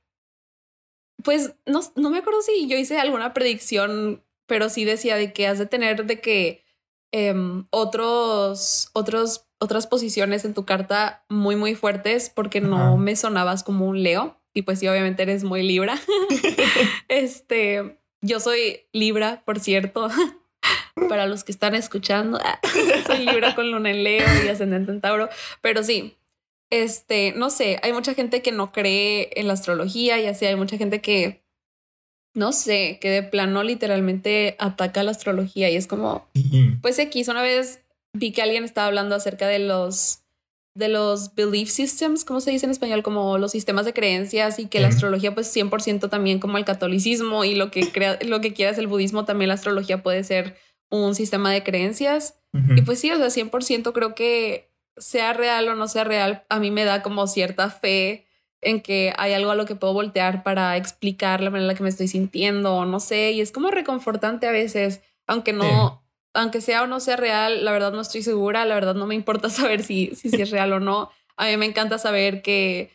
pues 1.23 1.55
no, 1.65 1.81
no 1.95 2.09
me 2.09 2.19
acuerdo 2.19 2.41
si 2.41 2.67
yo 2.67 2.77
hice 2.77 2.99
alguna 2.99 3.33
predicción, 3.33 4.23
pero 4.45 4.69
sí 4.69 4.85
decía 4.85 5.15
de 5.15 5.33
que 5.33 5.47
has 5.47 5.57
de 5.57 5.65
tener 5.65 6.05
de 6.05 6.21
que 6.21 6.63
em, 7.11 7.65
otros, 7.69 8.89
otros, 8.93 9.47
otras 9.59 9.87
posiciones 9.87 10.45
en 10.45 10.53
tu 10.53 10.65
carta 10.65 11.25
muy, 11.29 11.55
muy 11.55 11.75
fuertes 11.75 12.29
porque 12.29 12.61
no 12.61 12.97
me 12.97 13.15
sonabas 13.15 13.63
como 13.63 13.87
un 13.87 14.03
Leo. 14.03 14.39
Y 14.53 14.61
pues 14.61 14.79
sí, 14.79 14.87
obviamente 14.87 15.23
eres 15.23 15.43
muy 15.43 15.63
Libra. 15.63 15.99
este, 17.07 17.99
yo 18.21 18.39
soy 18.39 18.81
Libra, 18.91 19.43
por 19.45 19.59
cierto. 19.59 20.09
Para 21.09 21.27
los 21.27 21.43
que 21.43 21.51
están 21.51 21.75
escuchando, 21.75 22.39
soy 23.05 23.25
Libra 23.25 23.53
con 23.53 23.69
luna 23.69 23.91
en 23.91 24.03
Leo 24.03 24.25
y 24.43 24.47
ascendente 24.47 24.91
en 24.91 25.01
Tauro. 25.01 25.29
Pero 25.61 25.83
sí, 25.83 26.15
este, 26.69 27.33
no 27.35 27.49
sé, 27.49 27.79
hay 27.83 27.93
mucha 27.93 28.13
gente 28.13 28.41
que 28.41 28.51
no 28.51 28.71
cree 28.71 29.29
en 29.35 29.47
la 29.47 29.53
astrología 29.53 30.19
y 30.19 30.25
así 30.25 30.45
hay 30.45 30.55
mucha 30.55 30.77
gente 30.77 31.01
que, 31.01 31.43
no 32.33 32.51
sé, 32.53 32.97
que 32.99 33.09
de 33.09 33.23
plano 33.23 33.63
literalmente 33.63 34.55
ataca 34.57 35.03
la 35.03 35.11
astrología 35.11 35.69
y 35.69 35.75
es 35.75 35.87
como, 35.87 36.27
pues 36.81 36.97
X, 36.97 37.27
una 37.27 37.41
vez 37.41 37.83
vi 38.13 38.31
que 38.31 38.41
alguien 38.41 38.63
estaba 38.63 38.87
hablando 38.87 39.15
acerca 39.15 39.47
de 39.47 39.59
los 39.59 40.24
de 40.75 40.89
los 40.89 41.33
belief 41.35 41.69
systems, 41.69 42.25
¿cómo 42.25 42.41
se 42.41 42.51
dice 42.51 42.65
en 42.65 42.71
español? 42.71 43.01
Como 43.01 43.37
los 43.37 43.51
sistemas 43.51 43.85
de 43.85 43.93
creencias 43.93 44.59
y 44.59 44.67
que 44.67 44.81
la 44.81 44.89
astrología 44.89 45.33
pues 45.33 45.55
100% 45.55 46.09
también 46.09 46.39
como 46.39 46.57
el 46.57 46.65
catolicismo 46.65 47.45
y 47.45 47.55
lo 47.55 47.71
que, 47.71 47.91
crea, 47.91 48.19
lo 48.25 48.41
que 48.41 48.53
quieras 48.53 48.77
el 48.77 48.87
budismo, 48.87 49.23
también 49.23 49.47
la 49.47 49.53
astrología 49.53 50.03
puede 50.03 50.23
ser 50.25 50.57
un 50.91 51.15
sistema 51.15 51.51
de 51.51 51.63
creencias. 51.63 52.37
Y 52.77 52.83
pues 52.83 52.99
sí, 52.99 53.11
o 53.11 53.17
sea, 53.17 53.27
100% 53.27 53.91
creo 53.91 54.15
que 54.15 54.71
sea 54.95 55.33
real 55.33 55.67
o 55.67 55.75
no 55.75 55.89
sea 55.89 56.05
real, 56.05 56.45
a 56.47 56.59
mí 56.59 56.71
me 56.71 56.85
da 56.85 57.01
como 57.01 57.27
cierta 57.27 57.69
fe 57.69 58.27
en 58.61 58.79
que 58.79 59.13
hay 59.17 59.33
algo 59.33 59.51
a 59.51 59.55
lo 59.55 59.65
que 59.65 59.75
puedo 59.75 59.91
voltear 59.91 60.41
para 60.41 60.77
explicar 60.77 61.41
la 61.41 61.49
manera 61.49 61.65
en 61.65 61.67
la 61.67 61.75
que 61.75 61.83
me 61.83 61.89
estoy 61.89 62.07
sintiendo, 62.07 62.75
o 62.75 62.85
no 62.85 63.01
sé, 63.01 63.31
y 63.31 63.41
es 63.41 63.51
como 63.51 63.71
reconfortante 63.71 64.47
a 64.47 64.51
veces, 64.51 65.01
aunque 65.27 65.51
no, 65.51 66.04
aunque 66.35 66.61
sea 66.61 66.83
o 66.83 66.87
no 66.87 66.99
sea 66.99 67.15
real, 67.15 67.65
la 67.65 67.71
verdad 67.71 67.91
no 67.91 68.01
estoy 68.01 68.21
segura, 68.21 68.65
la 68.65 68.75
verdad 68.75 68.93
no 68.93 69.07
me 69.07 69.15
importa 69.15 69.49
saber 69.49 69.83
si, 69.83 70.13
si, 70.15 70.29
es 70.29 70.51
real 70.51 70.73
o 70.73 70.79
no. 70.79 71.09
A 71.37 71.47
mí 71.47 71.57
me 71.57 71.65
encanta 71.65 71.97
saber 71.97 72.41
que 72.41 72.91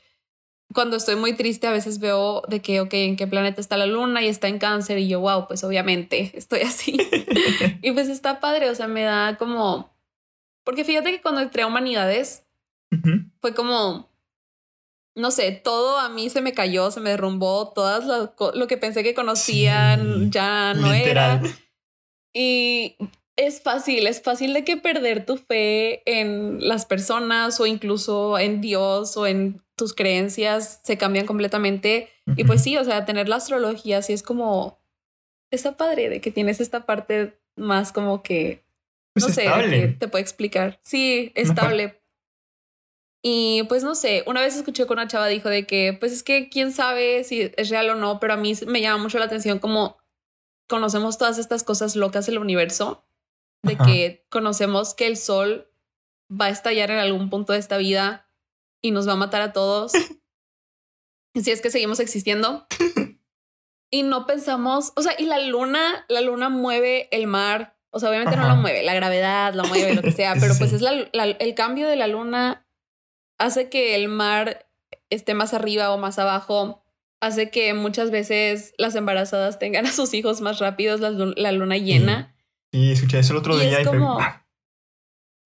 cuando 0.72 0.96
estoy 0.96 1.16
muy 1.16 1.32
triste 1.32 1.66
a 1.66 1.72
veces 1.72 1.98
veo 1.98 2.42
de 2.48 2.62
que, 2.62 2.80
ok, 2.80 2.94
en 2.94 3.16
qué 3.16 3.26
planeta 3.26 3.60
está 3.60 3.76
la 3.76 3.86
luna 3.86 4.22
y 4.22 4.28
está 4.28 4.48
en 4.48 4.58
cáncer 4.58 4.98
y 4.98 5.08
yo, 5.08 5.20
wow, 5.20 5.48
pues 5.48 5.64
obviamente 5.64 6.30
estoy 6.36 6.60
así. 6.60 6.96
y 7.82 7.92
pues 7.92 8.08
está 8.08 8.40
padre, 8.40 8.70
o 8.70 8.74
sea, 8.74 8.86
me 8.86 9.02
da 9.02 9.36
como... 9.36 9.90
Porque 10.62 10.84
fíjate 10.84 11.10
que 11.10 11.22
cuando 11.22 11.40
entré 11.40 11.62
a 11.62 11.66
humanidades 11.66 12.44
fue 13.40 13.54
como, 13.54 14.10
no 15.14 15.30
sé, 15.30 15.52
todo 15.52 15.98
a 15.98 16.08
mí 16.08 16.28
se 16.28 16.42
me 16.42 16.52
cayó, 16.52 16.90
se 16.90 17.00
me 17.00 17.10
derrumbó, 17.10 17.72
todas 17.72 18.04
lo, 18.04 18.66
que 18.66 18.76
pensé 18.76 19.02
que 19.02 19.14
conocían 19.14 20.30
ya 20.30 20.74
no 20.74 20.92
era. 20.92 21.40
Y 22.34 22.96
es 23.40 23.62
fácil, 23.62 24.06
es 24.06 24.20
fácil 24.20 24.52
de 24.52 24.64
que 24.64 24.76
perder 24.76 25.24
tu 25.24 25.38
fe 25.38 26.02
en 26.04 26.66
las 26.68 26.84
personas 26.84 27.58
o 27.58 27.66
incluso 27.66 28.38
en 28.38 28.60
Dios 28.60 29.16
o 29.16 29.26
en 29.26 29.62
tus 29.76 29.94
creencias 29.94 30.80
se 30.84 30.98
cambian 30.98 31.26
completamente. 31.26 32.10
Y 32.36 32.44
pues 32.44 32.62
sí, 32.62 32.76
o 32.76 32.84
sea, 32.84 33.06
tener 33.06 33.30
la 33.30 33.36
astrología 33.36 34.02
sí 34.02 34.12
es 34.12 34.22
como, 34.22 34.78
está 35.50 35.78
padre 35.78 36.10
de 36.10 36.20
que 36.20 36.30
tienes 36.30 36.60
esta 36.60 36.84
parte 36.84 37.40
más 37.56 37.92
como 37.92 38.22
que, 38.22 38.62
pues 39.14 39.26
no 39.26 39.32
sé, 39.32 39.44
que 39.70 39.88
te 39.98 40.08
puede 40.08 40.22
explicar. 40.22 40.78
Sí, 40.82 41.32
estable. 41.34 41.98
Y 43.22 43.62
pues 43.68 43.82
no 43.82 43.94
sé, 43.94 44.22
una 44.26 44.42
vez 44.42 44.54
escuché 44.54 44.86
con 44.86 44.98
una 44.98 45.08
chava 45.08 45.28
dijo 45.28 45.48
de 45.48 45.66
que, 45.66 45.96
pues 45.98 46.12
es 46.12 46.22
que 46.22 46.50
quién 46.50 46.72
sabe 46.72 47.24
si 47.24 47.50
es 47.56 47.70
real 47.70 47.88
o 47.88 47.94
no, 47.94 48.20
pero 48.20 48.34
a 48.34 48.36
mí 48.36 48.52
me 48.66 48.82
llama 48.82 49.02
mucho 49.02 49.18
la 49.18 49.24
atención 49.24 49.58
como 49.58 49.96
conocemos 50.68 51.16
todas 51.16 51.38
estas 51.38 51.64
cosas 51.64 51.96
locas 51.96 52.26
del 52.26 52.38
universo 52.38 53.02
de 53.62 53.76
que 53.76 54.26
conocemos 54.30 54.94
que 54.94 55.06
el 55.06 55.16
sol 55.16 55.70
va 56.30 56.46
a 56.46 56.50
estallar 56.50 56.90
en 56.90 56.98
algún 56.98 57.30
punto 57.30 57.52
de 57.52 57.58
esta 57.58 57.76
vida 57.76 58.28
y 58.80 58.90
nos 58.90 59.06
va 59.08 59.12
a 59.12 59.16
matar 59.16 59.42
a 59.42 59.52
todos. 59.52 59.92
si 61.34 61.50
es 61.50 61.60
que 61.60 61.70
seguimos 61.70 62.00
existiendo. 62.00 62.66
y 63.90 64.02
no 64.02 64.26
pensamos, 64.26 64.92
o 64.96 65.02
sea, 65.02 65.14
y 65.18 65.26
la 65.26 65.38
luna, 65.38 66.04
la 66.08 66.20
luna 66.20 66.48
mueve 66.48 67.08
el 67.10 67.26
mar. 67.26 67.76
O 67.92 67.98
sea, 67.98 68.08
obviamente 68.08 68.36
no 68.36 68.48
lo 68.48 68.54
mueve, 68.54 68.84
la 68.84 68.94
gravedad 68.94 69.52
lo 69.52 69.64
mueve, 69.64 69.94
lo 69.94 70.02
que 70.02 70.12
sea, 70.12 70.34
pero 70.40 70.54
pues 70.56 70.72
es 70.72 70.82
el 70.82 71.54
cambio 71.54 71.88
de 71.88 71.96
la 71.96 72.06
luna 72.06 72.66
hace 73.40 73.70
que 73.70 73.96
el 73.96 74.08
mar 74.08 74.68
esté 75.08 75.34
más 75.34 75.54
arriba 75.54 75.92
o 75.92 75.98
más 75.98 76.18
abajo, 76.18 76.84
hace 77.20 77.50
que 77.50 77.74
muchas 77.74 78.10
veces 78.10 78.74
las 78.78 78.94
embarazadas 78.94 79.58
tengan 79.58 79.86
a 79.86 79.92
sus 79.92 80.14
hijos 80.14 80.40
más 80.42 80.58
rápidos, 80.58 81.00
la, 81.00 81.52
luna 81.52 81.78
llena. 81.78 82.36
Y 82.72 82.92
escuché 82.92 83.18
eso 83.18 83.32
el 83.32 83.38
otro 83.38 83.58
día. 83.58 83.80
Es 83.80 83.88
como, 83.88 84.18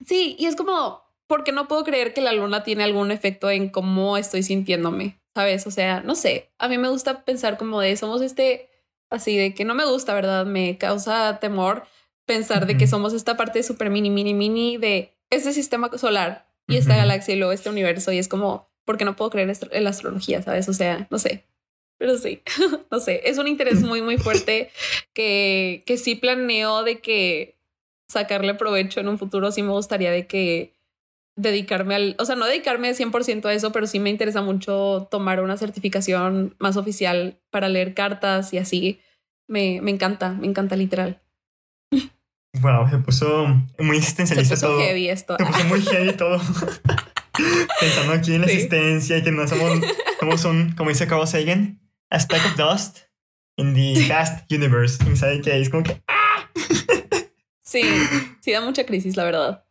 Sí, 0.06 0.36
y 0.38 0.46
es 0.46 0.56
como, 0.56 1.02
porque 1.26 1.52
no 1.52 1.68
puedo 1.68 1.84
creer 1.84 2.12
que 2.14 2.20
la 2.20 2.32
luna 2.32 2.62
tiene 2.62 2.84
algún 2.84 3.10
efecto 3.10 3.50
en 3.50 3.70
cómo 3.70 4.16
estoy 4.16 4.42
sintiéndome, 4.42 5.20
¿sabes? 5.34 5.66
O 5.66 5.70
sea, 5.70 6.00
no 6.00 6.14
sé, 6.14 6.50
a 6.58 6.68
mí 6.68 6.78
me 6.78 6.88
gusta 6.88 7.24
pensar 7.24 7.56
como 7.56 7.80
de, 7.80 7.96
somos 7.96 8.20
este, 8.20 8.70
así 9.10 9.36
de 9.36 9.54
que 9.54 9.64
no 9.64 9.74
me 9.74 9.86
gusta, 9.86 10.14
¿verdad? 10.14 10.44
Me 10.46 10.76
causa 10.78 11.38
temor 11.40 11.86
pensar 12.26 12.66
de 12.66 12.76
que 12.76 12.86
somos 12.86 13.12
esta 13.12 13.36
parte 13.36 13.62
súper 13.62 13.90
mini, 13.90 14.10
mini, 14.10 14.34
mini 14.34 14.76
de 14.76 15.14
este 15.30 15.52
sistema 15.52 15.90
solar 15.96 16.48
y 16.66 16.76
esta 16.76 16.96
galaxia 16.96 17.34
y 17.34 17.38
luego 17.38 17.52
este 17.52 17.68
universo 17.68 18.12
y 18.12 18.18
es 18.18 18.28
como, 18.28 18.70
porque 18.84 19.04
no 19.04 19.16
puedo 19.16 19.30
creer 19.30 19.52
en 19.70 19.84
la 19.84 19.90
astrología, 19.90 20.42
¿sabes? 20.42 20.68
O 20.68 20.72
sea, 20.72 21.06
no 21.10 21.18
sé. 21.18 21.46
Pero 22.04 22.18
sí, 22.18 22.42
no 22.90 23.00
sé, 23.00 23.22
es 23.24 23.38
un 23.38 23.48
interés 23.48 23.80
muy, 23.80 24.02
muy 24.02 24.18
fuerte 24.18 24.70
que, 25.14 25.84
que 25.86 25.96
sí 25.96 26.16
planeo 26.16 26.82
de 26.82 27.00
que 27.00 27.56
sacarle 28.10 28.52
provecho 28.52 29.00
en 29.00 29.08
un 29.08 29.18
futuro. 29.18 29.50
Sí 29.50 29.62
me 29.62 29.70
gustaría 29.70 30.10
de 30.10 30.26
que 30.26 30.74
dedicarme 31.34 31.94
al, 31.94 32.16
o 32.18 32.26
sea, 32.26 32.36
no 32.36 32.44
dedicarme 32.44 32.90
100% 32.90 33.46
a 33.46 33.54
eso, 33.54 33.72
pero 33.72 33.86
sí 33.86 34.00
me 34.00 34.10
interesa 34.10 34.42
mucho 34.42 35.08
tomar 35.10 35.42
una 35.42 35.56
certificación 35.56 36.54
más 36.58 36.76
oficial 36.76 37.40
para 37.48 37.70
leer 37.70 37.94
cartas 37.94 38.52
y 38.52 38.58
así. 38.58 39.00
Me, 39.48 39.80
me 39.80 39.90
encanta, 39.90 40.32
me 40.32 40.46
encanta 40.46 40.76
literal. 40.76 41.22
Wow, 42.60 42.86
se 42.90 42.98
puso 42.98 43.46
muy 43.78 43.96
existencialista 43.96 44.56
se 44.56 44.66
puso 44.66 44.78
heavy 44.78 45.08
esto. 45.08 45.38
Se 45.38 45.46
puso 45.46 45.64
muy 45.64 45.80
heavy 45.80 46.12
todo. 46.18 46.38
Pensando 47.80 48.12
aquí 48.12 48.34
en 48.34 48.42
la 48.42 48.46
existencia 48.48 49.16
y 49.16 49.22
que 49.22 49.32
no 49.32 49.48
somos, 49.48 49.80
somos 50.20 50.44
un, 50.44 50.72
como 50.72 50.90
dice 50.90 51.06
Carl 51.06 51.26
Sagan, 51.26 51.80
a 52.14 52.20
speck 52.20 52.44
of 52.46 52.56
dust 52.56 53.08
in 53.56 53.74
the 53.74 54.06
vast 54.08 54.50
universe. 54.50 54.98
Y 55.04 55.16
sabe 55.16 55.40
que 55.40 55.60
es 55.60 55.68
como 55.68 55.82
que 55.82 56.00
¡ah! 56.08 56.48
Sí, 57.62 57.82
sí 58.40 58.52
da 58.52 58.60
mucha 58.60 58.86
crisis, 58.86 59.16
la 59.16 59.24
verdad. 59.24 59.64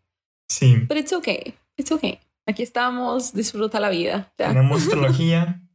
Sí. 0.49 0.83
Pero 0.87 0.99
it's 0.99 1.13
okay. 1.13 1.55
It's 1.77 1.91
okay. 1.91 2.19
Aquí 2.45 2.63
estamos, 2.63 3.33
disfruta 3.33 3.79
la 3.79 3.89
vida. 3.89 4.33
Ya. 4.37 4.49
Tenemos 4.49 4.83
astrología. 4.83 5.59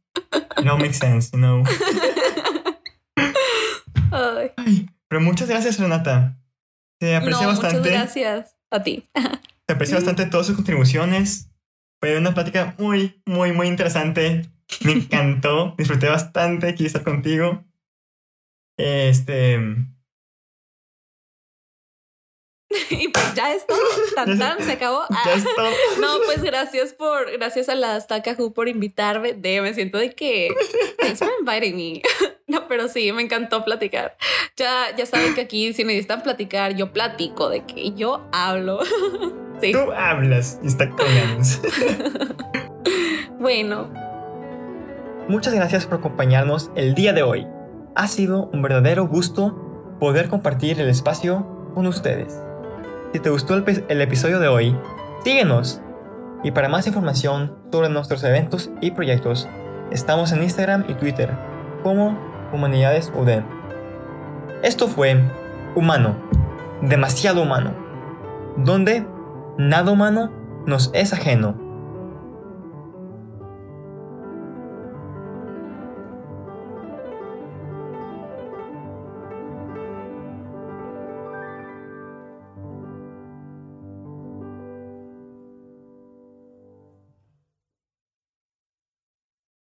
No 0.63 0.77
makes 0.77 0.97
sense, 0.97 1.29
you 1.31 1.37
know. 1.39 1.63
Ay. 4.11 4.89
pero 5.07 5.21
muchas 5.21 5.47
gracias, 5.47 5.79
Renata. 5.79 6.37
Te 6.99 7.15
aprecio 7.15 7.47
bastante. 7.47 7.77
Muchas 7.77 7.93
gracias 7.93 8.57
a 8.69 8.83
ti. 8.83 9.07
Te 9.65 9.73
aprecio 9.73 9.95
bastante 9.97 10.25
todas 10.25 10.47
sus 10.47 10.57
contribuciones. 10.57 11.49
Fue 12.01 12.17
una 12.17 12.33
plática 12.33 12.75
muy, 12.77 13.21
muy, 13.25 13.53
muy 13.53 13.67
interesante. 13.67 14.49
Me 14.83 14.93
encantó, 14.93 15.75
disfruté 15.77 16.07
bastante 16.07 16.69
aquí 16.69 16.85
estar 16.85 17.03
contigo. 17.03 17.65
Este. 18.77 19.59
y 22.89 23.07
pues 23.07 23.33
ya 23.33 23.53
es 23.53 23.65
todo. 23.65 23.79
Tan, 24.15 24.37
tan, 24.37 24.63
se 24.63 24.73
acabó. 24.73 25.01
Ya 25.25 25.43
todo. 25.55 25.69
No, 25.99 26.19
pues 26.25 26.41
gracias 26.43 26.93
por, 26.93 27.31
gracias 27.31 27.69
a 27.69 27.75
la 27.75 27.99
Stakahu 27.99 28.53
por 28.53 28.67
invitarme. 28.67 29.33
De, 29.33 29.61
me 29.61 29.73
siento 29.73 29.97
de 29.97 30.13
que, 30.13 30.49
thanks 30.99 31.19
for 31.19 31.29
inviting 31.39 31.75
me. 31.75 32.01
No, 32.47 32.67
pero 32.67 32.87
sí, 32.87 33.11
me 33.11 33.21
encantó 33.21 33.63
platicar. 33.63 34.17
Ya, 34.55 34.95
ya 34.95 35.05
saben 35.05 35.35
que 35.35 35.41
aquí 35.41 35.73
si 35.73 35.83
necesitan 35.83 36.23
platicar, 36.23 36.75
yo 36.75 36.91
platico 36.93 37.49
de 37.49 37.65
que 37.65 37.91
yo 37.93 38.27
hablo. 38.31 38.79
Sí. 39.61 39.71
Tú 39.71 39.91
hablas 39.91 40.59
y 40.63 40.67
está. 40.67 40.89
Bueno, 43.39 43.91
Muchas 45.29 45.53
gracias 45.53 45.85
por 45.85 45.99
acompañarnos 45.99 46.71
el 46.73 46.95
día 46.95 47.13
de 47.13 47.21
hoy. 47.21 47.45
Ha 47.93 48.07
sido 48.07 48.49
un 48.51 48.63
verdadero 48.63 49.05
gusto 49.05 49.95
poder 49.99 50.27
compartir 50.27 50.81
el 50.81 50.89
espacio 50.89 51.45
con 51.75 51.85
ustedes. 51.85 52.41
Si 53.13 53.19
te 53.19 53.29
gustó 53.29 53.53
el, 53.53 54.01
episodio 54.01 54.39
de 54.39 54.47
hoy, 54.47 54.75
síguenos. 55.23 55.83
Y 56.43 56.49
para 56.49 56.67
más 56.67 56.87
información 56.87 57.55
sobre 57.71 57.89
nuestros 57.89 58.23
eventos 58.23 58.71
y 58.81 58.89
proyectos, 58.89 59.47
estamos 59.91 60.31
en 60.31 60.41
Instagram 60.41 60.85
y 60.87 60.95
Twitter 60.95 61.37
como 61.83 62.17
Humanidades 62.51 63.13
UDEM. 63.15 63.43
Esto 64.63 64.87
fue 64.87 65.21
Humano, 65.75 66.15
demasiado 66.81 67.43
humano, 67.43 67.75
donde 68.57 69.05
nada 69.59 69.91
humano 69.91 70.31
nos 70.65 70.89
es 70.95 71.13
ajeno. 71.13 71.68